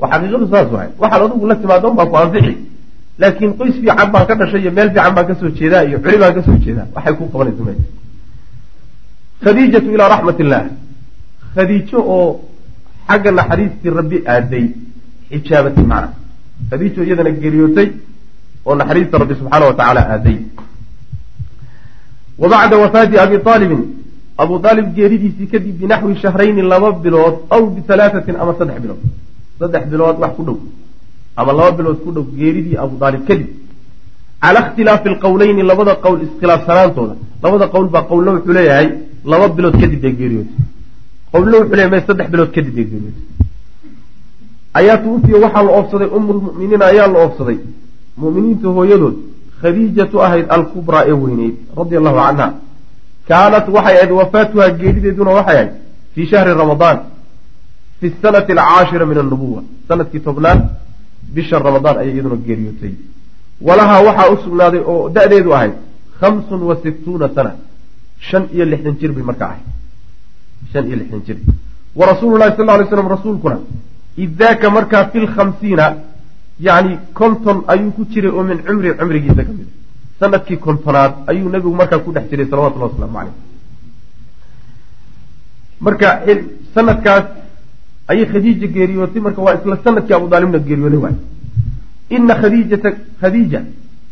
wa 0.00 0.06
xaqiiqadu 0.12 0.46
saas 0.52 0.68
waay. 0.74 0.88
Waxaad 1.02 1.22
adigu 1.26 1.46
la 1.50 1.54
timaado 1.62 1.88
baa 1.98 2.06
ku 2.10 2.16
anfixi 2.22 2.54
laakiin 3.20 3.52
qoys 3.58 3.74
fiican 3.82 4.08
baan 4.14 4.26
ka 4.28 4.34
dhashay 4.40 4.60
iyo 4.64 4.72
meel 4.78 4.90
fiican 4.94 5.14
baan 5.16 5.26
ka 5.28 5.34
soo 5.40 5.50
jeedaa 5.58 5.82
iyo 5.88 5.98
culi 6.04 6.16
baan 6.22 6.34
ka 6.36 6.42
soo 6.46 6.56
jeedaa. 6.64 6.86
Waxay 6.94 7.14
ku 7.18 7.24
qabanaysa 7.32 7.62
ma 7.66 7.72
khadiijatu 9.44 9.88
ilaa 9.94 10.08
raxmat 10.14 10.38
illah 10.44 10.62
khadiijo 11.54 11.98
oo 12.16 12.28
xagga 13.08 13.30
naxariistii 13.38 13.90
rabbi 13.98 14.16
aaday 14.34 14.64
xijaabatay 15.30 15.84
macna. 15.92 16.08
Khadiijo 16.70 17.00
iyadana 17.06 17.30
geeriyootay 17.42 17.88
oo 18.68 18.74
naxariista 18.80 19.14
rabbi 19.22 19.34
subxaana 19.40 19.64
wa 19.70 19.74
tacaala 19.78 20.00
aaday. 20.14 20.38
Wa 22.40 22.46
bacda 22.52 22.74
wafaati 22.82 23.16
abi 23.24 23.36
aalibin 23.52 23.82
abu 24.42 24.54
aalib 24.68 24.86
geeridiisii 24.96 25.46
kadib 25.52 25.74
binaxwi 25.82 26.14
shahrayni 26.22 26.62
laba 26.72 26.88
bilood 27.04 27.36
aw 27.54 27.62
bihalaahatin 27.76 28.34
ama 28.42 28.52
saddex 28.58 28.78
bilood. 28.84 29.00
Saddex 29.60 29.82
bilood 29.92 30.16
wax 30.22 30.32
ku 30.36 30.42
dhow. 30.48 30.58
Ama 31.40 31.52
laba 31.58 31.70
bilood 31.78 31.98
ku 32.04 32.10
dhow 32.14 32.24
geeridii 32.38 32.76
abu 32.84 32.94
aalib 33.04 33.22
kadib. 33.30 33.48
Cala 34.42 34.60
ikhtilaafi 34.64 35.08
alqowleyni 35.12 35.62
labada 35.70 35.92
qowl 36.04 36.18
iskhilaafsanaantooda 36.26 37.14
labada 37.42 37.66
qowl 37.74 37.86
baa 37.94 38.04
qowlna 38.10 38.30
wuxuu 38.36 38.54
leeyahay 38.58 38.88
laba 39.32 39.46
bilood 39.56 39.74
kadib 39.82 40.00
bay 40.04 40.12
geeriyootay 40.20 40.54
qowlna 41.32 41.56
wuxuu 41.60 41.76
leeyahay 41.78 42.02
saddex 42.08 42.26
bilood 42.32 42.50
kadib 42.56 42.72
bay 42.76 42.86
geeriyootay 42.92 43.24
ayaa 44.78 44.96
tuufiya 45.04 45.38
waxaa 45.44 45.62
la 45.66 45.72
oofsaday 45.78 46.08
umulmu'miniina 46.18 46.84
ayaa 46.92 47.08
la 47.14 47.18
oofsaday 47.24 47.58
mu'miniinta 48.22 48.68
hooyadood 48.76 49.16
khadiijatu 49.60 50.16
ahayd 50.26 50.46
alkubraa 50.56 51.04
ee 51.10 51.16
weyneyd 51.24 51.54
radia 51.80 51.98
allahu 52.00 52.18
canha 52.26 52.46
kaanat 53.28 53.66
waxay 53.76 53.96
ahayd 53.98 54.12
wafaatuhaa 54.20 54.70
geerideeduna 54.80 55.30
waxay 55.38 55.56
ahayd 55.56 55.70
fii 56.14 56.26
shahri 56.32 56.52
ramadaan 56.62 56.98
fi 58.00 58.06
sanati 58.22 58.52
alcaashira 58.56 59.04
min 59.10 59.18
annubuwa 59.24 59.60
sannadkii 59.88 60.20
tobnaad 60.28 60.60
bisha 61.36 61.56
ramadaan 61.68 61.96
ayay 62.02 62.12
iyaduna 62.14 62.36
geeriyootay 62.46 62.92
walahaa 63.66 64.00
waxaa 64.08 64.28
u 64.34 64.36
sugnaaday 64.44 64.82
oo 64.92 65.02
da-deedu 65.16 65.50
ahayd 65.58 65.74
khamsun 66.20 66.60
wa 66.68 66.74
sittuuna 66.82 67.28
sana 67.36 67.52
shan 68.28 68.44
iyo 68.54 68.64
lixdan 68.72 68.94
jir 69.00 69.10
bay 69.16 69.24
markaa 69.30 69.48
ahayd. 69.52 69.66
Shan 70.72 70.84
iyo 70.88 70.96
lixdan 71.00 71.20
jir. 71.26 71.36
Wa 71.98 72.04
rasuulu 72.10 72.34
llahi 72.40 72.56
sal 72.56 72.66
ly 72.80 72.86
slam 72.92 73.08
rasuulkuna 73.16 73.58
idaaka 74.24 74.66
markaa 74.76 75.04
fi 75.12 75.18
lkhamsiina 75.26 75.84
yacni 76.66 76.94
konton 77.18 77.58
ayuu 77.72 77.90
ku 77.96 78.02
jiray 78.12 78.30
oo 78.38 78.42
min 78.50 78.58
cumri 78.66 78.90
cumrigiisa 79.00 79.42
ka 79.48 79.52
mid 79.58 79.66
a 79.68 79.72
sannadkii 80.20 80.58
kontonaad 80.66 81.12
ayuu 81.30 81.48
nebigu 81.54 81.74
markaa 81.80 81.98
ku 82.04 82.10
dhex 82.14 82.24
jiray 82.30 82.46
salawatullahi 82.50 82.90
wasalaamu 82.92 83.18
caleyh 83.18 83.34
marka 85.86 86.08
sanadkaas 86.74 87.24
ayay 88.12 88.26
khadiija 88.32 88.66
geeriyootay 88.76 89.20
marka 89.26 89.40
waa 89.46 89.54
isla 89.58 89.76
sannadkii 89.84 90.14
abu 90.18 90.28
daalibna 90.32 90.58
geeriyooday 90.68 91.00
waay. 91.04 91.16
Ina 92.16 92.34
khadiijata 92.40 92.90
khadiija 93.20 93.60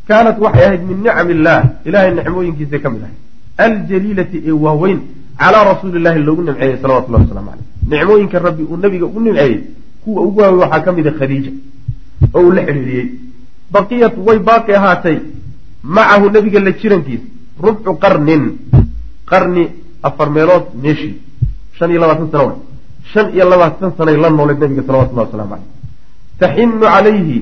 kaanat 0.09 0.39
waxay 0.45 0.65
ahayd 0.67 0.83
min 0.89 0.99
nicam 1.05 1.29
illah 1.35 1.59
ilahay 1.89 2.11
nicmooyinkiisa 2.19 2.79
ka 2.85 2.89
mid 2.95 3.03
ahay 3.07 3.17
aljaliilati 3.67 4.39
ee 4.49 4.57
waaweyn 4.65 5.01
calaa 5.41 5.65
rasuuli 5.73 5.99
llahi 6.05 6.21
loogu 6.29 6.43
nimceeyey 6.49 6.77
salawatullahi 6.83 7.25
waslamu 7.25 7.51
caleyh 7.51 7.67
nicmooyinka 7.93 8.39
rabbi 8.47 8.63
uu 8.71 8.77
nabiga 8.85 9.07
ugu 9.07 9.21
nimceeyey 9.27 9.57
kuwa 10.05 10.23
ugu 10.29 10.41
waawey 10.41 10.61
waxaa 10.65 10.81
ka 10.87 10.93
mid 10.99 11.07
a 11.09 11.13
khadiija 11.19 11.51
oo 12.35 12.43
uu 12.47 12.53
la 12.53 12.63
xidhiiriyey 12.67 13.07
baqiyat 13.73 14.15
way 14.27 14.39
baaqi 14.39 14.73
ahaatay. 14.75 15.19
Macahu 15.83 16.31
nabiga 16.31 16.61
la 16.61 16.73
jirankiis 16.81 17.21
rubcu 17.65 17.91
qarnin. 18.03 18.43
Qarni 19.31 19.65
afar 20.03 20.31
meelood 20.31 20.67
meeshii. 20.83 21.15
Shan 21.79 21.91
iyo 21.91 22.01
labaatan 22.01 22.29
sano 22.33 22.45
way. 22.49 22.57
Shan 23.13 23.27
iyo 23.35 23.45
labaatan 23.51 23.93
sanay 23.99 24.17
la 24.17 24.31
nooleed 24.31 24.59
nabiga 24.63 24.83
salawatullahi 24.87 25.27
waslamu 25.29 25.51
caleyh 25.51 25.65
taxinu 26.41 26.81
calayhi 26.81 27.39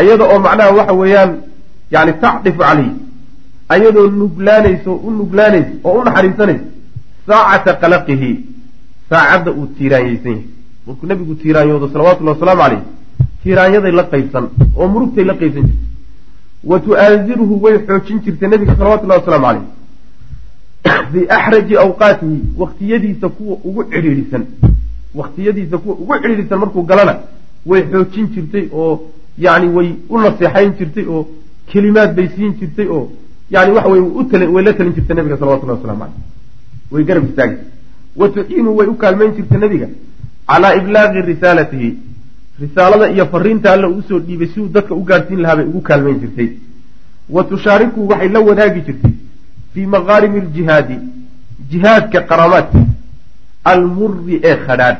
ayada 0.00 0.24
oo 0.32 0.38
macnaha 0.46 0.70
waxa 0.78 0.94
weeyaan 1.00 1.30
yani 1.94 2.12
tacdifu 2.22 2.58
calayhi 2.58 2.92
ayadoo 3.74 4.08
nuglaanayso 4.20 4.92
u 5.06 5.10
nuglaanayso 5.18 5.72
oo 5.84 5.94
u 6.00 6.04
naxariisanayso 6.04 6.64
saacata 7.28 7.72
qalaqihi. 7.82 8.30
Saacadda 9.10 9.50
uu 9.52 9.66
tiiraanyeysan 9.76 10.30
yahay 10.36 10.44
markuu 10.86 11.06
nabigu 11.10 11.34
tiiraanyoodo 11.42 11.86
salawatullahi 11.94 12.36
wasalaamu 12.36 12.62
caleyh 12.62 12.82
tiiraanyaday 13.44 13.92
la 13.92 14.04
qaybsan 14.12 14.44
oo 14.76 14.88
murugtay 14.88 15.24
la 15.24 15.34
qaybsan 15.40 15.64
jirtay. 15.68 15.88
Wa 16.70 16.80
tu'aasiruhu 16.80 17.54
way 17.64 17.78
xoojin 17.86 18.20
jirtay 18.24 18.48
nabiga 18.48 18.76
salawatullahi 18.76 19.20
wasalaamu 19.20 19.46
caleyh 19.46 21.10
biaxraji 21.12 21.76
awqaatihi 21.84 22.36
waktiyadiisa 22.62 23.28
kuwa 23.28 23.56
ugu 23.64 23.84
cidhiidhisan. 23.84 24.44
Waktiyadiisa 25.14 25.78
kuwa 25.78 25.94
ugu 26.02 26.14
cidhiidhisan 26.22 26.58
markuu 26.58 26.82
galana 26.82 27.14
way 27.66 27.82
xoojin 27.92 28.26
jirtay 28.34 28.68
oo 28.72 28.94
yani 29.38 29.68
way 29.76 29.88
u 30.08 30.18
naseexayn 30.18 30.72
jirtay 30.78 31.06
oo 31.08 31.28
kelimaad 31.72 32.14
bay 32.16 32.28
siin 32.36 32.54
jirtay 32.60 32.88
oo 32.88 33.08
yani 33.50 33.72
waxa 33.72 33.88
wey 33.88 34.00
way 34.54 34.64
la 34.64 34.72
talin 34.72 34.94
jirtay 34.96 35.16
nabiga 35.16 35.36
salawatullahi 35.38 35.78
waslamu 35.78 36.00
caleyh 36.00 36.14
way 36.92 37.04
garab 37.04 37.24
istaagi 37.28 37.56
wa 38.16 38.28
tuciinu 38.28 38.76
way 38.76 38.86
u 38.86 38.94
kaalmayn 38.94 39.32
jirtay 39.36 39.58
nabiga 39.58 39.88
calaa 40.48 40.74
iblaaqi 40.80 41.20
risaalatihi 41.30 41.88
risaalada 42.60 43.06
iyo 43.14 43.26
fariinta 43.32 43.72
alla 43.72 43.88
uusoo 43.88 44.18
dhiibay 44.26 44.48
siduu 44.48 44.68
dadka 44.76 44.94
u 44.94 45.02
gaadhsiin 45.10 45.40
lahaa 45.42 45.56
bay 45.56 45.66
ugu 45.66 45.80
kaalmayn 45.88 46.18
jirtay. 46.22 46.48
Wa 47.34 47.44
tushaariku 47.44 48.08
waxay 48.08 48.28
la 48.28 48.40
wadaagi 48.40 48.80
jirtay 48.86 49.12
fii 49.74 49.86
maqaarimi 49.94 50.38
aljihaadi 50.44 50.96
jihaadka 51.70 52.20
qaramaadkiisa 52.30 52.86
almuri 53.72 54.40
ee 54.50 54.56
khadhaadh 54.66 54.98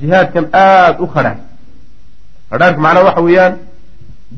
jihaadkan 0.00 0.44
aada 0.52 0.98
u 1.04 1.06
khadhaadh 1.14 1.40
khadhaadhka 2.50 2.80
macnaha 2.86 3.04
waxa 3.08 3.22
weeyaan 3.28 3.54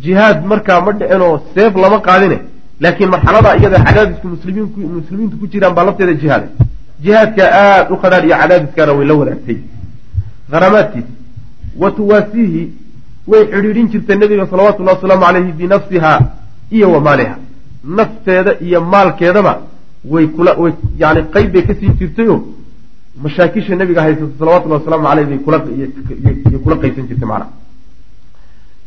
jihaad 0.04 0.44
markaa 0.52 0.80
ma 0.86 0.92
dhicinoo 1.00 1.34
seef 1.54 1.72
lama 1.84 1.98
qaadine 2.08 2.38
laakiin 2.80 3.10
marxalada 3.14 3.56
iyada 3.60 3.78
cadaadisku 3.86 4.26
muslimiinku 4.34 4.80
muslimiintu 4.98 5.36
ku 5.40 5.46
jiraan 5.52 5.74
baa 5.76 5.84
lafteeda 5.88 6.14
jihaada 6.22 6.48
jihaadka 7.04 7.42
aada 7.62 7.90
u 7.94 7.96
khadhaadh 8.02 8.26
iyo 8.28 8.36
cadaadiskaana 8.42 8.92
way 8.98 9.06
la 9.10 9.14
wadaagtay. 9.20 9.56
Haramaadkiisa 10.52 11.08
wa 11.78 11.90
tuwaasiihi 11.90 12.62
way 13.30 13.42
xidhiidhin 13.52 13.88
jirtay 13.92 14.16
nabiga 14.16 14.46
salawatullahi 14.52 14.96
wasalaamu 14.96 15.24
caleyhi 15.26 15.52
binafsihaa 15.52 16.20
iyo 16.70 16.92
wa 16.92 17.00
maaliha. 17.00 17.36
Nafteeda 17.84 18.52
iyo 18.60 18.80
maalkeedaba 18.80 19.52
way 20.12 20.26
kula 20.26 20.52
way 20.62 20.72
yani 20.98 21.22
qeyb 21.34 21.52
bay 21.52 21.62
ka 21.62 21.74
siin 21.74 21.92
jirtayoo 22.00 22.40
mashaakisha 23.22 23.76
nabiga 23.76 24.02
haysato 24.02 24.30
salawatullahi 24.38 24.80
wasalaamu 24.80 25.06
caleyh 25.08 25.26
bay 25.28 25.38
kula 25.38 25.58
iyo 26.50 26.58
kula 26.64 26.76
qaysan 26.82 27.06
jirtay 27.08 27.28
macnaha. 27.28 27.50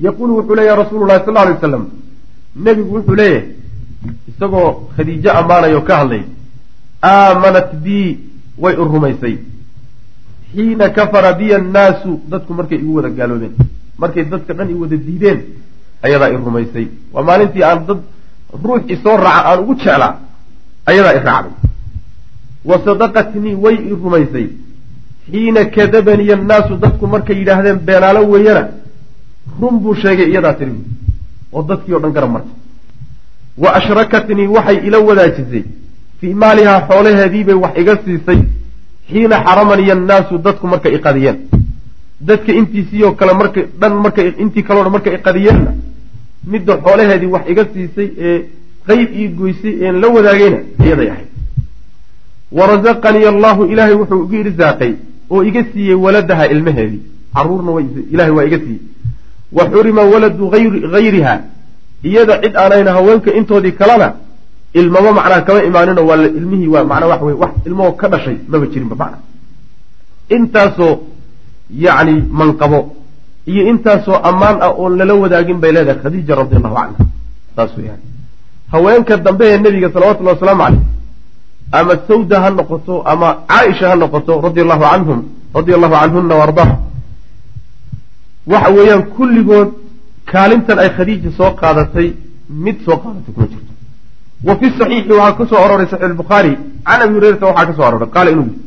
Yaquulu 0.05 0.35
wuxuu 0.37 0.55
leeyahy 0.55 0.77
rasuulu 0.83 1.05
llahi 1.07 1.25
sal 1.25 1.37
alay 1.37 1.53
wasalam 1.53 1.83
nebigu 2.55 2.95
wuxuu 2.95 3.15
leeyahay 3.15 3.47
isagoo 4.29 4.69
khadiijo 4.95 5.31
ammaanayo 5.39 5.81
ka 5.81 5.97
hadlay 5.97 6.23
aamanat 7.03 7.69
bii 7.83 8.17
way 8.57 8.75
u 8.81 8.85
rumaysay 8.93 9.37
xiina 10.53 10.89
kafara 10.89 11.33
biya 11.33 11.57
annaasu 11.57 12.11
dadku 12.31 12.53
markay 12.53 12.77
igu 12.77 12.95
wada 12.95 13.09
gaaloobeen 13.09 13.53
markay 13.97 14.23
dadka 14.25 14.53
dhan 14.53 14.69
i 14.69 14.73
wada 14.73 14.97
diideen 14.97 15.39
ayadaa 16.03 16.29
i 16.29 16.37
rumaysay. 16.37 16.87
Waa 17.13 17.23
maalintii 17.23 17.63
aan 17.63 17.85
dad 17.87 17.99
ruux 18.63 18.81
isoo 18.93 19.17
raaca 19.17 19.45
aan 19.49 19.59
ugu 19.63 19.75
jeclaa 19.75 20.13
ayadaa 20.85 21.13
i 21.17 21.19
raacday. 21.27 21.53
Wa 22.65 22.75
sadaqatnii 22.85 23.55
way 23.63 23.75
i 23.75 23.89
rumaysay. 24.03 24.47
Xiina 25.31 25.65
kadabaniya 25.65 26.35
annaasu 26.37 26.77
dadku 26.83 27.07
markay 27.07 27.37
yidhaahdeen 27.39 27.79
beenaalo 27.87 28.21
weeyana 28.31 28.63
run 29.61 29.79
buu 29.79 29.95
sheegay 29.95 30.29
iyadaa 30.31 30.53
tiri. 30.53 30.73
Oo 31.53 31.63
dadkii 31.69 31.93
o 31.93 31.99
dhan 31.99 32.11
garab 32.11 32.31
martay. 32.31 32.55
Wa 33.57 33.69
ashrakatnii 33.79 34.47
waxay 34.55 34.77
ila 34.87 34.99
wadaajisay. 34.99 35.63
Fii 36.19 36.33
maalihaa 36.33 36.79
xoolaheediibay 36.87 37.55
wax 37.63 37.73
iga 37.81 37.93
siisay 38.05 38.39
xiina 39.09 39.35
xaramaniya 39.45 39.93
annaasu 39.97 40.37
dadku 40.45 40.67
markay 40.67 40.93
iqadiyeen 40.97 41.37
dadka 42.29 42.51
intiisiioo 42.59 43.11
kale 43.19 43.33
markay 43.41 43.63
dhan 43.81 43.93
markay 44.05 44.27
intii 44.43 44.63
kaleo 44.67 44.83
dhan 44.83 44.91
markay 44.95 45.13
iqadiyeenna 45.19 45.71
midda 46.51 46.73
xoolaheedii 46.85 47.31
wax 47.35 47.43
iga 47.51 47.63
siisay 47.73 48.09
ee 48.27 48.37
qeyb 48.87 49.09
ii 49.21 49.27
goysay 49.39 49.73
een 49.87 49.95
la 50.01 50.07
wadaagayna 50.15 50.59
iyaday 50.85 51.09
ahayd. 51.13 51.27
Wa 52.57 52.67
rasaqanii 52.71 53.25
allahu 53.33 53.65
ilaahay 53.71 53.95
wuxuu 54.01 54.23
igu 54.25 54.35
irsaaqay 54.43 54.93
oo 55.29 55.43
iga 55.43 55.63
siiyey 55.73 55.95
waladaha 56.05 56.47
ilmaheedii. 56.53 57.01
Caruurna 57.35 57.71
ilahay 58.13 58.31
waa 58.37 58.45
iga 58.49 58.59
siiyey. 58.59 58.81
Wa 59.57 59.63
xurima 59.71 60.01
waladu 60.13 60.49
hayriha 60.93 61.33
iyada 62.03 62.41
cid 62.43 62.55
aanayna 62.55 62.91
haweenka 62.97 63.33
intoodii 63.33 63.71
kalena 63.71 64.13
ilmama 64.73 65.11
macnaha 65.11 65.41
kama 65.41 65.63
imaaninoo 65.63 66.05
waa 66.09 66.17
ilmihii 66.39 66.67
waa 66.67 66.83
macnaa 66.83 67.07
waxa 67.13 67.25
wey 67.25 67.37
wax 67.43 67.51
ilmahoo 67.65 67.91
ka 68.01 68.07
dhashay 68.09 68.37
maba 68.47 68.65
jirinba 68.65 68.95
macna. 68.95 69.17
Intaasoo 70.29 70.93
yacni 71.85 72.15
manqabo 72.39 72.79
iyo 73.45 73.63
intaasoo 73.71 74.17
ammaan 74.29 74.57
ah 74.65 74.71
oon 74.81 74.97
lala 74.99 75.13
wadaagin 75.23 75.57
bay 75.63 75.71
leedahay 75.71 76.01
khadiija 76.03 76.35
radi 76.41 76.55
allahu 76.59 76.75
canha 76.75 77.05
saas 77.55 77.71
weyaan 77.77 78.01
haweenka 78.71 79.17
dambe 79.17 79.45
ee 79.51 79.57
nebiga 79.57 79.89
salawatullahi 79.93 80.35
wasalaamu 80.37 80.63
caleyh 80.63 80.83
ama 81.79 81.93
sawda 82.09 82.37
ha 82.43 82.49
noqoto 82.59 82.95
ama 83.11 83.27
caaisha 83.51 83.89
ha 83.91 83.95
noqoto 83.95 84.41
radi 84.47 84.59
allahu 84.65 84.83
canhum 84.91 85.19
radia 85.57 85.75
allahu 85.77 85.95
canhuna 86.01 86.35
waardaha 86.41 86.75
waxa 88.51 88.69
weeyaan 88.77 89.03
kulligood 89.15 89.69
kaalintan 90.31 90.77
ay 90.83 90.89
khadiija 90.97 91.29
soo 91.39 91.51
qaadatay 91.61 92.07
mid 92.65 92.77
soo 92.85 92.97
qaadatay 93.03 93.33
kuma 93.35 93.47
jirto 93.53 93.68
wa 94.47 94.55
fi 94.59 94.65
saxiixi 94.77 95.11
waxaa 95.11 95.37
ka 95.37 95.45
soo 95.49 95.59
aroray 95.65 95.87
saxiix 95.91 96.09
albukhaari 96.11 96.53
can 96.85 97.01
abi 97.01 97.13
hurayrata 97.13 97.45
waxaa 97.45 97.65
ka 97.65 97.73
soo 97.73 97.85
aroray 97.89 98.09
qaala 98.15 98.31
inuu 98.31 98.47
yii 98.51 98.59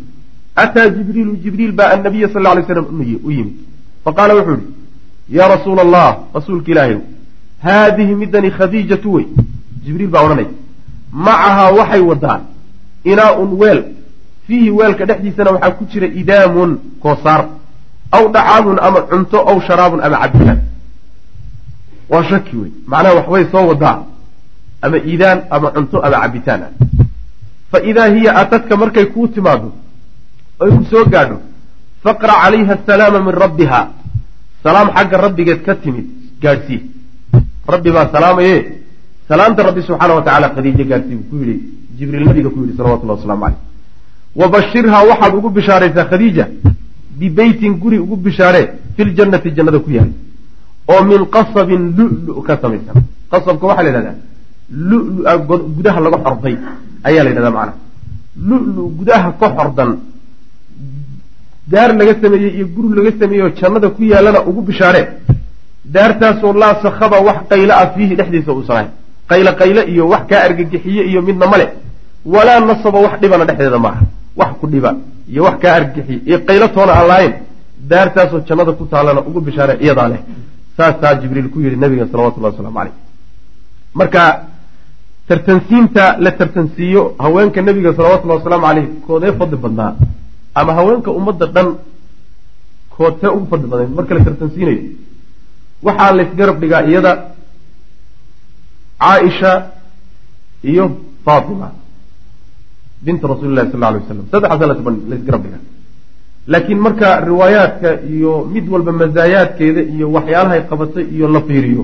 ataa 0.57 0.89
jibriilu 0.97 1.37
jibriil 1.45 1.73
baa 1.73 1.91
annabiya 1.95 2.29
sal 2.33 2.43
lay 2.43 2.65
slam 2.67 2.87
u 3.25 3.31
yimid 3.31 3.57
faqaala 4.05 4.35
wuxuu 4.39 4.59
yihi 4.61 5.39
yaa 5.39 5.49
rasuula 5.55 5.83
allah 5.87 6.09
rasuulka 6.35 6.71
ilaahay 6.73 6.99
haadihi 7.63 8.15
midani 8.15 8.51
khadiijatu 8.51 9.13
wey. 9.13 9.27
Jibriil 9.85 10.11
baa 10.11 10.23
odhanaya 10.27 10.51
macahaa 11.13 11.71
waxay 11.79 12.01
wadaa 12.11 12.41
inaa-un 13.05 13.51
weel 13.63 13.81
fiihi 14.47 14.71
weelka 14.71 15.05
dhexdiisana 15.07 15.51
waxaa 15.51 15.71
ku 15.79 15.85
jira 15.93 16.07
idaamun 16.07 16.79
koosaar 17.03 17.43
aw 18.17 18.23
dhacaamun 18.35 18.79
ama 18.87 19.01
cunto 19.11 19.39
aw 19.51 19.61
sharaabun 19.69 20.01
ama 20.07 20.17
cabitaan 20.23 20.61
waa 22.13 22.23
shaki 22.31 22.57
wey 22.57 22.71
macnaha 22.87 23.15
waxbay 23.19 23.45
soo 23.53 23.67
wadaa 23.71 23.97
ama 24.83 24.97
iidaan 24.99 25.39
ama 25.51 25.71
cunto 25.75 25.97
ama 26.07 26.17
cabitaan. 26.23 26.63
Fa 27.71 27.79
idaa 27.91 28.09
hiya 28.15 28.31
atadka 28.43 28.77
markay 28.77 29.07
kuu 29.15 29.29
timaado 29.29 29.73
oy 30.61 30.71
ku 30.77 30.85
soo 30.91 31.05
gaadho 31.13 31.37
faqra 32.05 32.35
calayha 32.43 32.73
asalaama 32.79 33.19
min 33.27 33.35
rabbiha. 33.45 33.81
Salaam 34.63 34.89
xagga 34.97 35.17
rabbigeed 35.27 35.61
ka 35.67 35.75
timid 35.83 36.07
gaadhsii 36.43 36.81
rabbi 37.67 37.91
baa 37.91 38.11
salaamaye. 38.13 38.57
Salaamta 39.29 39.63
rabbi 39.63 39.83
subxaana 39.83 40.15
wa 40.15 40.23
tacala 40.23 40.49
khadiijo 40.55 40.85
gaadhsii 40.91 41.17
buu 41.17 41.29
ku 41.31 41.37
yidhi 41.41 41.57
jibriil 41.99 42.27
nabiga 42.27 42.51
ku 42.51 42.59
yidhi 42.63 42.77
salawatullahi 42.77 43.19
waslamu 43.19 43.43
caleyh 43.45 43.61
wabashirhaa 44.41 45.03
waxaad 45.11 45.33
ugu 45.39 45.51
bishaaraysaa 45.57 46.05
khadiija 46.11 46.45
bibeytin 47.19 47.73
guri 47.83 47.99
ugu 48.05 48.17
bishaaree 48.17 48.67
filjannati 48.97 49.51
jannada 49.57 49.79
ku 49.79 49.91
yaal. 49.91 50.11
Oo 50.91 51.03
min 51.05 51.21
qasabin 51.35 51.83
lulu 51.97 52.43
ka 52.43 52.59
samaysan. 52.63 52.97
Qasabka 53.31 53.65
waxaa 53.67 53.83
la 53.83 53.91
yidhahdaa 53.91 54.17
lulua 54.71 55.37
gudaha 55.77 56.01
laga 56.01 56.19
xorday. 56.25 56.57
Ayaa 57.09 57.25
la 57.25 57.31
yidhahdaa 57.31 57.51
macnaha 57.59 57.75
lulu 58.49 58.83
gudaha 58.99 59.29
ka 59.41 59.49
xordan. 59.57 59.91
Daar 61.73 61.91
laga 61.99 62.15
sameeyey 62.23 62.51
iyo 62.57 62.67
guri 62.75 62.89
laga 62.99 63.13
sameeyey 63.21 63.45
oo 63.47 63.51
jannada 63.61 63.89
ku 63.91 64.03
yaalana 64.13 64.41
ugu 64.49 64.61
bishaaree 64.69 65.07
daartaasoo 65.95 66.53
laa 66.63 66.75
sakhaba 66.85 67.17
wax 67.29 67.39
qaylo 67.51 67.73
ah 67.83 67.87
fiihi 67.95 68.15
dhexdiisa 68.19 68.51
uusan 68.57 68.77
ahayn 68.77 68.91
qaylo 69.31 69.51
qaylo 69.61 69.81
iyo 69.93 70.05
wax 70.13 70.23
kaa 70.31 70.41
argagixiye 70.47 71.03
iyo 71.11 71.21
midna 71.29 71.47
male 71.53 71.67
walaa 72.35 72.61
nasaba 72.71 72.99
wax 73.07 73.15
dhibana 73.23 73.45
dhexdeeda 73.49 73.79
maaha 73.87 74.03
wax 74.41 74.51
ku 74.61 74.67
dhiba 74.73 74.91
iyo 75.33 75.43
wax 75.47 75.57
kaa 75.63 75.75
argagixiye. 75.79 76.19
Iyo 76.29 76.39
qaylo 76.49 76.67
toona 76.75 76.93
aan 76.99 77.07
lahayn 77.13 77.33
daartaasoo 77.91 78.41
jannada 78.49 78.73
ku 78.79 78.85
taalana 78.93 79.21
ugu 79.29 79.41
bishaare 79.47 79.75
iyadaa 79.85 80.09
leh. 80.13 80.21
Saasaa 80.77 81.15
jibriil 81.21 81.49
ku 81.53 81.59
yidhi 81.65 81.77
nabiga 81.77 82.07
salawatullahi 82.13 82.53
waslamu 82.55 82.77
caleyh 82.79 82.95
marka 83.99 84.23
tartansiinta 85.29 86.05
la 86.25 86.31
tartansiiyo 86.41 87.03
haweenka 87.19 87.61
nebiga 87.63 87.91
salawatullahi 87.99 88.39
wasalaamu 88.41 88.67
caleyh 88.67 88.87
koodee 89.07 89.33
fadli 89.41 89.57
badnaa 89.65 89.91
ama 90.61 90.73
haweenka 90.79 91.11
ummadda 91.19 91.47
dhan 91.55 91.69
koodtee 92.97 93.31
ugu 93.37 93.47
fadli 93.53 93.67
badnayd 93.73 93.93
marka 93.99 94.13
la 94.19 94.25
tartansiinayo. 94.29 94.83
Waxaa 95.87 96.13
laysgarab 96.19 96.57
dhigaa 96.63 96.83
iyada 96.91 97.13
caaisha 99.03 99.53
iyo 100.71 100.85
faatima 101.25 101.69
binta 103.05 103.25
rasuuli 103.29 103.55
llahi 103.57 103.71
sal 103.73 103.81
lla 103.81 103.89
alay 103.89 104.01
waslam 104.03 104.27
saddexaasa 104.33 104.67
laysgarab 105.13 105.43
dhigaa. 105.45 105.63
Laakiin 106.53 106.81
marka 106.87 107.09
riwaayaadka 107.31 107.91
iyo 108.15 108.33
mid 108.55 108.65
walba 108.73 108.93
masaayaadkeeda 109.01 109.83
iyo 109.95 110.07
waxyaalahay 110.17 110.61
qabatay 110.71 111.05
iyo 111.17 111.27
la 111.35 111.41
fiiriyo 111.49 111.83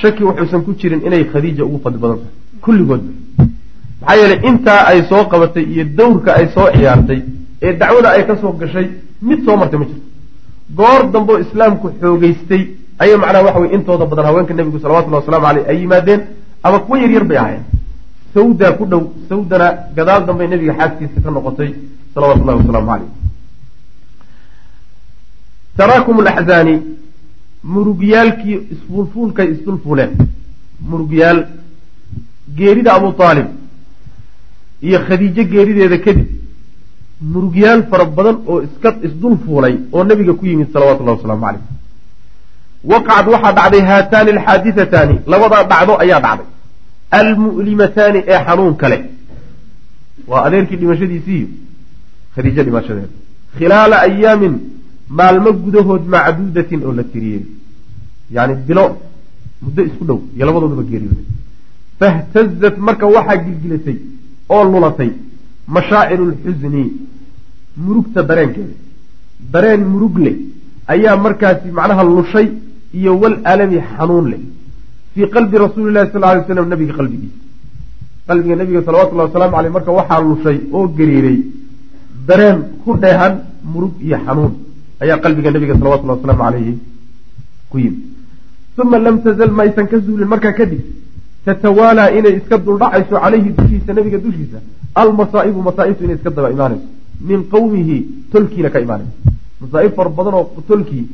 shaki 0.00 0.22
wuxuusan 0.28 0.62
ku 0.66 0.70
jirin 0.80 1.00
inay 1.06 1.24
khadiija 1.32 1.62
ugu 1.68 1.78
fadli 1.84 1.98
badan 2.04 2.18
tahay 2.22 2.34
kulligoodba 2.64 3.12
maxaa 4.00 4.16
yeelay 4.20 4.40
intaa 4.48 4.80
ay 4.90 5.00
soo 5.10 5.24
qabatay 5.32 5.64
iyo 5.72 5.84
dawrka 5.98 6.30
ay 6.38 6.46
soo 6.54 6.68
ciyaartay 6.74 7.20
ee 7.66 7.72
dacwada 7.80 8.08
ay 8.16 8.22
ka 8.28 8.34
soo 8.42 8.52
gashay 8.60 8.86
mid 9.28 9.40
soo 9.46 9.56
martay 9.60 9.78
ma 9.78 9.84
jirto. 9.90 10.06
Goor 10.78 11.00
dambeo 11.12 11.38
islaamku 11.44 11.86
xoogeystay 12.00 12.62
ayay 13.02 13.16
macnaha 13.22 13.44
waxa 13.46 13.60
weye 13.62 13.74
intooda 13.76 14.04
badan 14.10 14.24
haweenka 14.28 14.54
nebigu 14.54 14.78
salawatullahi 14.84 15.22
waslamu 15.24 15.46
caleyh 15.46 15.64
ay 15.70 15.76
yimaadeen 15.82 16.20
ama 16.62 16.78
kuwa 16.84 16.98
yaryar 17.02 17.24
bay 17.30 17.38
ahaayeen. 17.38 17.64
Sawdaa 18.34 18.72
ku 18.78 18.84
dhow 18.90 19.02
sawdana 19.28 19.66
gadaal 19.96 20.22
dambey 20.26 20.48
nebiga 20.52 20.74
xaaskiisa 20.78 21.18
ka 21.24 21.30
noqotay 21.30 21.70
salawatu 22.14 22.44
llahi 22.46 22.58
wasalaamu 22.60 22.88
caleyh 22.92 23.10
taraakum 25.76 26.16
alaxzaani 26.20 26.74
murugyaalkii 27.74 28.58
isfuulfuulkay 28.74 29.48
isdulfuuleen 29.54 30.12
murugyaal 30.90 31.38
geerida 32.58 32.90
abu 32.98 33.08
aalib 33.28 33.48
iyo 34.86 34.98
khadiijo 35.06 35.42
geerideeda 35.52 35.98
kadib 36.06 36.28
murugyaal 37.32 37.80
fara 37.90 38.04
badan 38.16 38.36
oo 38.50 38.58
iska 38.66 38.88
isdul 39.06 39.36
fuulay 39.44 39.74
oo 39.94 40.02
nebiga 40.08 40.32
ku 40.38 40.44
yimid 40.50 40.68
salawatullahi 40.74 41.16
wasalaamu 41.18 41.44
caleyh 41.46 41.64
waqacad 42.90 43.26
waxaa 43.34 43.52
dhacday 43.58 43.82
haataani 43.90 44.30
alxaadithataani 44.36 45.14
labadaa 45.32 45.64
dhacdo 45.72 45.94
ayaa 46.04 46.20
dhacday. 46.26 46.48
Almu'limataani 47.20 48.20
ee 48.32 48.38
xanuun 48.46 48.74
kale. 48.82 48.98
Waa 50.30 50.42
adeerkii 50.46 50.76
dhimashadiisiiyo 50.80 51.48
khadiijo 52.34 52.62
dhimashadeeda. 52.66 53.12
Khilaala 53.58 53.96
ayaamin 54.06 54.54
maalmo 55.18 55.50
gudahood 55.64 56.02
macduudatin 56.14 56.80
oo 56.86 56.92
la 56.98 57.04
tiriyey. 57.12 57.42
Yani 58.36 58.54
bilo 58.66 58.84
muddo 59.64 59.80
isku 59.88 60.04
dhow 60.08 60.18
iyo 60.36 60.44
labadoodaba 60.46 60.84
geeriyooday 60.90 61.26
fahtazat 62.02 62.76
marka 62.86 63.06
waxaa 63.16 63.38
gilgilatay 63.44 63.96
oo 64.54 64.62
lulatay 64.72 65.10
mashaaciru 65.74 66.24
lxusni 66.32 66.84
murugta 67.84 68.20
dareenkeeda 68.30 68.74
dareen 69.52 69.82
murug 69.92 70.16
leh 70.24 70.36
ayaa 70.94 71.16
markaasi 71.26 71.68
macnaha 71.78 72.02
lushay 72.16 72.48
iyo 72.98 73.12
wal 73.22 73.36
alami 73.52 73.78
xanuun 73.94 74.26
leh 74.32 74.40
fii 75.14 75.26
qalbi 75.34 75.56
rasuuli 75.64 75.90
llahi 75.96 76.10
sal 76.14 76.22
lay 76.26 76.42
slam 76.46 76.68
nabiga 76.72 76.94
qalbigiisa 77.00 77.38
qalbiga 78.28 78.54
nabiga 78.60 78.80
salawatullahi 78.86 79.28
wasalaamu 79.28 79.56
aleyh 79.60 79.72
marka 79.76 79.90
waxaa 79.98 80.20
lushay 80.30 80.58
oo 80.76 80.86
gariiray 80.98 81.38
dareen 82.28 82.58
ku 82.82 82.90
dheehan 83.02 83.34
murug 83.72 83.94
iyo 84.06 84.16
xanuun 84.26 84.52
ayaa 85.02 85.18
qalbiga 85.24 85.50
nabiga 85.56 85.74
salawatullahi 85.80 86.18
wasalaamu 86.18 86.42
caleyhi 86.46 86.74
ku 87.70 87.76
yimi 87.84 88.00
uma 88.82 88.98
lam 89.06 89.16
tazal 89.24 89.50
maysan 89.60 89.86
ka 89.92 89.96
zuulin 90.06 90.28
markaa 90.34 90.54
kadib 90.60 90.82
tatawaalaa 91.44 92.10
inay 92.18 92.34
iska 92.40 92.56
duldhacayso 92.66 93.14
caleyhi 93.24 93.50
dushiisa 93.58 93.92
nabiga 93.96 94.18
dushiisa. 94.26 94.58
Almasaa'ibu 95.02 95.60
masaa'ibtu 95.68 96.04
inay 96.04 96.16
iska 96.16 96.30
daba 96.36 96.50
imaanayso. 96.56 96.86
Min 97.28 97.40
qowmihi 97.52 97.96
tolkiina 98.32 98.70
ka 98.74 98.78
imaanayso. 98.80 99.12
Masaa'ib 99.60 99.92
fara 99.98 100.10
badan 100.18 100.34
oo 100.34 100.62
tolkii 100.68 101.04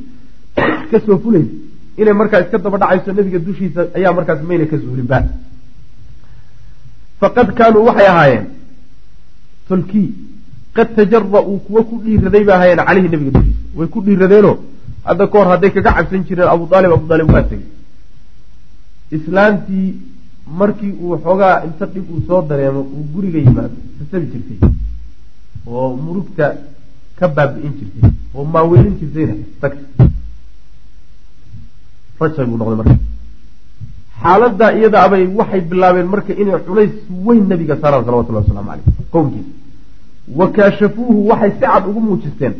ka 0.91 0.97
soo 1.07 1.18
fulaysa. 1.24 1.55
Inay 2.01 2.14
markaa 2.20 2.41
iska 2.45 2.59
daba 2.59 2.76
dhacayso 2.83 3.12
nabiga 3.12 3.39
dushiisa 3.39 3.81
ayaa 3.97 4.12
markaas 4.18 4.41
mayna 4.49 4.66
ka 4.70 4.76
zuulinba 4.83 5.18
faqad 7.20 7.49
kaanuu 7.59 7.85
waxay 7.89 8.07
ahaayeen 8.12 8.45
tolkii 9.68 10.09
qad 10.76 10.89
tajara-uu 10.97 11.59
kuwa 11.66 11.83
ku 11.89 11.95
dhiiraday 12.05 12.45
bay 12.45 12.55
ahaayeen 12.57 12.85
caleyhi 12.89 13.09
nabiga 13.14 13.33
dushiisa. 13.39 13.62
Way 13.79 13.89
ku 13.95 13.99
dhiiradeenoo 14.07 14.57
hadda 15.09 15.26
ka 15.26 15.39
hor 15.39 15.49
hadday 15.53 15.70
kaga 15.76 15.93
cabsan 15.97 16.22
jireen 16.29 16.49
abu 16.55 16.64
aalib 16.74 16.93
abu 16.99 17.12
aalib 17.12 17.31
waa 17.35 17.43
tegey 17.51 17.66
islaantii 19.16 19.89
markii 20.61 20.93
uu 21.03 21.17
xoogaa 21.25 21.65
inta 21.67 21.87
dhib 21.87 22.11
uu 22.11 22.23
soo 22.27 22.43
dareemo 22.49 22.81
uu 22.81 23.05
guriga 23.15 23.39
yimaado 23.39 23.77
sasabi 23.99 24.27
jirtay. 24.33 24.59
Oo 25.67 25.97
murugta 25.97 26.55
ka 27.19 27.29
baabi'in 27.29 27.73
jirtay. 27.79 28.11
Oo 28.35 28.45
maaweelin 28.45 28.99
jirtayna 29.01 29.35
tagta 29.61 30.05
rajay 32.21 32.47
buu 32.47 32.57
noqday 32.61 32.77
marka. 32.81 32.97
Xaaladaa 34.23 34.73
iyada 34.79 34.99
abay 35.07 35.25
waxay 35.39 35.61
bilaabeen 35.71 36.09
marka 36.15 36.33
inay 36.43 36.59
culays 36.67 36.95
weyn 37.27 37.45
nabiga 37.49 37.77
saaraan 37.83 38.05
salawatullahi 38.07 38.45
wasalaamu 38.45 38.71
caleyh 38.71 38.87
qowmkiisa 39.13 39.53
wa 40.39 40.47
kaashafuuhu 40.57 41.29
waxay 41.31 41.51
si 41.51 41.61
cad 41.61 41.85
ugu 41.91 42.01
muujisteen. 42.01 42.55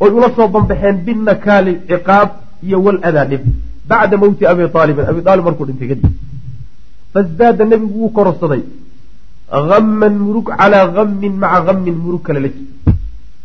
Oy 0.00 0.10
ula 0.10 0.28
soo 0.36 0.48
banbaxeen 0.54 0.96
binakaali 1.06 1.72
ciqaab 1.88 2.30
iyo 2.66 2.78
wal 2.84 3.00
adaa 3.08 3.24
dhib 3.30 3.42
bacda 3.88 4.16
mowti 4.16 4.46
abi 4.46 4.62
aalibin 4.74 5.04
abi 5.10 5.20
aalib 5.30 5.44
markuu 5.48 5.66
dhintay 5.68 5.88
kadib 5.88 6.12
fasdaada 7.12 7.64
nebigu 7.64 7.98
wuu 8.00 8.10
kororsaday. 8.16 8.62
Hamman 9.50 10.14
murug 10.24 10.48
calaa 10.58 10.86
hammin 10.96 11.34
maca 11.42 11.58
hammin 11.66 11.96
murug 12.04 12.22
kale 12.26 12.40
la 12.44 12.48
jir 12.54 12.64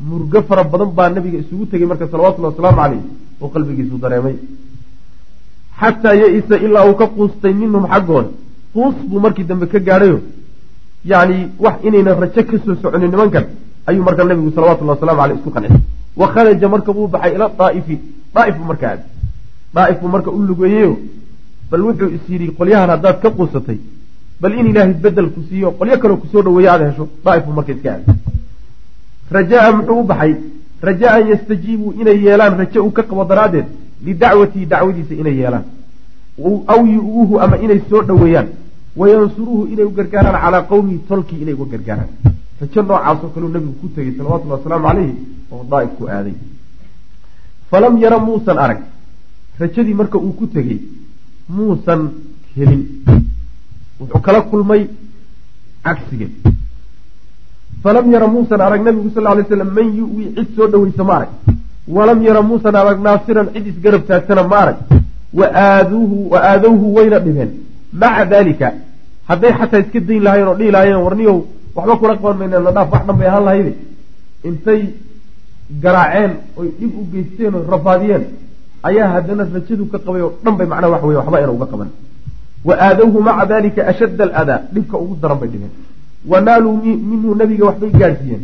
murugo 0.07 0.39
fara 0.47 0.63
badan 0.71 0.89
baa 0.97 1.09
nabiga 1.09 1.37
isugu 1.43 1.65
tegay 1.71 1.87
marka 1.91 2.07
salawatullahi 2.11 2.53
wasalaamu 2.53 2.79
caleyh 2.81 3.01
oo 3.41 3.49
qalbigiisu 3.53 3.97
dareemay. 4.03 4.35
Xataa 5.79 6.15
ya-isa 6.21 6.55
ilaa 6.65 6.85
uu 6.89 6.95
ka 7.01 7.07
quustay 7.15 7.53
minhum 7.61 7.85
xaggooda 7.93 8.29
quus 8.73 8.95
buu 9.09 9.19
markii 9.25 9.45
dambe 9.49 9.65
ka 9.73 9.79
gaadhayo. 9.87 10.19
Yacni 11.11 11.37
wax 11.63 11.75
inaynan 11.87 12.19
rajo 12.23 12.41
ka 12.49 12.55
soo 12.65 12.75
soconin 12.81 13.11
nimankan 13.13 13.45
ayuu 13.87 14.03
marka 14.07 14.23
nabigu 14.23 14.51
salawatullahi 14.55 14.97
wasalamu 14.97 15.21
aleyh 15.23 15.37
isku 15.39 15.51
qanciyay 15.55 15.79
wa 16.19 16.27
kharaja 16.33 16.67
marka 16.73 16.91
wuu 16.97 17.07
baxay 17.13 17.31
ila 17.35 17.47
daaifi. 17.59 17.95
Daaif 18.35 18.55
buu 18.59 18.67
marka 18.71 18.85
aaday 18.91 19.05
daaif 19.75 19.97
buu 20.01 20.11
marka 20.15 20.29
u 20.37 20.39
lugeeyeyo 20.49 20.91
bal 21.71 21.81
wuxuu 21.87 22.09
is 22.17 22.23
yidhi 22.29 22.47
qolyahan 22.59 22.89
haddaad 22.93 23.17
ka 23.23 23.29
quusatay 23.37 23.79
bal 24.41 24.53
in 24.59 24.67
ilaahay 24.71 24.93
bedel 25.03 25.29
ku 25.35 25.41
siiyo 25.49 25.71
qolyo 25.79 25.97
kaloo 26.01 26.17
ku 26.17 26.27
soo 26.31 26.41
dhaweeye 26.45 26.69
aada 26.69 26.85
hesho 26.89 27.07
daaif 27.25 27.43
buu 27.45 27.53
marka 27.59 27.71
iska 27.75 27.89
aaday 27.93 28.15
rajaa 29.35 29.71
muxuu 29.77 29.99
u 29.99 30.03
baxay? 30.03 30.33
Rajaa-an 30.87 31.27
yastajiibuu 31.31 31.93
inay 32.01 32.17
yeelaan 32.25 32.57
raje 32.59 32.79
uu 32.79 32.91
ka 32.91 33.03
qabo 33.09 33.23
daraaddeed 33.25 33.65
lidacwatihi 34.05 34.65
dacwadiisa 34.71 35.13
inay 35.21 35.35
yeelaan. 35.41 35.63
Aw 36.73 36.81
yu-uuhu 36.95 37.39
ama 37.43 37.57
inay 37.65 37.79
soo 37.89 38.01
dhoweeyaan. 38.09 38.47
Wayansuruuhu 38.99 39.67
inay 39.73 39.85
u 39.85 39.91
gargaaraan 39.97 40.41
calaa 40.43 40.61
qowmihi 40.71 40.99
tolkii 41.07 41.41
inay 41.43 41.53
uga 41.53 41.65
gargaaraan. 41.77 42.09
Rajo 42.61 42.81
noocaasoo 42.81 43.29
kaleu 43.33 43.49
nabigu 43.49 43.73
ku 43.81 43.87
tegey 43.95 44.13
salawatullhi 44.17 44.53
wasalaamu 44.57 44.87
calayhi 44.87 45.13
oo 45.51 45.63
daaif 45.71 45.91
ku 45.97 46.03
aaday. 46.15 46.35
Falam 47.71 47.97
yara 48.03 48.19
muusan 48.19 48.57
arag. 48.65 48.79
Rajadii 49.59 49.93
marka 49.93 50.17
uu 50.17 50.33
ku 50.39 50.45
tegey 50.47 50.79
muusan 51.49 52.01
helin. 52.55 52.81
Wuxuu 53.99 54.19
kala 54.21 54.41
kulmay 54.41 54.87
cagsigeed 55.83 56.31
falam 57.83 58.11
yara 58.11 58.27
muusan 58.27 58.61
arag 58.61 58.81
nabigu 58.83 59.09
sal 59.13 59.23
lay 59.23 59.43
slam 59.47 59.69
man 59.75 59.87
yu-wi 59.97 60.33
cid 60.35 60.55
soo 60.55 60.67
dhoweysa 60.67 61.03
ma 61.03 61.13
arag 61.17 61.29
walam 61.87 62.21
yara 62.23 62.41
muusan 62.41 62.75
arag 62.75 62.99
naasiran 63.05 63.47
cid 63.53 63.67
isgarab 63.67 64.03
taagtana 64.07 64.43
ma 64.51 64.57
arag 64.63 64.77
wa 65.33 65.45
aadowhu 65.53 66.93
wayna 66.95 67.19
dhibeen. 67.19 67.51
Maca 67.91 68.25
daalika 68.25 68.67
hadday 69.27 69.51
xataa 69.59 69.79
iska 69.83 69.99
dayn 69.99 70.23
lahayen 70.23 70.47
oo 70.47 70.55
dhihi 70.59 70.71
lahaayeen 70.71 71.01
warniyow 71.05 71.37
waxba 71.75 71.95
kula 71.99 72.15
qaban 72.17 72.37
mayna 72.37 72.59
nadhaaf 72.59 72.89
wax 72.93 73.03
dhan 73.07 73.17
bay 73.19 73.27
ahaan 73.27 73.43
lahayde 73.47 73.73
intay 74.47 74.81
garaaceen 75.83 76.31
oy 76.57 76.67
dhib 76.79 76.91
u 76.99 77.03
geysteen 77.13 77.53
oy 77.55 77.63
rafaadiyeen 77.73 78.23
ayaa 78.89 79.07
haddana 79.15 79.43
rajadu 79.55 79.85
ka 79.91 79.97
qabay 80.05 80.21
oo 80.21 80.33
dhan 80.43 80.55
bay 80.57 80.67
macnaha 80.67 80.91
waxa 80.93 81.07
weye 81.07 81.17
waxba 81.21 81.37
ayna 81.37 81.51
uga 81.57 81.65
qaban. 81.71 81.89
Wa 82.67 82.73
aadowhu 82.85 83.21
maca 83.27 83.45
dalika 83.45 83.87
ashadda 83.91 84.23
aladaa 84.25 84.59
dhibka 84.73 84.95
ugu 85.03 85.15
daran 85.21 85.39
bay 85.41 85.49
dhibeen 85.53 85.73
wa 86.31 86.41
naaluu 86.41 86.77
minhu 87.11 87.35
nabiga 87.35 87.65
waxbay 87.69 87.91
gaadhsiiyeen 88.01 88.43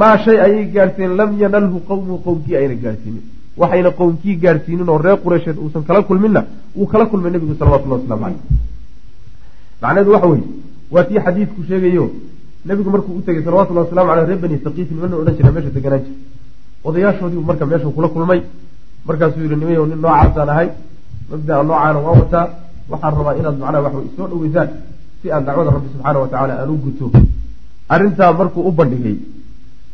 maa 0.00 0.16
shay 0.24 0.38
ayay 0.46 0.64
gaadhsiiyeen 0.74 1.16
lam 1.20 1.30
yanalhu 1.42 1.80
qowmuhu 1.88 2.18
qowmkii 2.26 2.56
ayna 2.60 2.74
gaadhsiinin 2.84 3.24
waxayna 3.60 3.90
qowmkii 4.00 4.36
gaadhsiinin 4.44 4.88
oo 4.88 4.98
reer 4.98 5.18
qureysheed 5.24 5.58
uusan 5.64 5.82
kala 5.88 6.02
kulminna 6.08 6.44
wuu 6.76 6.86
kala 6.92 7.06
kulmay 7.12 7.30
nebigu 7.32 7.54
salawatullahi 7.60 8.00
waslamu 8.02 8.22
caleyh 8.22 8.40
macnaheedu 9.82 10.12
waxa 10.14 10.28
weye 10.32 10.44
waa 10.94 11.04
tii 11.08 11.20
xadiidku 11.26 11.60
sheegayo 11.68 12.06
nebigu 12.64 12.90
markuu 12.94 13.16
u 13.18 13.22
tegey 13.26 13.42
salawatullahi 13.44 13.86
waslamu 13.86 14.10
aleyh 14.12 14.26
reer 14.30 14.40
bani 14.44 14.56
saqiif 14.64 14.88
nimana 14.90 15.16
odhan 15.20 15.34
jira 15.38 15.52
meesha 15.52 15.70
deganaan 15.76 16.02
jira 16.06 16.16
odayaashoodiibu 16.88 17.44
marka 17.50 17.66
meeshu 17.72 17.90
kula 17.96 18.08
kulmay 18.08 18.40
markaasuu 19.08 19.42
yihi 19.44 19.56
nimayow 19.62 19.84
nin 19.90 20.00
noocaasaan 20.04 20.50
ahay 20.54 20.68
mabdaa 21.30 21.62
noocaana 21.68 21.98
waa 22.06 22.14
wataa 22.22 22.46
waxaan 22.92 23.14
rabaa 23.18 23.34
inaad 23.40 23.56
macnaha 23.62 23.82
wax 23.86 23.94
soo 24.16 24.26
dhaweysaan 24.32 24.68
si 25.20 25.26
aan 25.34 25.44
dacwada 25.46 25.70
rabbi 25.76 25.88
subxaana 25.94 26.18
wa 26.24 26.28
tacaala 26.32 26.54
aan 26.62 26.70
u 26.74 26.76
guto. 26.84 27.06
Arrintaa 27.94 28.32
markuu 28.40 28.62
u 28.68 28.72
bandhigay 28.78 29.16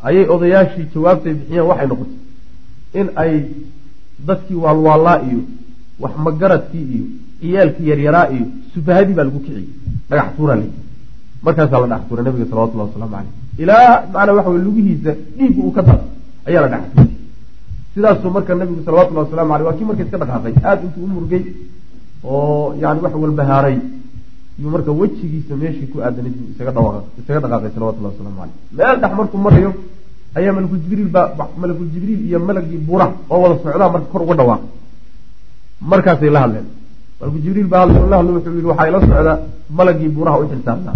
ayay 0.09 0.25
odayaashii 0.35 0.87
jawaabtay 0.95 1.33
bixiyeen 1.39 1.67
waxay 1.71 1.87
noqotay. 1.93 2.17
In 3.01 3.07
ay 3.23 3.33
dadkii 4.29 4.59
waalwaallaa 4.65 5.19
iyo 5.29 5.41
wax 6.03 6.13
magaradkii 6.27 6.85
iyo 6.95 7.05
ciyaalkii 7.41 7.89
yaryaraa 7.91 8.27
iyo 8.35 8.47
sufahadii 8.75 9.15
baa 9.19 9.25
lagu 9.29 9.41
kiciyey 9.45 9.67
dhagax 10.11 10.29
tuura 10.37 10.55
le 10.61 10.67
markaasaa 11.47 11.81
la 11.83 11.87
dhagax 11.87 12.03
tuuray 12.09 12.25
nabiga 12.27 12.47
salawatullahi 12.51 12.89
wasalaamu 12.91 13.15
caleyh 13.17 13.33
ilaa 13.63 13.91
macnaa 14.13 14.35
waxa 14.39 14.51
wey 14.55 14.63
lugihiisa 14.69 15.13
dhiiggu 15.39 15.61
uu 15.67 15.73
ka 15.77 15.83
daro 15.89 16.05
ayaa 16.49 16.63
la 16.65 16.69
dhagax 16.73 16.89
tuuray 16.95 17.08
sidaasuu 17.95 18.31
marka 18.37 18.55
nabigu 18.55 18.83
salawatullahi 18.87 19.27
wasalamu 19.27 19.53
aleyh 19.55 19.67
waa 19.69 19.77
kii 19.79 19.89
marka 19.91 20.03
iska 20.07 20.19
dhaqaaqay 20.23 20.55
aada 20.69 20.83
intuu 20.87 21.05
u 21.07 21.11
murgay 21.17 21.45
oo 22.25 22.75
yani 22.83 23.01
wax 23.05 23.15
walbahaaray 23.25 23.77
yuu 24.61 24.71
marka 24.75 24.91
wejigiisa 25.01 25.55
meeshii 25.63 25.91
ku 25.93 25.97
aadanay 26.07 26.33
isaga 26.53 26.73
dhaqaaqay 27.45 27.71
salawatullahi 27.77 28.13
waslamu 28.15 28.37
caleyh 28.41 28.57
meel 28.79 28.97
dhex 29.03 29.13
markuu 29.21 29.41
marayo 29.47 29.71
ayaa 30.39 30.53
malakul 30.57 30.81
jibriil 30.85 31.11
baa 31.17 31.27
jibriil 31.95 32.21
iyo 32.29 32.39
malagii 32.49 32.81
buura 32.89 33.07
oo 33.31 33.39
wada 33.43 33.55
socdaa 33.63 33.95
marka 33.95 34.09
kor 34.13 34.23
uga 34.27 34.37
dhawaaqay 34.41 34.77
markaasay 35.81 36.31
la 36.31 36.41
hadleen. 36.41 36.67
Malakul 37.21 37.41
jibriil 37.43 37.67
baa 37.67 37.87
la 37.87 38.17
hadlay 38.19 38.33
wuxuu 38.37 38.55
yihi 38.57 38.67
waxaa 38.67 38.89
ila 38.89 39.01
socdaa 39.01 39.39
malagii 39.71 40.09
buuraha 40.09 40.39
u 40.39 40.49
xilsaarnaa. 40.49 40.95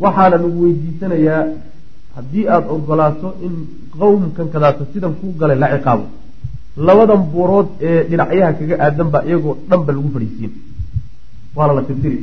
Waxaana 0.00 0.36
lagu 0.36 0.62
weydiisanayaa 0.64 1.42
haddii 2.18 2.44
aada 2.54 2.68
ogolaato 2.76 3.28
in 3.46 3.54
qowmkan 3.98 4.46
kadaata 4.54 4.82
sidan 4.92 5.12
kuu 5.20 5.32
galay 5.40 5.58
la 5.62 5.68
ciqaabo 5.74 6.04
labadan 6.86 7.22
buurood 7.32 7.68
ee 7.88 8.00
dhinacyaha 8.10 8.52
kaga 8.58 8.74
aadan 8.86 9.08
baa 9.14 9.22
iyagoo 9.28 9.54
dhanba 9.70 9.90
lagu 9.96 10.08
fadhiisiin. 10.14 10.52
Waana 11.56 11.72
la 11.78 11.82
tirtiri. 11.88 12.18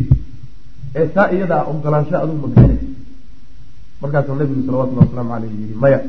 Ee 0.98 1.08
taa 1.16 1.28
iyadaa 1.36 1.62
ogolaansho 1.72 2.16
adugu 2.24 2.40
magaxinay 2.44 2.80
markaasuu 4.02 4.36
nabigu 4.40 4.62
salawatullahi 4.68 5.06
wasalaamu 5.08 5.32
caleyh 5.34 5.52
yihi 5.60 5.76
maya 5.84 6.00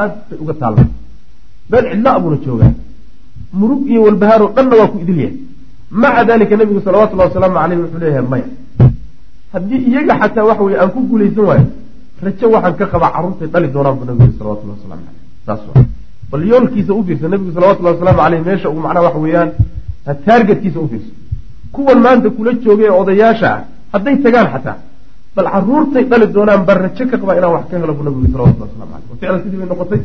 aad 0.00 0.12
bay 0.28 0.38
uga 0.42 0.54
taalla 0.60 0.84
meel 1.70 1.84
cidla 1.92 2.10
buuna 2.22 2.36
joogaa 2.46 2.72
murug 3.58 3.82
iyo 3.90 4.00
walbahaaroo 4.06 4.50
dhanna 4.56 4.74
waa 4.80 4.88
ku 4.92 4.98
idil 5.04 5.18
yahay. 5.24 5.36
Maca 6.02 6.22
dalika 6.28 6.54
nabigu 6.60 6.80
salawatullahi 6.86 7.28
wasalaamu 7.30 7.56
caleyh 7.60 7.78
wuxuu 7.82 8.00
leeyahay 8.04 8.26
maya 8.32 8.46
haddii 9.52 9.80
iyaga 9.90 10.14
xataa 10.20 10.44
waxa 10.50 10.62
weye 10.66 10.78
aan 10.82 10.90
ku 10.94 11.00
guulaysan 11.10 11.44
waayo 11.50 11.66
rajo 12.24 12.46
waxaan 12.54 12.74
ka 12.76 12.86
qabaa 12.92 13.12
carruurtay 13.14 13.48
dhali 13.52 13.68
doonaan 13.74 13.96
bu 13.98 14.04
nabigu 14.04 14.32
salawatullahi 14.38 14.78
waslamu 14.78 15.02
caleyh 15.06 15.22
saas 15.46 15.60
bal 16.30 16.42
yoolkiisa 16.52 16.92
u 16.94 17.02
nabigu 17.34 17.52
salawatullahi 17.56 17.94
wasalaamu 17.96 18.20
caleyh 18.22 18.40
meesha 18.48 18.68
uu 18.70 18.80
macnaha 18.86 19.06
waxa 19.06 19.20
weeyaan 19.24 19.50
taargetkiisa 20.26 20.80
u 20.80 20.88
fiirso 20.88 21.12
kuwan 21.72 21.98
maanta 22.06 22.30
kula 22.30 22.52
joogay 22.64 22.86
ee 22.86 22.98
odayaasha 23.02 23.48
ah 23.54 23.62
hadday 23.92 24.16
tagaan 24.24 24.48
xataa. 24.52 24.76
Bal 25.36 25.48
caruurtay 25.54 26.04
dhali 26.10 26.26
doonaan 26.36 26.62
bal 26.68 26.78
rajo 26.84 27.04
ka 27.10 27.16
qabaa 27.20 27.36
inaan 27.38 27.52
wax 27.56 27.64
ka 27.70 27.78
helo 27.78 27.94
bu 27.98 28.02
nabigu 28.06 28.26
salawatullahi 28.32 28.70
waslamu 28.70 28.92
caleyh 28.92 29.08
wa 29.10 29.16
ficlan 29.20 29.40
sidii 29.44 29.58
bay 29.60 29.68
noqotay. 29.72 30.00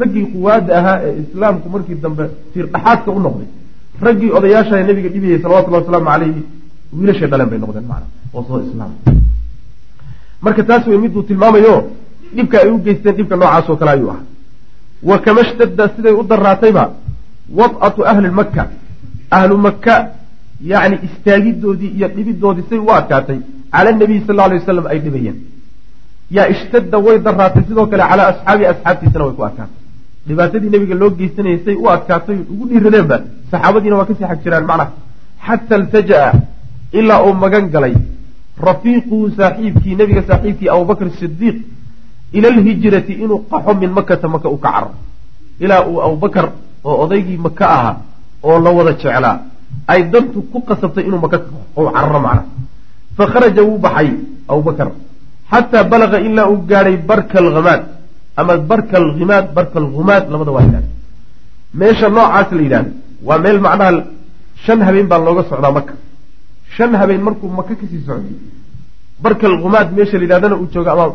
Raggii 0.00 0.26
quwaadda 0.32 0.72
ahaa 0.78 0.96
ee 1.06 1.14
islaamku 1.22 1.68
markii 1.74 2.00
dambe 2.04 2.24
tiir 2.52 2.66
dhaxaadka 2.74 3.10
u 3.18 3.20
noqday. 3.26 3.48
Raggii 4.06 4.30
odayaasha 4.38 4.82
nabiga 4.90 5.08
dhibiyey 5.14 5.38
salawatullahi 5.44 5.82
wasalaamu 5.82 6.10
caleyhi 6.12 6.42
wiilashay 6.98 7.28
dhaleen 7.32 7.50
bay 7.52 7.58
noqdeen 7.64 7.86
macna 7.92 8.06
oo 8.34 8.42
soo 8.48 8.60
islaam 8.66 8.92
marka 10.44 10.62
taas 10.68 10.86
wey 10.86 10.98
miduu 11.04 11.22
tilmaamayo 11.28 11.74
dhibka 12.36 12.56
ay 12.62 12.70
u 12.70 12.78
geysteen 12.86 13.14
dhibka 13.18 13.36
noocaasoo 13.36 13.76
kale 13.80 13.90
ayuu 13.96 14.10
ahaa. 14.10 14.24
Wa 15.08 15.18
kama 15.24 15.44
shtadda 15.50 15.84
siday 15.96 16.12
u 16.20 16.22
daraatayba 16.30 16.84
wad'atu 17.58 18.00
ahli 18.12 18.30
maka 18.40 18.62
ahlu 19.38 19.56
maka 19.66 19.94
yacni 20.72 20.96
istaagidoodii 21.06 21.90
iyo 21.96 22.08
dhibidoodii 22.16 22.64
say 22.70 22.78
u 22.78 22.90
adkaatay 22.98 23.38
cala 23.72 23.92
nabiy 23.92 24.20
sal 24.26 24.40
alay 24.40 24.58
wasalam 24.60 24.86
ay 24.92 24.98
dhibayeen. 25.04 25.36
Yaa 26.36 26.46
ishtadda 26.54 26.98
way 27.06 27.18
daraatay 27.26 27.62
sidoo 27.68 27.86
kale 27.92 28.04
calaa 28.10 28.28
asxaabii 28.32 28.66
asxaabtiisana 28.72 29.24
way 29.26 29.34
ku 29.38 29.44
adkaatay. 29.48 29.76
Dhibaatadii 30.28 30.70
nabiga 30.74 30.94
loo 31.02 31.10
geysanayay 31.18 31.58
say 31.64 31.74
u 31.84 31.86
adkaatay 31.96 32.38
ugu 32.52 32.64
dhiiradeenba 32.70 33.16
saxaabadiina 33.50 33.96
waa 34.00 34.08
ka 34.08 34.14
sii 34.18 34.28
xag 34.30 34.40
jiraan 34.44 34.64
macnaha 34.70 34.90
xata 35.46 35.74
iltaja'a 35.80 36.30
ilaa 36.98 37.20
uu 37.26 37.34
magan 37.44 37.66
galay 37.74 37.94
rafiiquhu 38.68 39.16
saaxiibkii 39.38 39.94
nabiga 40.00 40.22
saaxiibkii 40.28 40.68
abubakr 40.74 41.06
sidiiq 41.20 41.56
ila 42.36 42.48
alhijrati 42.54 43.12
inuu 43.24 43.38
qaxo 43.50 43.72
min 43.80 43.90
makata 43.98 44.26
maka 44.34 44.48
u 44.48 44.58
ka 44.64 44.70
caro 44.74 44.90
ilaa 45.64 45.82
uu 45.90 45.98
abubakar 46.06 46.46
oo 46.88 46.96
odaygii 47.04 47.38
maka 47.46 47.64
ahaa 47.76 47.94
oo 48.48 48.58
la 48.64 48.70
wada 48.76 48.92
jeclaa 49.02 49.36
ay 49.92 50.00
dantu 50.12 50.38
ku 50.52 50.58
qasabtay 50.68 51.04
inuu 51.08 51.20
maka 51.24 51.36
u 51.76 51.82
cararo 51.94 52.20
macna. 52.26 52.42
Fa 53.16 53.24
kharaja 53.32 53.62
wuu 53.68 53.78
baxay 53.84 54.08
abubakar 54.48 54.88
xataa 55.50 55.84
balaga 55.92 56.18
ilaa 56.26 56.46
uu 56.52 56.58
gaadhay 56.70 56.96
barka 57.10 57.38
alhamaad 57.38 57.82
ama 58.36 58.52
barka 58.70 58.94
alhimaad 59.02 59.46
barka 59.56 59.76
alhumaad 59.82 60.24
labada 60.32 60.50
waa 60.56 60.62
yidhahda. 60.66 60.88
Meesha 61.74 62.08
noocaas 62.08 62.48
la 62.56 62.62
yidhahdo 62.66 62.90
waa 63.28 63.38
meel 63.44 63.58
macnaha 63.66 64.04
shan 64.64 64.80
habeen 64.86 65.06
baa 65.10 65.18
looga 65.26 65.42
socdaa 65.50 65.72
maka 65.78 65.92
shan 66.76 66.94
habeen 67.00 67.22
markuu 67.26 67.48
maka 67.58 67.74
ka 67.80 67.86
sii 67.90 68.02
socday 68.06 68.36
barka 69.24 69.46
alhumaad 69.52 69.88
meesha 69.96 70.16
la 70.18 70.24
yidhahdana 70.24 70.56
uu 70.60 70.68
joogo 70.74 70.90
ama 70.90 71.06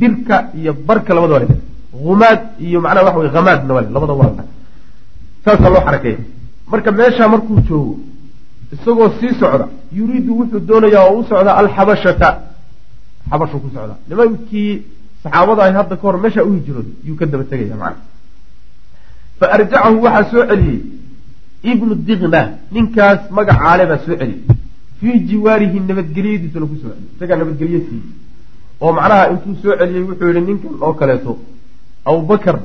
birka 0.00 0.36
iyo 0.58 0.72
barka 0.88 1.14
labada 1.14 1.34
waa 1.34 1.58
humaad 2.06 2.40
iyo 2.66 2.78
macnaha 2.84 3.06
waxa 3.06 3.18
wey 3.20 3.30
hamaadna 3.36 3.74
wale 3.76 3.88
labada 3.96 4.12
waa 4.20 4.32
saasaa 5.44 5.70
loo 5.74 5.82
xarakeeya 5.86 6.18
marka 6.72 6.90
meeshaa 7.00 7.28
markuu 7.34 7.60
joogo 7.68 7.94
isagoo 8.74 9.10
sii 9.20 9.32
socda 9.40 9.66
yuriidu 9.98 10.38
wuxuu 10.38 10.60
doonayaa 10.68 11.04
oo 11.10 11.18
u 11.20 11.24
socdaa 11.30 11.56
alxabashata 11.62 12.28
xabashuu 13.30 13.60
ku 13.64 13.68
socdaa 13.74 13.98
nimankii 14.08 14.70
saxaabada 15.22 15.62
ay 15.66 15.72
hadda 15.78 15.94
ka 15.96 16.02
hor 16.06 16.16
meeshaa 16.24 16.44
u 16.48 16.52
hijrooday 16.56 16.94
yuu 17.06 17.16
ka 17.20 17.26
daba 17.32 17.44
tegaya 17.50 17.76
macana 17.82 18.02
fa 19.38 19.46
arjacahu 19.56 19.96
waxaa 20.04 20.30
soo 20.32 20.44
celiyey. 20.50 20.80
Ibnu 21.72 21.94
diqna 22.06 22.40
ninkaas 22.74 23.20
magacaale 23.36 23.84
baa 23.90 23.98
soo 24.04 24.16
celiyey 24.20 24.42
fii 25.04 25.18
jiwaarihi 25.28 25.78
nabadgelyadiisuna 25.88 26.66
ku 26.70 26.76
soo 26.82 26.90
celiyey 26.92 27.10
isagaa 27.16 27.36
nabadgelyo 27.40 27.80
siiyey 27.86 28.06
oo 28.84 28.92
macnaha 28.98 29.24
intuu 29.32 29.54
soo 29.62 29.74
celiyey 29.80 30.02
wuxuu 30.08 30.28
yihi 30.32 30.42
ninkan 30.48 30.72
oo 30.86 30.92
kaleeto 31.00 31.32
abubakar 32.08 32.56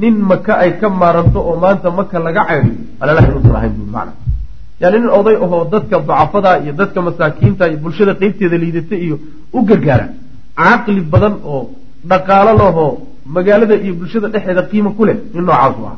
nin 0.00 0.14
maka 0.30 0.52
ay 0.62 0.70
ka 0.80 0.88
maaranto 1.00 1.38
oo 1.48 1.56
maanta 1.64 1.88
maka 1.98 2.16
laga 2.26 2.42
caydiyo 2.48 2.74
alalaha 3.02 3.26
inuusan 3.30 3.56
ahayn 3.58 3.72
bui 3.78 3.88
macna. 3.96 4.12
Yani 4.82 4.96
nin 5.02 5.10
oday 5.18 5.36
ahoo 5.44 5.64
dadka 5.74 5.96
dacafada 6.08 6.50
iyo 6.62 6.72
dadka 6.80 6.98
masaakiinta 7.08 7.64
iyo 7.70 7.78
bulshada 7.84 8.12
qeybteeda 8.20 8.56
liidata 8.62 8.96
iyo 9.04 9.16
u 9.56 9.60
gargaara 9.68 10.06
caqli 10.60 11.00
badan 11.12 11.34
oo 11.52 11.60
dhaqaalo 12.10 12.52
lahoo 12.60 12.90
magaalada 13.36 13.74
iyo 13.84 13.94
bulshada 14.00 14.28
dhexeeda 14.34 14.62
qiimo 14.70 14.90
ku 14.96 15.02
leh 15.08 15.16
nin 15.34 15.44
noocaas 15.48 15.76
u 15.80 15.84
aha 15.88 15.96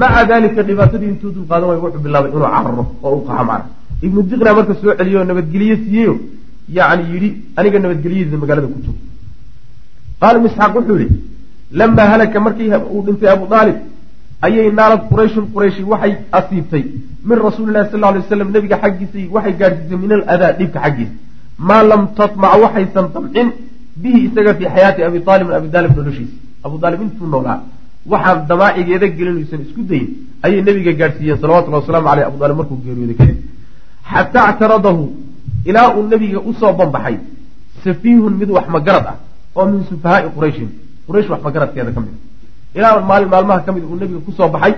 maca 0.00 0.22
dalika 0.30 0.60
dhibaatadii 0.68 1.08
intuu 1.12 1.30
dulqaadan 1.36 1.66
waay 1.70 1.80
wuxuu 1.84 2.02
bilaabay 2.06 2.30
inuu 2.32 2.46
cararo 2.54 2.84
oo 3.06 3.14
u 3.18 3.24
qaxo 3.28 3.44
macna 3.50 3.66
ibnu 4.06 4.20
diqna 4.30 4.50
marka 4.58 4.74
soo 4.80 4.94
celiyo 4.98 5.24
nabadgelye 5.30 5.76
siiyeyo 5.84 6.14
yani 6.76 7.02
yidhi 7.12 7.28
aniga 7.58 7.78
nabadgelyadiisa 7.84 8.36
magaalada 8.42 8.68
ku 8.74 8.78
jog 8.86 8.96
qaala 10.20 10.36
ibnu 10.38 10.48
isxaaq 10.52 10.72
wuxuu 10.78 10.98
yihi 11.02 11.16
lamaa 11.78 12.08
halaka 12.12 12.38
markii 12.46 12.70
uu 12.92 13.02
dhintay 13.06 13.30
abu 13.36 13.44
aalib 13.58 13.78
ayay 14.46 14.68
naalad 14.78 15.02
qurayshun 15.10 15.44
qurayshi 15.54 15.82
waxay 15.92 16.12
asiibtay. 16.38 16.84
Min 17.28 17.38
rasuulilahi 17.46 17.90
sal 17.90 18.00
lay 18.00 18.20
waslam 18.20 18.48
nabiga 18.56 18.76
xaggiisa 18.82 19.20
waxay 19.34 19.54
gaadhsiisay 19.60 19.98
min 20.04 20.10
aladaa 20.16 20.52
dhibka 20.58 20.78
xaggiisa 20.84 21.14
maa 21.68 21.82
lam 21.90 22.02
tatmac 22.18 22.52
waxaysan 22.62 23.06
damcin 23.14 23.48
bihi 24.02 24.18
isaga 24.26 24.52
fii 24.58 24.68
xayaati 24.74 25.00
abi 25.08 25.18
aalibin 25.26 25.54
abi 25.60 25.68
aalib 25.76 25.92
noloshiisa 25.98 26.36
abu 26.66 26.76
aalib 26.84 27.00
intuu 27.06 27.26
noolaa 27.34 27.58
waxaan 28.12 28.38
damaacigeeda 28.50 29.06
gelinaysan 29.18 29.60
isku 29.66 29.82
dayin 29.90 30.08
ayay 30.44 30.60
nabiga 30.68 30.92
gaadhsiiyeen 31.00 31.38
salawatullahi 31.42 31.82
wasalaamu 31.84 32.08
aleyh 32.12 32.26
abu 32.30 32.38
aalib 32.44 32.56
markuu 32.60 32.78
geeriyooday 32.84 33.16
kadib 33.20 33.38
xataa 34.12 34.48
actaradahu 34.50 35.04
ilaa 35.64 35.88
uu 35.96 36.08
nabiga 36.12 36.40
u 36.40 36.52
soo 36.60 36.72
banbaxay 36.72 37.16
safiihun 37.84 38.34
mid 38.40 38.50
wax 38.50 38.66
magarad 38.68 39.06
ah 39.12 39.16
oo 39.56 39.66
min 39.66 39.84
sufahaai 39.90 40.30
qurayshin. 40.36 40.68
Quraysh 41.06 41.28
wax 41.30 41.40
magaradkeeda 41.42 41.92
ka 41.92 42.00
mid 42.00 42.16
ilaa 42.74 43.00
maalin 43.00 43.28
maalmaha 43.28 43.60
ka 43.66 43.72
mid 43.72 43.84
uu 43.84 43.96
nabiga 43.96 44.20
ku 44.26 44.32
soo 44.32 44.48
baxay 44.48 44.74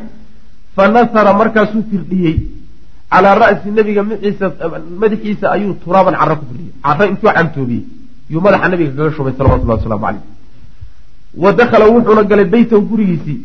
fa 0.76 0.88
nasara 0.88 1.32
markaasuu 1.40 1.82
firdhiyey. 1.90 2.36
Calaa 3.10 3.34
ra'si 3.42 3.68
mciisa 3.70 4.46
madaxiisa 5.00 5.46
ayuu 5.54 5.74
turaaban 5.84 6.14
caro 6.20 6.36
ku 6.40 6.44
firdhiyey. 6.50 6.72
Caro 6.84 7.04
intuu 7.10 7.30
cantoobiyey 7.36 7.84
yuu 8.30 8.40
madaxa 8.40 8.68
nabiga 8.68 8.90
kaga 8.96 9.10
shubay 9.16 9.34
salawatullahi 9.38 9.78
wasalaamu 9.78 10.06
caleyh 10.06 10.24
wa 11.42 11.52
dakhala 11.52 11.84
wuxuuna 11.94 12.22
galay 12.30 12.44
beytahu 12.54 12.82
gurigiisii. 12.90 13.38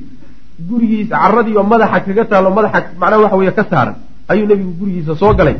Gurigiisa 0.69 1.15
caradii 1.23 1.57
oo 1.57 1.63
madaxa 1.63 1.99
kaga 2.05 2.25
taalo 2.25 2.49
madaxa 2.57 2.79
macnaha 3.01 3.21
waxa 3.23 3.37
weeye 3.39 3.53
ka 3.59 3.63
saaran 3.71 3.95
ayuu 4.33 4.47
nabigu 4.51 4.71
gurigiisa 4.79 5.13
soo 5.21 5.33
galay. 5.39 5.55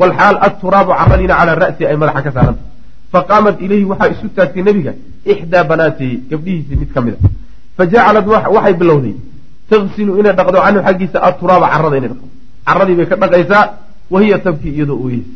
Walxaal 0.00 0.36
atturaabu 0.46 0.92
caradiina 0.98 1.34
calaa 1.40 1.56
ra'si 1.62 1.82
ay 1.90 1.96
madaxa 2.02 2.22
ka 2.26 2.30
saaranta 2.36 2.62
faqaamat 3.12 3.56
ilayhi 3.64 3.84
waxaa 3.90 4.10
isu 4.14 4.26
taagtay 4.36 4.62
nebiga 4.68 4.92
ixdaa 5.32 5.64
banaatihi 5.70 6.14
gabdhihiisii 6.30 6.76
mid 6.80 6.90
ka 6.94 7.00
mid 7.06 7.14
a 7.16 7.28
fa 7.76 7.82
jacalad 7.92 8.26
waxay 8.56 8.74
bilowday 8.80 9.14
tagsilu 9.70 10.12
inay 10.20 10.32
dhaqdo 10.38 10.58
canhu 10.64 10.80
xaggiisa 10.86 11.18
aturaaba 11.28 11.66
carada 11.72 11.96
inay 12.00 12.10
dhaqdo. 12.12 12.26
Caradii 12.68 12.96
bay 12.98 13.06
ka 13.10 13.16
dhaqaysaa 13.22 13.64
wahiya 14.12 14.38
tabkii 14.46 14.72
iyadoo 14.76 14.98
ooyeysa. 15.04 15.32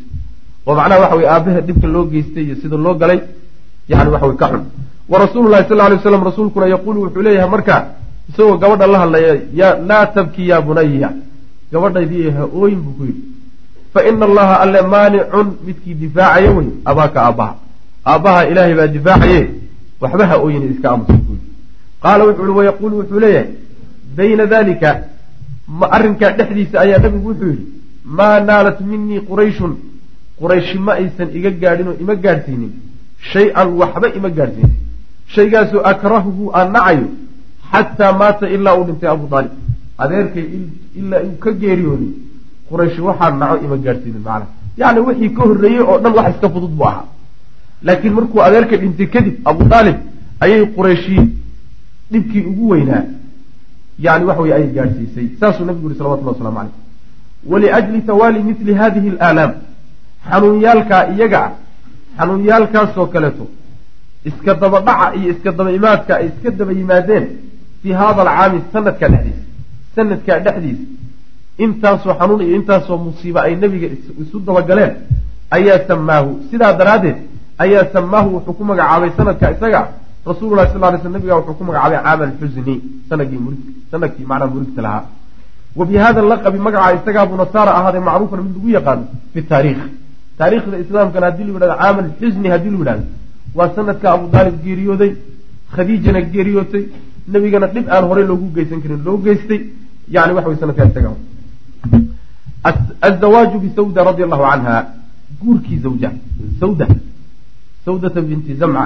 Oo 0.67 0.75
macnaha 0.77 0.99
waxa 1.03 1.15
weye 1.19 1.29
aabaha 1.35 1.59
dhibka 1.67 1.87
loo 1.95 2.03
geystay 2.11 2.43
iyo 2.47 2.55
sida 2.61 2.77
loo 2.85 2.93
galay 3.01 3.19
yani 3.89 4.09
waxa 4.13 4.27
wey 4.29 4.37
ka 4.41 4.47
xun. 4.51 4.63
Wa 5.11 5.17
rasuulu 5.23 5.47
lahi 5.53 5.63
sal 5.69 5.77
lay 5.77 5.99
slam 6.05 6.23
rasuulkuna 6.29 6.65
yaquulu 6.73 6.97
wuxuu 7.05 7.21
leeyahay 7.25 7.49
markaa 7.55 7.81
isagoo 8.29 8.57
gabadha 8.61 8.87
la 8.93 8.99
hadlaya 9.03 9.31
ya 9.53 9.67
laa 9.89 10.05
tabki 10.15 10.47
ya 10.51 10.61
bunaya 10.61 11.09
gabadhaydii 11.73 12.29
ha 12.35 12.43
ooyin 12.59 12.79
buu 12.85 12.93
ku 12.97 13.03
yidhi 13.09 13.23
fa 13.93 13.99
ina 14.09 14.25
allaha 14.29 14.55
alle 14.63 14.81
maanicun 14.93 15.47
midkii 15.65 15.95
difaacaya 16.03 16.51
wey 16.57 16.67
abaaka 16.91 17.19
aabbaha. 17.27 17.55
Aabbaha 18.11 18.41
ilaahay 18.51 18.75
baa 18.79 18.87
difaacaye 18.95 19.41
waxba 20.01 20.25
ha 20.31 20.35
ooyin 20.43 20.63
iska 20.71 20.87
aamusa 20.91 21.13
buu 21.25 21.33
yidhi. 21.37 21.47
Qaala 22.03 22.23
wuxuu 22.27 22.43
ihi 22.47 22.57
wayaquulu 22.59 22.95
wuxuu 22.99 23.19
leeyahay 23.25 23.47
bayna 24.17 24.45
dalika 24.53 24.89
arrinkaa 25.95 26.31
dhexdiisa 26.37 26.75
ayaa 26.83 26.99
nabigu 27.05 27.27
wuxuu 27.29 27.49
yidhi 27.53 27.65
maa 28.17 28.39
naalat 28.49 28.79
minii 28.91 29.19
qurayshun. 29.29 29.73
Qurayshi 30.39 30.77
ma 30.85 30.93
aysan 31.01 31.29
iga 31.37 31.51
gaadhin 31.61 31.87
oo 31.87 31.95
ima 32.03 32.15
gaadhsiinin 32.15 32.71
shay-an 33.33 33.67
waxba 33.81 34.07
ima 34.17 34.29
gaadhsiinin. 34.37 34.75
Shaygaasoo 35.35 35.81
akrahuhu 35.91 36.51
aan 36.53 36.71
nacayo 36.75 37.07
xataa 37.71 38.13
maata 38.21 38.49
ilaa 38.55 38.75
uu 38.77 38.85
dhintay 38.87 39.09
abu 39.09 39.25
aalib 39.35 39.51
adeerkay 39.97 40.45
ilaa 40.99 41.21
uu 41.27 41.37
ka 41.43 41.51
geeriyooday 41.51 42.11
qurayshi 42.69 43.01
waxaan 43.01 43.39
naco 43.39 43.55
ima 43.65 43.77
gaadhsiinin 43.77 44.23
macna. 44.27 44.47
Yacni 44.77 44.99
wixii 45.07 45.29
ka 45.37 45.41
horreeyey 45.43 45.81
oo 45.81 45.97
dhan 46.03 46.13
wax 46.17 46.35
iska 46.35 46.49
fudud 46.49 46.73
buu 46.77 46.85
ahaa. 46.91 47.05
Laakiin 47.83 48.13
markuu 48.13 48.41
adeerka 48.41 48.77
dhintay 48.77 49.07
kadib 49.07 49.35
abu 49.45 49.63
aalib 49.73 49.97
ayay 50.43 50.65
qurayshi 50.75 51.17
dhibkii 52.11 52.45
ugu 52.51 52.69
weynaa. 52.69 53.03
Yani 53.99 54.25
waxa 54.25 54.41
weye 54.41 54.53
ayay 54.55 54.71
gaadhsiisay 54.77 55.27
saasuu 55.39 55.65
nabigu 55.65 55.87
yihi 55.89 55.97
salawatullah 55.97 56.33
waslamu 56.33 56.57
caleyh 56.57 56.73
waliajli 57.51 58.01
tawaali 58.01 58.39
mili 58.43 58.73
hadihi 58.73 59.09
alaalaam. 59.09 59.51
Xanuunyaalkaa 60.29 61.03
iyaga 61.13 61.39
ah 61.45 61.51
xanuunyaalkaasoo 62.17 63.05
kaleeto 63.13 63.47
iska 64.29 64.53
daba 64.61 64.79
dhaca 64.87 65.15
iyo 65.17 65.31
iska 65.33 65.51
daba 65.51 65.71
imaadka 65.71 66.15
ay 66.15 66.27
iska 66.27 66.49
daba 66.51 66.71
yimaadeen 66.71 67.25
fii 67.81 67.91
hada 68.01 68.21
alcaami 68.21 68.59
sanadkaa 68.73 69.09
dhexdiisa 69.13 69.43
sanadkaa 69.95 70.39
dhexdiisa 70.45 70.83
intaasoo 71.65 72.13
xanuun 72.19 72.41
iyo 72.45 72.55
intaasoo 72.59 72.97
musiiba 73.05 73.39
ay 73.47 73.53
nebiga 73.63 73.87
isu 74.23 74.37
dabagaleen 74.47 74.93
ayaa 75.57 75.79
samaahu 75.89 76.29
sidaa 76.51 76.73
daraaddeed 76.79 77.17
ayaa 77.63 77.85
samaahu 77.95 78.27
wuxuu 78.35 78.55
ku 78.59 78.63
magacaabay 78.69 79.11
sanadka 79.17 79.51
isaga 79.55 79.81
rasuululahi 80.29 80.69
sal 80.73 80.81
lay 80.83 80.99
sl 81.03 81.11
nabiga 81.17 81.35
wuxuu 81.39 81.57
ku 81.59 81.63
magacaabay 81.67 81.99
caama 82.05 82.23
alxusni 82.29 82.75
sannadkii 83.09 84.25
macnaa 84.31 84.49
murigta 84.53 84.81
lahaa. 84.85 85.03
Wa 85.77 85.85
bi 85.89 85.95
hada 86.03 86.21
laqabi 86.31 86.59
magaca 86.67 86.95
isagaa 86.97 87.25
buu 87.29 87.37
nasaara 87.43 87.71
ahaaday 87.79 88.01
macruufan 88.07 88.39
mid 88.45 88.55
lagu 88.57 88.69
yaqaano 88.77 89.03
fi 89.33 89.39
taariikh. 89.51 89.83
Taariikhda 90.39 90.77
islaamkana 90.83 91.25
haddii 91.29 91.45
lagu 91.47 91.57
yhahdo 91.59 91.77
caama 91.81 91.99
alxusni 92.05 92.47
haddii 92.53 92.71
lagu 92.73 92.83
yhahdo 92.87 93.05
waa 93.57 93.69
sanadka 93.75 94.07
abu 94.15 94.25
daalib 94.33 94.55
geeriyooday 94.65 95.11
khadiijana 95.75 96.21
geeriyootay 96.33 96.83
nebigana 97.33 97.67
dhib 97.75 97.85
aan 97.95 98.03
horey 98.09 98.25
loogu 98.31 98.47
geysan 98.57 98.79
karin 98.83 99.01
loo 99.07 99.17
geystay 99.25 99.59
yani 100.09 100.33
waxa 100.33 100.49
way 100.49 100.57
sanadkaa 100.59 100.85
isaga 100.91 101.11
azawaaju 103.01 103.59
bisawda 103.59 104.03
radia 104.03 104.25
allahu 104.25 104.43
canha 104.51 104.75
guurkii 105.41 105.77
zawja 105.85 106.11
sawda 106.59 106.87
sawdata 107.85 108.21
binti 108.21 108.55
zamca 108.55 108.85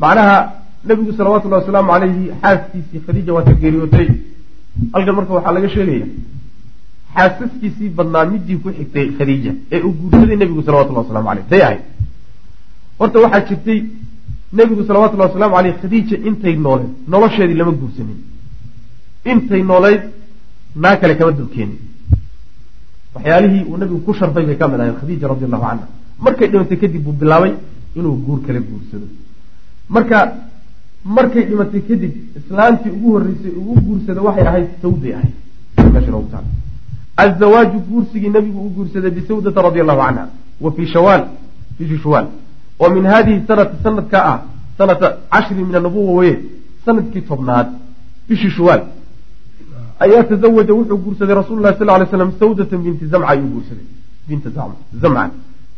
macnaha 0.00 0.36
nebigu 0.84 1.12
salawatullahi 1.12 1.62
wasalaamu 1.62 1.92
calayhi 1.92 2.30
xaaskiisii 2.42 3.00
khadiija 3.06 3.34
waa 3.34 3.42
ka 3.42 3.54
geeriyootay 3.62 4.08
halkan 4.92 5.14
marka 5.18 5.34
waxaa 5.38 5.52
laga 5.58 5.68
sheegaya 5.74 6.06
xaasaskiisii 7.16 7.88
badnaa 8.00 8.24
midii 8.32 8.56
ku 8.62 8.72
xigtay 8.78 9.06
khadiija 9.18 9.52
ee 9.72 9.82
uu 9.86 9.92
guursaday 10.00 10.36
nebigu 10.42 10.62
salawatullahi 10.68 11.06
waslamu 11.06 11.30
aleyh 11.30 11.46
day 11.50 11.62
ahayd 11.68 11.80
horta 12.98 13.18
waxaa 13.24 13.40
jirtay 13.50 13.80
nebigu 14.52 14.84
salawatullahi 14.90 15.30
wasalaamu 15.30 15.56
caleyh 15.56 15.76
khadiija 15.82 16.16
intay 16.28 16.56
nooleed 16.66 16.90
nolosheedii 17.14 17.58
lama 17.60 17.72
guursanin 17.80 18.18
intay 19.32 19.62
nooleyd 19.62 20.02
naa 20.82 20.96
kale 21.00 21.14
kama 21.18 21.32
dabkeenin 21.38 21.78
waxyaalihii 23.14 23.64
uu 23.68 23.76
nebigu 23.76 24.00
ku 24.06 24.14
sharfay 24.14 24.44
bay 24.48 24.56
ka 24.56 24.68
mid 24.68 24.80
ahayn 24.80 24.96
khadiija 25.00 25.28
radi 25.28 25.44
allahu 25.44 25.64
canha 25.68 25.86
markay 26.24 26.48
dhimatay 26.52 26.78
kadib 26.82 27.02
buu 27.04 27.12
bilaabay 27.20 27.52
inuu 27.96 28.16
guur 28.26 28.40
kala 28.46 28.60
guursado. 28.60 29.06
Marka 29.88 30.18
markay 31.04 31.44
dhimatay 31.48 31.80
kadib 31.88 32.12
islaantii 32.38 32.90
ugu 32.96 33.08
horreysay 33.14 33.52
ugu 33.60 33.80
guursada 33.86 34.20
waxay 34.22 34.46
ahayd 34.50 34.68
sawday 34.82 35.12
ahayd 35.18 35.34
azawaaju 37.16 37.78
guursigii 37.88 38.30
nabigu 38.36 38.58
u 38.66 38.70
guursaday 38.76 39.10
bisawdata 39.10 39.62
radi 39.62 39.80
allahu 39.80 40.00
canha 40.06 40.24
wa 40.60 40.72
fii 40.72 40.86
shawaal 40.86 41.24
bishii 41.78 41.98
shawaal. 42.04 42.26
Oo 42.80 42.90
min 42.90 43.04
hadihi 43.12 43.42
sanati 43.48 43.76
sanadka 43.82 44.18
ah 44.32 44.38
sanata 44.78 45.06
cashri 45.32 45.64
min 45.68 45.74
anabuwa 45.74 46.12
weye 46.20 46.38
sannadkii 46.84 47.22
tobnaad 47.30 47.68
bishii 48.28 48.50
shawaal 48.50 48.82
ayaa 50.04 50.22
tazawaja 50.30 50.72
wuxuu 50.78 50.98
guursaday 51.04 51.34
rasuulu 51.40 51.60
lahi 51.64 51.78
sal 51.78 51.86
lay 52.00 52.08
slam 52.10 52.30
sawdatan 52.40 52.78
binti 52.84 53.04
zamca 53.12 53.28
ayuu 53.34 53.48
guursaday. 53.54 53.86
Binta 54.28 54.48
zamca 55.02 55.30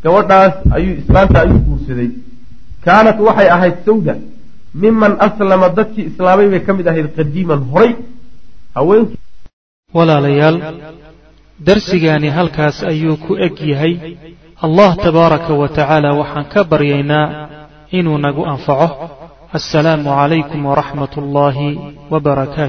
gabadhaas 0.03 0.55
ayuu 0.77 0.95
islaanta 1.03 1.37
ayuu 1.45 1.61
guursaday. 1.69 2.11
Kaanat 2.85 3.19
waxay 3.27 3.49
ahayd 3.57 3.77
sawda. 3.89 4.15
Miman 4.83 5.13
aslama 5.27 5.69
dadkii 5.79 6.07
islaamay 6.11 6.49
bay 6.53 6.61
ka 6.67 6.73
mid 6.79 6.87
ahayd 6.93 7.09
qadiiman 7.17 7.61
horay. 7.73 7.93
Walaalayaal 9.97 10.57
darsigaani 11.67 12.29
halkaas 12.37 12.77
ayuu 12.93 13.17
ku 13.25 13.33
eg 13.47 13.57
yahay. 13.73 13.95
Allah 14.67 14.91
tabaaraka 15.05 15.53
wa 15.61 15.69
tacaala 15.69 16.11
waxaan 16.21 16.47
ka 16.53 16.61
baryaynaa 16.71 17.27
inuu 17.99 18.19
nagu 18.27 18.43
anfaco. 18.53 18.89
Assalaamu 19.59 20.11
calaykum 20.19 20.61
waraxmat 20.71 21.13
ullaahi 21.23 21.69
wbarakaatu 22.13 22.69